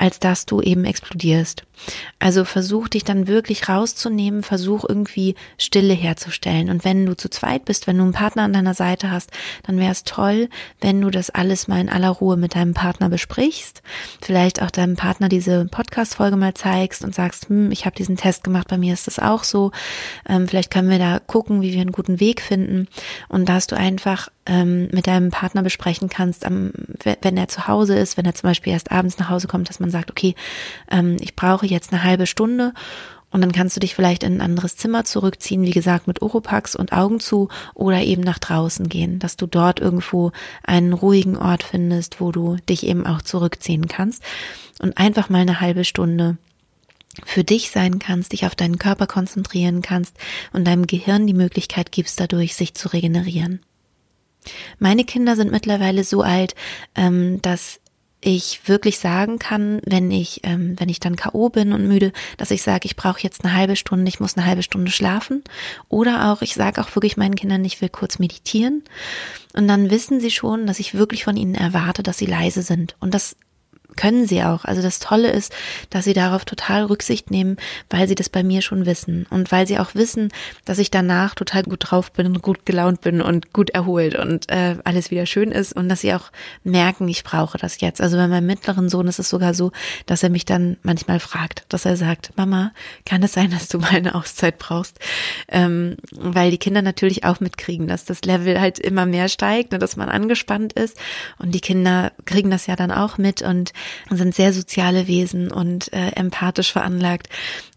als 0.00 0.18
dass 0.18 0.46
du 0.46 0.62
eben 0.62 0.86
explodierst. 0.86 1.64
Also 2.18 2.44
versuch 2.44 2.88
dich 2.88 3.04
dann 3.04 3.26
wirklich 3.26 3.68
rauszunehmen, 3.68 4.42
versuch 4.42 4.84
irgendwie 4.88 5.34
Stille 5.58 5.94
herzustellen. 5.94 6.70
Und 6.70 6.84
wenn 6.84 7.06
du 7.06 7.16
zu 7.16 7.28
zweit 7.30 7.64
bist, 7.64 7.86
wenn 7.86 7.96
du 7.96 8.04
einen 8.04 8.12
Partner 8.12 8.42
an 8.42 8.52
deiner 8.52 8.74
Seite 8.74 9.10
hast, 9.10 9.30
dann 9.62 9.78
wäre 9.78 9.92
es 9.92 10.04
toll, 10.04 10.48
wenn 10.80 11.00
du 11.00 11.10
das 11.10 11.30
alles 11.30 11.68
mal 11.68 11.80
in 11.80 11.88
aller 11.88 12.10
Ruhe 12.10 12.36
mit 12.36 12.54
deinem 12.54 12.74
Partner 12.74 13.08
besprichst. 13.08 13.82
Vielleicht 14.20 14.62
auch 14.62 14.70
deinem 14.70 14.96
Partner 14.96 15.28
diese 15.28 15.64
Podcast-Folge 15.64 16.36
mal 16.36 16.54
zeigst 16.54 17.04
und 17.04 17.14
sagst, 17.14 17.48
hm, 17.48 17.70
ich 17.72 17.86
habe 17.86 17.96
diesen 17.96 18.16
Test 18.16 18.44
gemacht, 18.44 18.68
bei 18.68 18.78
mir 18.78 18.92
ist 18.92 19.06
das 19.06 19.18
auch 19.18 19.44
so. 19.44 19.72
Ähm, 20.28 20.48
vielleicht 20.48 20.70
können 20.70 20.90
wir 20.90 20.98
da 20.98 21.18
gucken, 21.18 21.62
wie 21.62 21.72
wir 21.72 21.80
einen 21.80 21.92
guten 21.92 22.20
Weg 22.20 22.40
finden. 22.40 22.88
Und 23.28 23.48
dass 23.48 23.66
du 23.66 23.76
einfach 23.76 24.28
ähm, 24.46 24.88
mit 24.92 25.06
deinem 25.06 25.30
Partner 25.30 25.62
besprechen 25.62 26.08
kannst, 26.08 26.44
ähm, 26.44 26.72
wenn 27.22 27.36
er 27.36 27.48
zu 27.48 27.68
Hause 27.68 27.96
ist, 27.96 28.16
wenn 28.16 28.26
er 28.26 28.34
zum 28.34 28.48
Beispiel 28.48 28.72
erst 28.72 28.90
abends 28.90 29.18
nach 29.18 29.30
Hause 29.30 29.46
kommt, 29.46 29.68
dass 29.68 29.80
man 29.80 29.90
sagt, 29.90 30.10
okay, 30.10 30.34
ähm, 30.90 31.16
ich 31.20 31.36
brauche 31.36 31.66
jetzt 31.70 31.92
eine 31.92 32.04
halbe 32.04 32.26
Stunde 32.26 32.72
und 33.30 33.42
dann 33.42 33.52
kannst 33.52 33.76
du 33.76 33.80
dich 33.80 33.94
vielleicht 33.94 34.22
in 34.24 34.34
ein 34.34 34.40
anderes 34.40 34.76
Zimmer 34.76 35.04
zurückziehen, 35.04 35.62
wie 35.62 35.70
gesagt, 35.70 36.06
mit 36.06 36.20
Oropax 36.20 36.74
und 36.74 36.92
Augen 36.92 37.20
zu 37.20 37.48
oder 37.74 38.00
eben 38.00 38.22
nach 38.22 38.38
draußen 38.38 38.88
gehen, 38.88 39.18
dass 39.20 39.36
du 39.36 39.46
dort 39.46 39.78
irgendwo 39.78 40.32
einen 40.64 40.92
ruhigen 40.92 41.36
Ort 41.36 41.62
findest, 41.62 42.20
wo 42.20 42.32
du 42.32 42.56
dich 42.68 42.84
eben 42.84 43.06
auch 43.06 43.22
zurückziehen 43.22 43.86
kannst 43.86 44.22
und 44.80 44.98
einfach 44.98 45.28
mal 45.28 45.42
eine 45.42 45.60
halbe 45.60 45.84
Stunde 45.84 46.38
für 47.24 47.44
dich 47.44 47.70
sein 47.70 47.98
kannst, 47.98 48.32
dich 48.32 48.46
auf 48.46 48.54
deinen 48.54 48.78
Körper 48.78 49.06
konzentrieren 49.06 49.82
kannst 49.82 50.16
und 50.52 50.66
deinem 50.66 50.86
Gehirn 50.86 51.26
die 51.26 51.34
Möglichkeit 51.34 51.92
gibst, 51.92 52.18
dadurch 52.20 52.54
sich 52.54 52.74
zu 52.74 52.88
regenerieren. 52.88 53.60
Meine 54.78 55.04
Kinder 55.04 55.36
sind 55.36 55.52
mittlerweile 55.52 56.02
so 56.02 56.22
alt, 56.22 56.54
ähm, 56.94 57.42
dass 57.42 57.80
ich 58.20 58.68
wirklich 58.68 58.98
sagen 58.98 59.38
kann, 59.38 59.80
wenn 59.84 60.10
ich, 60.10 60.40
ähm, 60.44 60.74
wenn 60.78 60.88
ich 60.88 61.00
dann 61.00 61.16
K.O. 61.16 61.48
bin 61.48 61.72
und 61.72 61.88
müde, 61.88 62.12
dass 62.36 62.50
ich 62.50 62.62
sage, 62.62 62.84
ich 62.84 62.96
brauche 62.96 63.22
jetzt 63.22 63.44
eine 63.44 63.54
halbe 63.54 63.76
Stunde, 63.76 64.08
ich 64.08 64.20
muss 64.20 64.36
eine 64.36 64.46
halbe 64.46 64.62
Stunde 64.62 64.90
schlafen. 64.90 65.42
Oder 65.88 66.30
auch, 66.30 66.42
ich 66.42 66.54
sage 66.54 66.80
auch 66.80 66.94
wirklich 66.94 67.16
meinen 67.16 67.34
Kindern, 67.34 67.64
ich 67.64 67.80
will 67.80 67.88
kurz 67.88 68.18
meditieren. 68.18 68.82
Und 69.54 69.68
dann 69.68 69.90
wissen 69.90 70.20
sie 70.20 70.30
schon, 70.30 70.66
dass 70.66 70.80
ich 70.80 70.94
wirklich 70.94 71.24
von 71.24 71.36
ihnen 71.36 71.54
erwarte, 71.54 72.02
dass 72.02 72.18
sie 72.18 72.26
leise 72.26 72.62
sind. 72.62 72.94
Und 73.00 73.14
das 73.14 73.36
können 73.96 74.26
sie 74.26 74.42
auch. 74.42 74.64
Also 74.64 74.82
das 74.82 74.98
Tolle 74.98 75.30
ist, 75.30 75.52
dass 75.90 76.04
sie 76.04 76.12
darauf 76.12 76.44
total 76.44 76.84
Rücksicht 76.84 77.30
nehmen, 77.30 77.56
weil 77.88 78.08
sie 78.08 78.14
das 78.14 78.28
bei 78.28 78.42
mir 78.42 78.62
schon 78.62 78.86
wissen 78.86 79.26
und 79.30 79.52
weil 79.52 79.66
sie 79.66 79.78
auch 79.78 79.94
wissen, 79.94 80.30
dass 80.64 80.78
ich 80.78 80.90
danach 80.90 81.34
total 81.34 81.62
gut 81.62 81.90
drauf 81.90 82.12
bin 82.12 82.26
und 82.26 82.42
gut 82.42 82.66
gelaunt 82.66 83.00
bin 83.00 83.20
und 83.20 83.52
gut 83.52 83.70
erholt 83.70 84.14
und 84.14 84.50
äh, 84.50 84.76
alles 84.84 85.10
wieder 85.10 85.26
schön 85.26 85.52
ist 85.52 85.72
und 85.72 85.88
dass 85.88 86.00
sie 86.00 86.14
auch 86.14 86.30
merken, 86.64 87.08
ich 87.08 87.24
brauche 87.24 87.58
das 87.58 87.80
jetzt. 87.80 88.00
Also 88.00 88.16
bei 88.16 88.28
meinem 88.28 88.46
mittleren 88.46 88.88
Sohn 88.88 89.08
ist 89.08 89.18
es 89.18 89.28
sogar 89.28 89.54
so, 89.54 89.72
dass 90.06 90.22
er 90.22 90.30
mich 90.30 90.44
dann 90.44 90.76
manchmal 90.82 91.20
fragt, 91.20 91.64
dass 91.68 91.84
er 91.84 91.96
sagt, 91.96 92.32
Mama, 92.36 92.72
kann 93.04 93.22
es 93.22 93.32
sein, 93.32 93.50
dass 93.50 93.68
du 93.68 93.78
mal 93.78 93.90
eine 93.90 94.14
Auszeit 94.14 94.58
brauchst? 94.58 94.98
Ähm, 95.48 95.96
weil 96.12 96.50
die 96.50 96.58
Kinder 96.58 96.82
natürlich 96.82 97.24
auch 97.24 97.40
mitkriegen, 97.40 97.88
dass 97.88 98.04
das 98.04 98.22
Level 98.22 98.60
halt 98.60 98.78
immer 98.78 99.06
mehr 99.06 99.28
steigt, 99.28 99.72
ne, 99.72 99.78
dass 99.78 99.96
man 99.96 100.08
angespannt 100.08 100.72
ist 100.72 100.98
und 101.38 101.52
die 101.54 101.60
Kinder 101.60 102.12
kriegen 102.24 102.50
das 102.50 102.66
ja 102.66 102.76
dann 102.76 102.90
auch 102.90 103.18
mit 103.18 103.42
und 103.42 103.72
sind 104.10 104.34
sehr 104.34 104.52
soziale 104.52 105.06
Wesen 105.06 105.50
und 105.50 105.92
äh, 105.92 106.10
empathisch 106.10 106.72
veranlagt. 106.72 107.28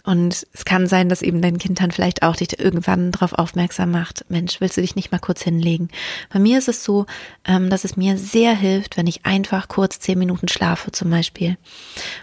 Und 0.06 0.46
es 0.52 0.66
kann 0.66 0.86
sein, 0.88 1.08
dass 1.08 1.22
eben 1.22 1.42
dein 1.42 1.58
Kind 1.58 1.80
dann 1.80 1.92
vielleicht 1.92 2.24
auch 2.24 2.36
dich 2.36 2.60
irgendwann 2.60 3.12
darauf 3.12 3.32
aufmerksam 3.32 3.92
macht, 3.92 4.26
Mensch, 4.28 4.60
willst 4.60 4.76
du 4.76 4.82
dich 4.82 4.98
nicht 4.98 5.13
mal 5.13 5.20
kurz 5.20 5.42
hinlegen? 5.42 5.88
Bei 6.32 6.39
mir 6.39 6.58
ist 6.58 6.68
es 6.68 6.84
so, 6.84 7.06
ähm, 7.46 7.70
dass 7.70 7.86
es 7.86 7.96
mir 7.96 8.18
sehr 8.18 8.54
hilft, 8.54 8.98
wenn 8.98 9.08
ich 9.08 9.26
einfach 9.26 9.70
kurz 9.70 10.00
zehn 10.00 10.20
Minuten 10.20 10.50
schlafe 10.50 10.92
zum 10.92 11.10
Beispiel. 11.10 11.58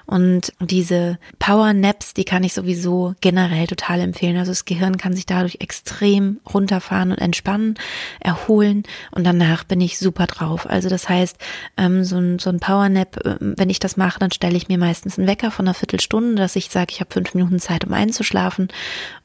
Und 0.04 0.52
diese 0.60 1.18
Power 1.38 1.72
Naps, 1.72 2.12
die 2.12 2.24
kann 2.24 2.44
ich 2.44 2.52
sowieso 2.52 3.14
generell 3.22 3.66
total 3.66 4.00
empfehlen. 4.00 4.36
Also 4.36 4.50
das 4.50 4.66
Gehirn 4.66 4.98
kann 4.98 5.14
sich 5.14 5.24
dadurch 5.24 5.56
extrem 5.60 6.40
runterfahren 6.52 7.12
und 7.12 7.18
entspannen, 7.18 7.76
erholen 8.20 8.82
und 9.10 9.24
danach 9.24 9.64
bin 9.64 9.80
ich 9.80 9.96
super 9.96 10.26
drauf. 10.26 10.68
Also 10.68 10.90
das 10.90 11.08
heißt, 11.08 11.38
ähm, 11.78 12.04
so 12.04 12.18
ein, 12.18 12.38
so 12.38 12.50
ein 12.50 12.60
Power 12.60 12.90
Nap, 12.90 13.16
äh, 13.24 13.36
wenn 13.40 13.70
ich 13.70 13.78
das 13.78 13.96
mache, 13.96 14.18
dann 14.18 14.32
stelle 14.32 14.58
ich 14.58 14.68
mir 14.68 14.76
meistens 14.76 15.16
einen 15.16 15.26
Wecker 15.26 15.50
von 15.50 15.66
einer 15.66 15.74
Viertelstunde, 15.74 16.34
dass 16.34 16.56
ich 16.56 16.68
sage, 16.68 16.88
ich 16.90 17.00
habe 17.00 17.14
fünf 17.14 17.32
Minuten 17.32 17.58
Zeit 17.58 17.69
Zeit, 17.70 17.84
um 17.84 17.92
einzuschlafen. 17.92 18.68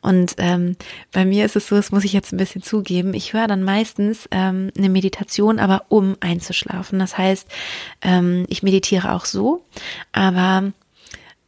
Und 0.01 0.35
ähm, 0.37 0.75
bei 1.11 1.25
mir 1.25 1.45
ist 1.45 1.55
es 1.55 1.67
so, 1.67 1.75
das 1.75 1.91
muss 1.91 2.03
ich 2.03 2.13
jetzt 2.13 2.31
ein 2.31 2.37
bisschen 2.37 2.61
zugeben, 2.61 3.13
ich 3.13 3.33
höre 3.33 3.47
dann 3.47 3.63
meistens 3.63 4.27
ähm, 4.31 4.71
eine 4.77 4.89
Meditation, 4.89 5.59
aber 5.59 5.85
um 5.89 6.15
einzuschlafen. 6.19 6.99
Das 6.99 7.17
heißt, 7.17 7.47
ähm, 8.01 8.45
ich 8.47 8.61
meditiere 8.61 9.13
auch 9.13 9.25
so, 9.25 9.65
aber 10.11 10.71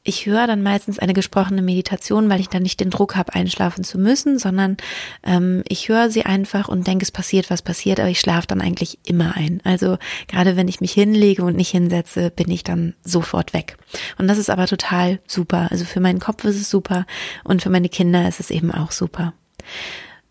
ich 0.08 0.26
höre 0.26 0.48
dann 0.48 0.64
meistens 0.64 1.00
eine 1.00 1.14
gesprochene 1.14 1.62
Meditation, 1.62 2.30
weil 2.30 2.40
ich 2.40 2.48
dann 2.48 2.64
nicht 2.64 2.80
den 2.80 2.90
Druck 2.90 3.18
habe, 3.18 3.36
einschlafen 3.36 3.84
zu 3.84 4.00
müssen, 4.00 4.40
sondern 4.40 4.78
ähm, 5.24 5.64
ich 5.68 5.90
höre 5.90 6.10
sie 6.10 6.26
einfach 6.26 6.70
und 6.70 6.88
denke, 6.88 7.04
es 7.04 7.12
passiert, 7.12 7.50
was 7.50 7.62
passiert, 7.62 8.00
aber 8.00 8.10
ich 8.10 8.22
schlafe 8.22 8.48
dann 8.48 8.62
eigentlich 8.62 9.00
immer 9.06 9.36
ein. 9.36 9.60
Also 9.66 9.98
gerade 10.30 10.56
wenn 10.56 10.70
ich 10.70 10.80
mich 10.80 10.94
hinlege 10.94 11.44
und 11.44 11.58
nicht 11.58 11.72
hinsetze, 11.72 12.32
bin 12.32 12.50
ich 12.50 12.64
dann 12.64 12.94
sofort 13.04 13.54
weg. 13.54 13.78
Und 14.18 14.30
das 14.30 14.38
ist 14.38 14.50
aber 14.50 14.66
total 14.66 15.20
super. 15.28 15.68
Also 15.72 15.84
für 15.84 16.00
meinen 16.00 16.20
Kopf 16.20 16.46
ist 16.46 16.56
es 16.56 16.70
super 16.70 17.06
und 17.44 17.62
für 17.62 17.70
meine 17.70 17.90
Kinder 17.90 18.30
ist 18.30 18.40
es 18.40 18.50
eben 18.50 18.72
auch 18.72 18.92
super. 18.92 19.34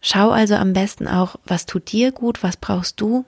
Schau 0.01 0.31
also 0.31 0.55
am 0.55 0.73
besten 0.73 1.07
auch, 1.07 1.37
was 1.45 1.67
tut 1.67 1.93
dir 1.93 2.13
gut, 2.13 2.43
was 2.43 2.57
brauchst 2.57 2.99
du 3.01 3.27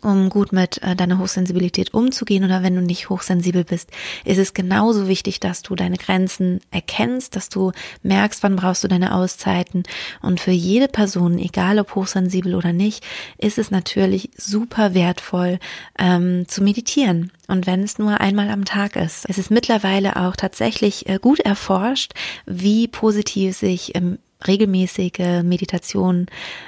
um 0.00 0.28
gut 0.28 0.52
mit 0.52 0.82
äh, 0.82 0.96
deiner 0.96 1.18
Hochsensibilität 1.18 1.94
umzugehen 1.94 2.44
oder 2.44 2.62
wenn 2.62 2.74
du 2.74 2.82
nicht 2.82 3.08
hochsensibel 3.10 3.64
bist, 3.64 3.90
ist 4.24 4.38
es 4.38 4.54
genauso 4.54 5.08
wichtig, 5.08 5.40
dass 5.40 5.62
du 5.62 5.74
deine 5.74 5.96
Grenzen 5.96 6.60
erkennst, 6.70 7.36
dass 7.36 7.48
du 7.48 7.72
merkst, 8.02 8.42
wann 8.42 8.56
brauchst 8.56 8.84
du 8.84 8.88
deine 8.88 9.14
Auszeiten. 9.14 9.82
Und 10.22 10.40
für 10.40 10.50
jede 10.50 10.88
Person, 10.88 11.38
egal 11.38 11.78
ob 11.78 11.94
hochsensibel 11.94 12.54
oder 12.54 12.72
nicht, 12.72 13.04
ist 13.38 13.58
es 13.58 13.70
natürlich 13.70 14.30
super 14.36 14.94
wertvoll 14.94 15.58
ähm, 15.98 16.46
zu 16.48 16.62
meditieren. 16.62 17.32
Und 17.48 17.66
wenn 17.66 17.82
es 17.82 17.98
nur 17.98 18.20
einmal 18.20 18.50
am 18.50 18.64
Tag 18.64 18.96
ist. 18.96 19.28
Es 19.28 19.38
ist 19.38 19.50
mittlerweile 19.50 20.16
auch 20.16 20.36
tatsächlich 20.36 21.08
äh, 21.08 21.18
gut 21.20 21.40
erforscht, 21.40 22.12
wie 22.46 22.88
positiv 22.88 23.56
sich 23.56 23.94
ähm, 23.94 24.18
regelmäßige 24.46 25.42
Meditation 25.42 26.26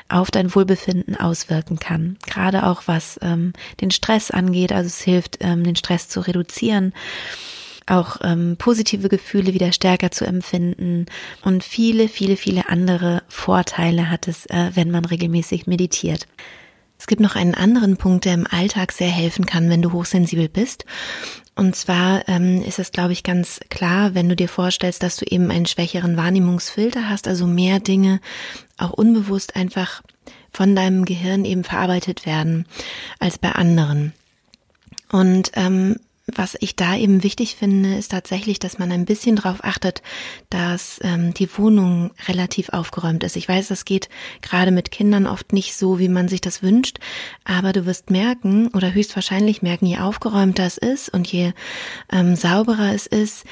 auf 0.09 0.31
dein 0.31 0.55
Wohlbefinden 0.55 1.17
auswirken 1.17 1.79
kann. 1.79 2.17
Gerade 2.27 2.67
auch 2.67 2.83
was 2.87 3.19
ähm, 3.23 3.53
den 3.81 3.91
Stress 3.91 4.31
angeht, 4.31 4.73
also 4.73 4.87
es 4.87 5.01
hilft, 5.01 5.39
ähm, 5.41 5.65
den 5.65 5.77
Stress 5.77 6.09
zu 6.09 6.21
reduzieren 6.21 6.93
auch 7.87 8.17
ähm, 8.23 8.57
positive 8.59 9.09
Gefühle 9.09 9.53
wieder 9.53 9.73
stärker 9.73 10.11
zu 10.11 10.25
empfinden 10.25 11.07
und 11.43 11.65
viele, 11.65 12.09
viele, 12.09 12.37
viele 12.37 12.69
andere 12.69 13.23
Vorteile 13.29 14.11
hat 14.11 14.27
es, 14.27 14.47
äh, 14.47 14.71
wenn 14.73 14.91
man 14.91 15.05
regelmäßig 15.05 15.67
meditiert. 15.67 16.27
Es 16.99 17.07
gibt 17.07 17.21
noch 17.21 17.37
einen 17.37 17.55
anderen 17.55 17.97
Punkt, 17.97 18.25
der 18.25 18.35
im 18.35 18.47
Alltag 18.47 18.93
sehr 18.93 19.11
helfen 19.11 19.45
kann, 19.47 19.69
wenn 19.69 19.83
du 19.83 19.93
hochsensibel 19.93 20.49
bist. 20.49 20.87
Und 21.57 21.77
zwar 21.77 22.29
ähm, 22.29 22.63
ist 22.63 22.79
es, 22.79 22.91
glaube 22.91 23.13
ich, 23.13 23.23
ganz 23.23 23.61
klar, 23.71 24.15
wenn 24.15 24.29
du 24.29 24.35
dir 24.35 24.49
vorstellst, 24.49 25.03
dass 25.03 25.17
du 25.17 25.25
eben 25.25 25.51
einen 25.51 25.67
schwächeren 25.67 26.17
Wahrnehmungsfilter 26.17 27.09
hast, 27.09 27.29
also 27.29 27.47
mehr 27.47 27.79
Dinge 27.79 28.21
auch 28.77 28.91
unbewusst 28.91 29.55
einfach 29.55 30.03
von 30.51 30.75
deinem 30.75 31.05
Gehirn 31.05 31.45
eben 31.45 31.63
verarbeitet 31.63 32.27
werden 32.27 32.67
als 33.21 33.39
bei 33.39 33.53
anderen. 33.53 34.13
Und 35.11 35.53
ähm, 35.55 35.97
was 36.37 36.57
ich 36.61 36.77
da 36.77 36.97
eben 36.97 37.23
wichtig 37.23 37.57
finde, 37.57 37.97
ist 37.97 38.11
tatsächlich, 38.11 38.59
dass 38.59 38.79
man 38.79 38.93
ein 38.93 39.05
bisschen 39.05 39.37
darauf 39.37 39.65
achtet, 39.65 40.03
dass 40.51 41.01
ähm, 41.03 41.35
die 41.35 41.49
Wohnung 41.57 42.13
relativ 42.29 42.71
aufgeräumt 42.71 43.25
ist. 43.25 43.37
Ich 43.37 43.49
weiß, 43.49 43.69
das 43.69 43.85
geht 43.85 44.09
gerade 44.43 44.71
mit 44.71 44.91
Kindern 44.91 45.27
oft 45.27 45.53
nicht 45.53 45.75
so, 45.75 45.99
wie 45.99 46.09
man 46.09 46.29
sich 46.29 46.41
das 46.41 46.63
wünscht, 46.63 46.99
aber 47.45 47.73
du 47.73 47.87
wirst 47.87 48.11
merken 48.11 48.69
oder 48.69 48.93
höchstwahrscheinlich 48.93 49.63
merken, 49.63 49.87
je 49.87 49.99
aufgeräumter 49.99 50.65
es 50.65 50.79
ist 50.79 51.09
und 51.09 51.31
je 51.31 51.53
ähm, 52.13 52.37
sauberer 52.37 52.95
es 52.95 53.07
ist, 53.07 53.45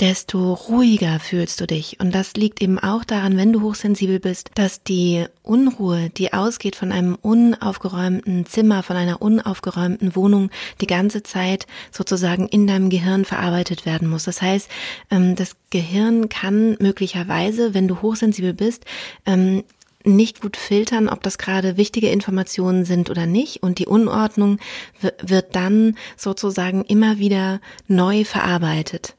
desto 0.00 0.52
ruhiger 0.52 1.18
fühlst 1.20 1.60
du 1.60 1.66
dich. 1.66 1.98
Und 2.00 2.14
das 2.14 2.34
liegt 2.34 2.60
eben 2.62 2.78
auch 2.78 3.04
daran, 3.04 3.36
wenn 3.36 3.52
du 3.52 3.62
hochsensibel 3.62 4.20
bist, 4.20 4.50
dass 4.54 4.82
die 4.82 5.24
Unruhe, 5.42 6.10
die 6.10 6.32
ausgeht 6.32 6.76
von 6.76 6.92
einem 6.92 7.16
unaufgeräumten 7.16 8.44
Zimmer, 8.46 8.82
von 8.82 8.96
einer 8.96 9.22
unaufgeräumten 9.22 10.14
Wohnung, 10.14 10.50
die 10.80 10.86
ganze 10.86 11.22
Zeit 11.22 11.66
sozusagen 11.92 12.46
in 12.48 12.66
deinem 12.66 12.90
Gehirn 12.90 13.24
verarbeitet 13.24 13.86
werden 13.86 14.08
muss. 14.08 14.24
Das 14.24 14.42
heißt, 14.42 14.68
ähm, 15.10 15.34
das 15.34 15.56
Gehirn 15.70 16.28
kann 16.28 16.76
möglicherweise, 16.78 17.72
wenn 17.72 17.88
du 17.88 18.02
hochsensibel 18.02 18.52
bist, 18.52 18.84
ähm, 19.24 19.64
nicht 20.06 20.40
gut 20.40 20.56
filtern, 20.56 21.08
ob 21.08 21.22
das 21.22 21.36
gerade 21.36 21.76
wichtige 21.76 22.10
Informationen 22.10 22.84
sind 22.84 23.10
oder 23.10 23.26
nicht. 23.26 23.62
Und 23.62 23.78
die 23.78 23.86
Unordnung 23.86 24.58
wird 25.20 25.56
dann 25.56 25.96
sozusagen 26.16 26.84
immer 26.84 27.18
wieder 27.18 27.60
neu 27.88 28.24
verarbeitet. 28.24 29.16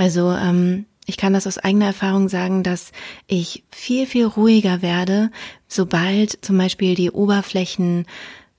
Also 0.00 0.32
ähm, 0.32 0.86
ich 1.04 1.18
kann 1.18 1.34
das 1.34 1.46
aus 1.46 1.58
eigener 1.58 1.84
Erfahrung 1.84 2.30
sagen, 2.30 2.62
dass 2.62 2.90
ich 3.26 3.64
viel, 3.70 4.06
viel 4.06 4.24
ruhiger 4.24 4.80
werde, 4.80 5.30
sobald 5.68 6.42
zum 6.42 6.56
Beispiel 6.56 6.94
die 6.94 7.10
Oberflächen 7.10 8.06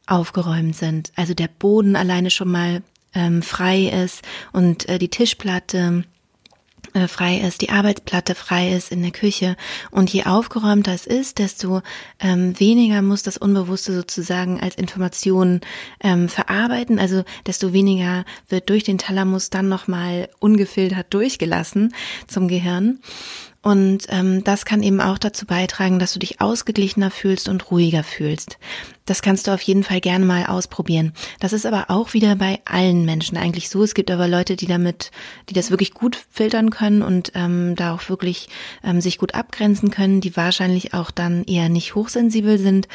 aufgeräumt 0.05 0.75
sind. 0.75 1.11
Also 1.15 1.33
der 1.33 1.47
Boden 1.47 1.95
alleine 1.95 2.29
schon 2.29 2.51
mal 2.51 2.83
ähm, 3.15 3.41
frei 3.41 3.85
ist 4.03 4.21
und 4.53 4.87
äh, 4.87 4.99
die 4.99 5.09
Tischplatte 5.09 6.03
frei 7.07 7.37
ist, 7.37 7.61
die 7.61 7.69
Arbeitsplatte 7.69 8.35
frei 8.35 8.73
ist 8.73 8.91
in 8.91 9.01
der 9.01 9.11
Küche. 9.11 9.55
Und 9.91 10.11
je 10.11 10.25
aufgeräumter 10.25 10.93
es 10.93 11.05
ist, 11.05 11.39
desto 11.39 11.81
ähm, 12.19 12.59
weniger 12.59 13.01
muss 13.01 13.23
das 13.23 13.37
Unbewusste 13.37 13.93
sozusagen 13.93 14.59
als 14.59 14.75
Information 14.75 15.61
ähm, 16.01 16.29
verarbeiten. 16.29 16.99
Also 16.99 17.23
desto 17.45 17.73
weniger 17.73 18.25
wird 18.49 18.69
durch 18.69 18.83
den 18.83 18.97
Thalamus 18.97 19.49
dann 19.49 19.69
nochmal 19.69 20.29
ungefiltert 20.39 21.13
durchgelassen 21.13 21.93
zum 22.27 22.47
Gehirn. 22.47 22.99
Und 23.63 24.07
ähm, 24.09 24.43
das 24.43 24.65
kann 24.65 24.81
eben 24.81 24.99
auch 25.01 25.19
dazu 25.19 25.45
beitragen, 25.45 25.99
dass 25.99 26.13
du 26.13 26.19
dich 26.19 26.41
ausgeglichener 26.41 27.11
fühlst 27.11 27.47
und 27.47 27.69
ruhiger 27.69 28.03
fühlst. 28.03 28.57
Das 29.05 29.21
kannst 29.21 29.45
du 29.45 29.51
auf 29.51 29.61
jeden 29.61 29.83
Fall 29.83 30.01
gerne 30.01 30.25
mal 30.25 30.47
ausprobieren. 30.47 31.13
Das 31.39 31.53
ist 31.53 31.67
aber 31.67 31.85
auch 31.89 32.13
wieder 32.13 32.35
bei 32.35 32.59
allen 32.65 33.05
Menschen 33.05 33.37
eigentlich 33.37 33.69
so. 33.69 33.83
Es 33.83 33.93
gibt 33.93 34.09
aber 34.09 34.27
Leute, 34.27 34.55
die 34.55 34.65
damit, 34.65 35.11
die 35.49 35.53
das 35.53 35.69
wirklich 35.69 35.93
gut 35.93 36.17
filtern 36.31 36.71
können 36.71 37.03
und 37.03 37.33
ähm, 37.35 37.75
da 37.75 37.93
auch 37.93 38.09
wirklich 38.09 38.49
ähm, 38.83 38.99
sich 38.99 39.19
gut 39.19 39.35
abgrenzen 39.35 39.91
können, 39.91 40.21
die 40.21 40.35
wahrscheinlich 40.35 40.95
auch 40.95 41.11
dann 41.11 41.43
eher 41.43 41.69
nicht 41.69 41.93
hochsensibel 41.93 42.57
sind. 42.57 42.87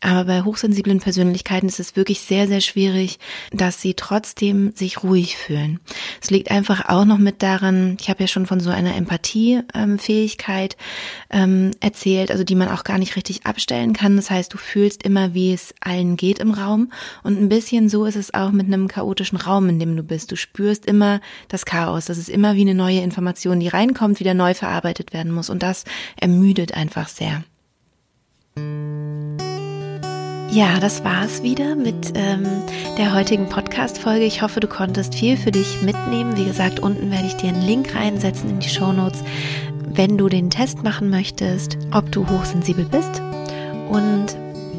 Aber 0.00 0.24
bei 0.24 0.42
hochsensiblen 0.42 1.00
Persönlichkeiten 1.00 1.66
ist 1.66 1.80
es 1.80 1.96
wirklich 1.96 2.20
sehr, 2.20 2.46
sehr 2.46 2.60
schwierig, 2.60 3.18
dass 3.52 3.82
sie 3.82 3.94
trotzdem 3.94 4.72
sich 4.76 5.02
ruhig 5.02 5.36
fühlen. 5.36 5.80
Es 6.22 6.30
liegt 6.30 6.52
einfach 6.52 6.88
auch 6.88 7.04
noch 7.04 7.18
mit 7.18 7.42
daran, 7.42 7.96
ich 8.00 8.08
habe 8.08 8.22
ja 8.22 8.28
schon 8.28 8.46
von 8.46 8.60
so 8.60 8.70
einer 8.70 8.94
Empathiefähigkeit 8.94 10.76
ähm, 11.30 11.72
erzählt, 11.80 12.30
also 12.30 12.44
die 12.44 12.54
man 12.54 12.68
auch 12.68 12.84
gar 12.84 12.98
nicht 12.98 13.16
richtig 13.16 13.44
abstellen 13.44 13.92
kann. 13.92 14.14
Das 14.16 14.30
heißt, 14.30 14.54
du 14.54 14.58
fühlst 14.58 15.02
immer, 15.02 15.34
wie 15.34 15.52
es 15.52 15.74
allen 15.80 16.16
geht 16.16 16.38
im 16.38 16.52
Raum. 16.52 16.92
Und 17.24 17.40
ein 17.40 17.48
bisschen 17.48 17.88
so 17.88 18.04
ist 18.04 18.16
es 18.16 18.32
auch 18.34 18.52
mit 18.52 18.68
einem 18.68 18.86
chaotischen 18.86 19.38
Raum, 19.38 19.68
in 19.68 19.80
dem 19.80 19.96
du 19.96 20.04
bist. 20.04 20.30
Du 20.30 20.36
spürst 20.36 20.86
immer 20.86 21.20
das 21.48 21.64
Chaos. 21.66 22.06
Das 22.06 22.18
ist 22.18 22.28
immer 22.28 22.54
wie 22.54 22.60
eine 22.62 22.74
neue 22.74 23.00
Information, 23.00 23.58
die 23.58 23.68
reinkommt, 23.68 24.20
wieder 24.20 24.34
neu 24.34 24.54
verarbeitet 24.54 25.12
werden 25.12 25.32
muss. 25.32 25.50
Und 25.50 25.62
das 25.64 25.84
ermüdet 26.20 26.74
einfach 26.74 27.08
sehr. 27.08 27.42
Ja, 30.58 30.80
das 30.80 31.04
war's 31.04 31.44
wieder 31.44 31.76
mit 31.76 32.14
ähm, 32.16 32.44
der 32.96 33.14
heutigen 33.14 33.48
Podcast-Folge. 33.48 34.24
Ich 34.24 34.42
hoffe, 34.42 34.58
du 34.58 34.66
konntest 34.66 35.14
viel 35.14 35.36
für 35.36 35.52
dich 35.52 35.82
mitnehmen. 35.82 36.36
Wie 36.36 36.46
gesagt, 36.46 36.80
unten 36.80 37.12
werde 37.12 37.28
ich 37.28 37.36
dir 37.36 37.50
einen 37.50 37.62
Link 37.62 37.94
reinsetzen 37.94 38.50
in 38.50 38.58
die 38.58 38.68
Show 38.68 38.92
Notes, 38.92 39.22
wenn 39.84 40.18
du 40.18 40.28
den 40.28 40.50
Test 40.50 40.82
machen 40.82 41.10
möchtest, 41.10 41.78
ob 41.92 42.10
du 42.10 42.28
hochsensibel 42.28 42.86
bist. 42.86 43.22
Und 43.88 44.36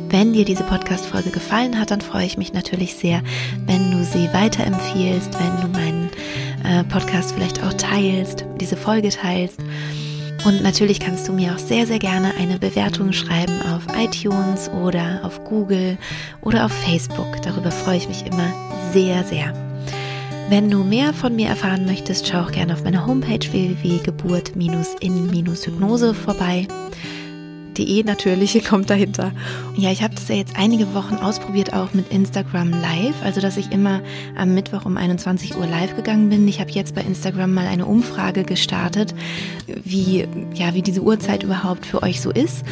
wenn 0.10 0.34
dir 0.34 0.44
diese 0.44 0.64
Podcast-Folge 0.64 1.30
gefallen 1.30 1.80
hat, 1.80 1.92
dann 1.92 2.02
freue 2.02 2.26
ich 2.26 2.38
mich 2.38 2.52
natürlich 2.52 2.96
sehr, 2.96 3.22
wenn 3.66 3.92
du 3.92 4.04
sie 4.04 4.28
weiterempfiehlst, 4.34 5.32
wenn 5.40 5.62
du 5.62 5.68
meinen 5.70 6.10
äh, 6.66 6.84
Podcast 6.84 7.32
vielleicht 7.32 7.64
auch 7.64 7.74
teilst, 7.76 8.44
diese 8.60 8.76
Folge 8.76 9.12
teilst. 9.12 9.62
Und 10.46 10.64
natürlich 10.64 11.00
kannst 11.00 11.28
du 11.28 11.34
mir 11.34 11.54
auch 11.54 11.60
sehr, 11.60 11.86
sehr 11.86 12.00
gerne 12.00 12.34
eine 12.40 12.58
Bewertung 12.58 13.14
schreiben 13.14 13.54
auf 13.74 13.84
iTunes 13.98 14.70
oder 14.70 15.20
auf 15.24 15.44
Google 15.44 15.98
oder 16.42 16.66
auf 16.66 16.72
Facebook. 16.72 17.40
Darüber 17.42 17.72
freue 17.72 17.98
ich 17.98 18.08
mich 18.08 18.26
immer 18.26 18.54
sehr, 18.94 19.24
sehr. 19.24 19.54
Wenn 20.50 20.72
du 20.72 20.84
mehr 20.84 21.14
von 21.14 21.36
mir 21.36 21.50
erfahren 21.50 21.86
möchtest, 21.86 22.28
schau 22.28 22.42
auch 22.42 22.52
gerne 22.52 22.74
auf 22.74 22.84
meiner 22.84 23.06
Homepage 23.06 23.52
www.geburt-in-hypnose 23.52 26.16
vorbei. 26.16 26.68
Die 27.80 27.98
E 27.98 28.04
natürlich 28.04 28.62
kommt 28.70 28.90
dahinter. 28.90 29.32
Ja, 29.78 29.90
ich 29.90 30.04
habe 30.04 30.14
das 30.14 30.28
ja 30.28 30.36
jetzt 30.36 30.58
einige 30.58 30.94
Wochen 30.94 31.16
ausprobiert, 31.16 31.74
auch 31.74 31.94
mit 31.94 32.12
Instagram 32.12 32.72
Live, 32.72 33.16
also 33.24 33.40
dass 33.40 33.56
ich 33.56 33.72
immer 33.72 34.02
am 34.36 34.54
Mittwoch 34.54 34.86
um 34.86 34.98
21 34.98 35.56
Uhr 35.56 35.66
live 35.66 35.96
gegangen 35.96 36.30
bin. 36.30 36.46
Ich 36.50 36.60
habe 36.60 36.72
jetzt 36.72 36.94
bei 36.94 37.02
Instagram 37.02 37.54
mal 37.54 37.68
eine 37.68 37.86
Umfrage 37.86 38.44
gestartet, 38.44 39.16
wie, 39.66 40.28
ja, 40.54 40.74
wie 40.74 40.82
diese 40.82 41.02
Uhrzeit 41.02 41.44
überhaupt 41.44 41.86
für 41.86 42.04
euch 42.04 42.20
so 42.20 42.32
ist. 42.32 42.66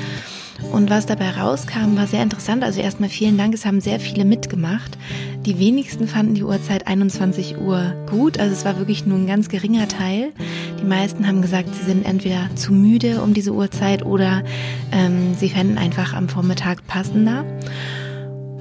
Und 0.74 0.89
was 0.89 1.05
dabei 1.05 1.30
rauskam, 1.32 1.95
war 1.95 2.08
sehr 2.08 2.24
interessant. 2.24 2.64
Also 2.64 2.82
erstmal 2.82 3.10
vielen 3.10 3.38
Dank, 3.38 3.53
es 3.53 3.66
haben 3.66 3.80
sehr 3.80 4.01
viele 4.01 4.26
mitgemacht. 4.26 4.97
Die 5.45 5.60
wenigsten 5.60 6.10
fanden 6.10 6.36
die 6.36 6.43
Uhrzeit 6.43 6.88
21 6.88 7.58
Uhr 7.58 7.93
gut, 8.10 8.38
also 8.39 8.51
es 8.51 8.66
war 8.66 8.78
wirklich 8.78 9.05
nur 9.05 9.18
ein 9.18 9.28
ganz 9.28 9.47
geringer 9.47 9.88
Teil. 9.88 10.34
Die 10.80 10.86
meisten 10.86 11.28
haben 11.28 11.42
gesagt, 11.42 11.74
sie 11.74 11.84
sind 11.84 12.06
entweder 12.06 12.50
zu 12.56 12.72
müde 12.72 13.22
um 13.22 13.34
diese 13.34 13.52
Uhrzeit 13.52 14.06
oder 14.06 14.44
ähm, 14.92 15.34
sie 15.36 15.50
fänden 15.50 15.78
einfach 15.78 16.14
am 16.14 16.30
Vormittag 16.30 16.86
passender. 16.88 17.46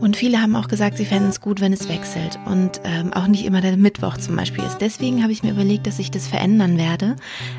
Und 0.01 0.17
viele 0.17 0.43
haben 0.43 0.57
auch 0.57 0.69
gesagt, 0.69 0.99
sie 0.99 1.07
fänden 1.07 1.31
es 1.31 1.41
gut, 1.41 1.61
wenn 1.61 1.73
es 1.73 1.89
wechselt 1.89 2.39
und 2.45 2.81
ähm, 2.85 3.13
auch 3.15 3.27
nicht 3.27 3.45
immer 3.45 3.61
der 3.61 3.77
Mittwoch 3.77 4.19
zum 4.19 4.37
Beispiel 4.37 4.63
ist. 4.65 4.79
Deswegen 4.79 5.23
habe 5.23 5.33
ich 5.33 5.43
mir 5.43 5.53
überlegt, 5.53 5.87
dass 5.87 5.99
ich 5.99 6.11
das 6.11 6.29
verändern 6.29 6.77
werde. 6.77 7.17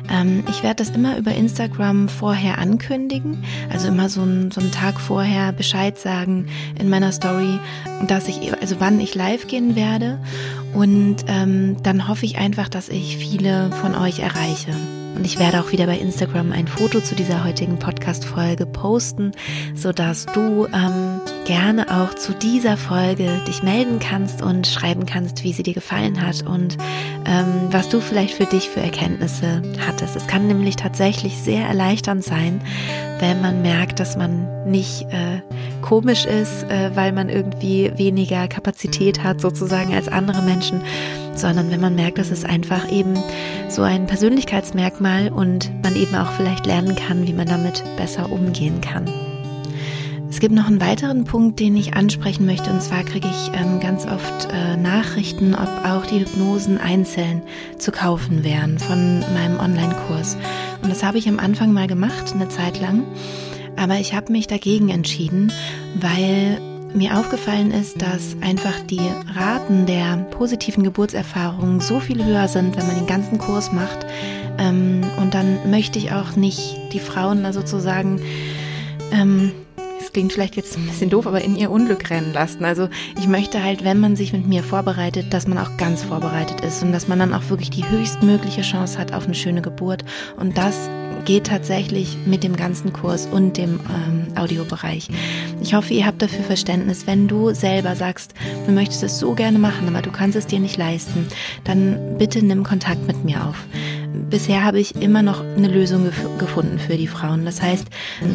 Ähm, 0.08 0.44
ich 0.48 0.62
werde 0.62 0.76
das 0.76 0.90
immer 0.90 1.18
über 1.18 1.32
Instagram 1.32 2.08
vorher 2.08 2.58
ankündigen, 2.58 3.42
also 3.70 3.88
immer 3.88 4.08
so, 4.08 4.22
ein, 4.22 4.50
so 4.52 4.60
einen 4.60 4.70
Tag 4.70 5.00
vorher 5.00 5.52
Bescheid 5.52 5.98
sagen 5.98 6.46
in 6.78 6.88
meiner 6.88 7.10
Story, 7.10 7.58
dass 8.06 8.28
ich, 8.28 8.52
also 8.60 8.76
wann 8.78 9.00
ich 9.00 9.14
live 9.14 9.48
gehen 9.48 9.74
werde. 9.74 10.20
Und 10.74 11.16
ähm, 11.26 11.76
dann 11.82 12.08
hoffe 12.08 12.24
ich 12.24 12.38
einfach, 12.38 12.68
dass 12.68 12.88
ich 12.88 13.16
viele 13.16 13.70
von 13.72 13.96
euch 13.96 14.20
erreiche. 14.20 14.72
Und 15.18 15.24
ich 15.24 15.40
werde 15.40 15.60
auch 15.60 15.72
wieder 15.72 15.86
bei 15.86 15.98
Instagram 15.98 16.52
ein 16.52 16.68
Foto 16.68 17.00
zu 17.00 17.16
dieser 17.16 17.42
heutigen 17.42 17.80
Podcast-Folge 17.80 18.66
posten, 18.66 19.32
sodass 19.74 20.26
du 20.26 20.66
ähm, 20.66 21.17
gerne 21.48 21.86
auch 21.88 22.12
zu 22.12 22.34
dieser 22.34 22.76
Folge 22.76 23.40
dich 23.48 23.62
melden 23.62 24.00
kannst 24.00 24.42
und 24.42 24.66
schreiben 24.66 25.06
kannst, 25.06 25.44
wie 25.44 25.54
sie 25.54 25.62
dir 25.62 25.72
gefallen 25.72 26.20
hat 26.20 26.42
und 26.42 26.76
ähm, 27.24 27.68
was 27.70 27.88
du 27.88 28.02
vielleicht 28.02 28.34
für 28.34 28.44
dich 28.44 28.68
für 28.68 28.80
Erkenntnisse 28.80 29.62
hattest. 29.86 30.14
Es 30.14 30.26
kann 30.26 30.46
nämlich 30.46 30.76
tatsächlich 30.76 31.38
sehr 31.38 31.66
erleichternd 31.66 32.22
sein, 32.22 32.60
wenn 33.18 33.40
man 33.40 33.62
merkt, 33.62 33.98
dass 33.98 34.18
man 34.18 34.70
nicht 34.70 35.06
äh, 35.10 35.40
komisch 35.80 36.26
ist, 36.26 36.64
äh, 36.64 36.94
weil 36.94 37.12
man 37.12 37.30
irgendwie 37.30 37.92
weniger 37.96 38.46
Kapazität 38.46 39.24
hat 39.24 39.40
sozusagen 39.40 39.94
als 39.94 40.08
andere 40.08 40.42
Menschen, 40.42 40.82
sondern 41.34 41.70
wenn 41.70 41.80
man 41.80 41.94
merkt, 41.94 42.18
dass 42.18 42.30
es 42.30 42.44
einfach 42.44 42.92
eben 42.92 43.14
so 43.70 43.80
ein 43.80 44.06
Persönlichkeitsmerkmal 44.06 45.30
und 45.30 45.72
man 45.82 45.96
eben 45.96 46.14
auch 46.14 46.30
vielleicht 46.32 46.66
lernen 46.66 46.94
kann, 46.94 47.26
wie 47.26 47.32
man 47.32 47.46
damit 47.46 47.82
besser 47.96 48.30
umgehen 48.30 48.82
kann. 48.82 49.27
Es 50.30 50.40
gibt 50.40 50.54
noch 50.54 50.66
einen 50.66 50.80
weiteren 50.80 51.24
Punkt, 51.24 51.58
den 51.58 51.76
ich 51.76 51.94
ansprechen 51.94 52.44
möchte, 52.44 52.70
und 52.70 52.82
zwar 52.82 53.02
kriege 53.02 53.28
ich 53.28 53.50
ähm, 53.58 53.80
ganz 53.80 54.04
oft 54.06 54.48
äh, 54.52 54.76
Nachrichten, 54.76 55.54
ob 55.54 55.68
auch 55.84 56.04
die 56.06 56.20
Hypnosen 56.20 56.78
einzeln 56.78 57.42
zu 57.78 57.90
kaufen 57.92 58.44
wären 58.44 58.78
von 58.78 59.20
meinem 59.34 59.58
Online-Kurs. 59.58 60.36
Und 60.82 60.90
das 60.90 61.02
habe 61.02 61.18
ich 61.18 61.28
am 61.28 61.38
Anfang 61.38 61.72
mal 61.72 61.86
gemacht, 61.86 62.34
eine 62.34 62.48
Zeit 62.48 62.78
lang, 62.78 63.04
aber 63.76 63.94
ich 63.94 64.14
habe 64.14 64.30
mich 64.30 64.46
dagegen 64.46 64.90
entschieden, 64.90 65.50
weil 65.98 66.60
mir 66.94 67.18
aufgefallen 67.18 67.70
ist, 67.70 68.02
dass 68.02 68.36
einfach 68.40 68.78
die 68.80 69.00
Raten 69.34 69.86
der 69.86 70.16
positiven 70.30 70.84
Geburtserfahrungen 70.84 71.80
so 71.80 72.00
viel 72.00 72.24
höher 72.24 72.48
sind, 72.48 72.76
wenn 72.76 72.86
man 72.86 72.96
den 72.96 73.06
ganzen 73.06 73.38
Kurs 73.38 73.72
macht. 73.72 74.06
Ähm, 74.58 75.02
und 75.20 75.34
dann 75.34 75.70
möchte 75.70 75.98
ich 75.98 76.12
auch 76.12 76.36
nicht 76.36 76.76
die 76.92 77.00
Frauen 77.00 77.42
da 77.42 77.52
sozusagen, 77.52 78.20
ähm, 79.10 79.52
klingt 80.18 80.32
vielleicht 80.32 80.56
jetzt 80.56 80.76
ein 80.76 80.84
bisschen 80.84 81.10
doof, 81.10 81.28
aber 81.28 81.42
in 81.42 81.54
ihr 81.54 81.70
Unglück 81.70 82.10
rennen 82.10 82.32
lassen. 82.32 82.64
Also 82.64 82.88
ich 83.16 83.28
möchte 83.28 83.62
halt, 83.62 83.84
wenn 83.84 84.00
man 84.00 84.16
sich 84.16 84.32
mit 84.32 84.48
mir 84.48 84.64
vorbereitet, 84.64 85.32
dass 85.32 85.46
man 85.46 85.58
auch 85.58 85.76
ganz 85.76 86.02
vorbereitet 86.02 86.60
ist 86.62 86.82
und 86.82 86.90
dass 86.90 87.06
man 87.06 87.20
dann 87.20 87.32
auch 87.32 87.50
wirklich 87.50 87.70
die 87.70 87.88
höchstmögliche 87.88 88.62
Chance 88.62 88.98
hat 88.98 89.14
auf 89.14 89.26
eine 89.26 89.36
schöne 89.36 89.62
Geburt. 89.62 90.04
Und 90.36 90.58
das 90.58 90.90
geht 91.24 91.46
tatsächlich 91.46 92.16
mit 92.26 92.42
dem 92.42 92.56
ganzen 92.56 92.92
Kurs 92.92 93.26
und 93.26 93.58
dem 93.58 93.78
ähm, 93.88 94.36
Audiobereich. 94.36 95.06
Ich 95.62 95.74
hoffe, 95.74 95.94
ihr 95.94 96.04
habt 96.04 96.20
dafür 96.20 96.42
Verständnis. 96.42 97.06
Wenn 97.06 97.28
du 97.28 97.54
selber 97.54 97.94
sagst, 97.94 98.34
du 98.66 98.72
möchtest 98.72 99.04
es 99.04 99.20
so 99.20 99.34
gerne 99.34 99.60
machen, 99.60 99.86
aber 99.86 100.02
du 100.02 100.10
kannst 100.10 100.36
es 100.36 100.46
dir 100.46 100.58
nicht 100.58 100.76
leisten, 100.76 101.28
dann 101.62 102.18
bitte 102.18 102.44
nimm 102.44 102.64
Kontakt 102.64 103.06
mit 103.06 103.24
mir 103.24 103.46
auf. 103.46 103.66
Bisher 104.30 104.64
habe 104.64 104.80
ich 104.80 104.96
immer 104.96 105.22
noch 105.22 105.42
eine 105.56 105.68
Lösung 105.68 106.04
gef 106.04 106.38
gefunden 106.38 106.78
für 106.78 106.96
die 106.96 107.06
Frauen. 107.06 107.44
Das 107.44 107.62
heißt, 107.62 107.86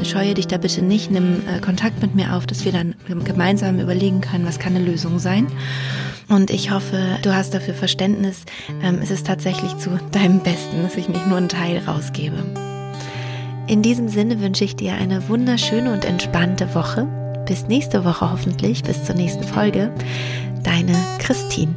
scheue 0.04 0.34
dich 0.34 0.48
da 0.48 0.58
bitte 0.58 0.82
nicht, 0.84 1.12
nimm 1.12 1.42
äh, 1.48 1.60
Kontakt 1.60 2.02
mit 2.02 2.16
mir 2.16 2.36
auf, 2.36 2.46
dass 2.46 2.66
wir 2.66 2.72
dann 2.72 2.96
gemeinsam 3.24 3.80
überlegen 3.80 4.22
können, 4.22 4.46
was 4.46 4.60
kann 4.60 4.76
eine 4.76 4.86
Lösung 4.86 5.20
sein. 5.20 5.48
Und 6.30 6.52
ich 6.52 6.72
hoffe, 6.72 7.18
du 7.22 7.36
hast 7.36 7.54
dafür 7.54 7.74
Verständnis. 7.74 8.46
Ähm, 8.82 9.00
es 9.02 9.12
ist 9.12 9.28
tatsächlich 9.28 9.78
zu 9.78 10.00
deinem 10.12 10.40
Besten, 10.40 10.84
dass 10.84 10.96
ich 10.96 11.10
nicht 11.10 11.28
nur 11.28 11.38
einen 11.38 11.50
Teil 11.50 11.80
rausgebe. 11.80 12.38
In 13.68 13.82
diesem 13.82 14.10
Sinne 14.10 14.42
wünsche 14.42 14.66
ich 14.66 14.76
dir 14.76 14.94
eine 14.94 15.30
wunderschöne 15.30 15.94
und 15.94 16.06
entspannte 16.06 16.74
Woche. 16.76 17.08
Bis 17.48 17.68
nächste 17.68 18.06
Woche 18.06 18.32
hoffentlich, 18.32 18.84
bis 18.84 19.04
zur 19.04 19.16
nächsten 19.16 19.44
Folge. 19.44 19.92
Deine 20.64 20.96
Christine. 21.20 21.74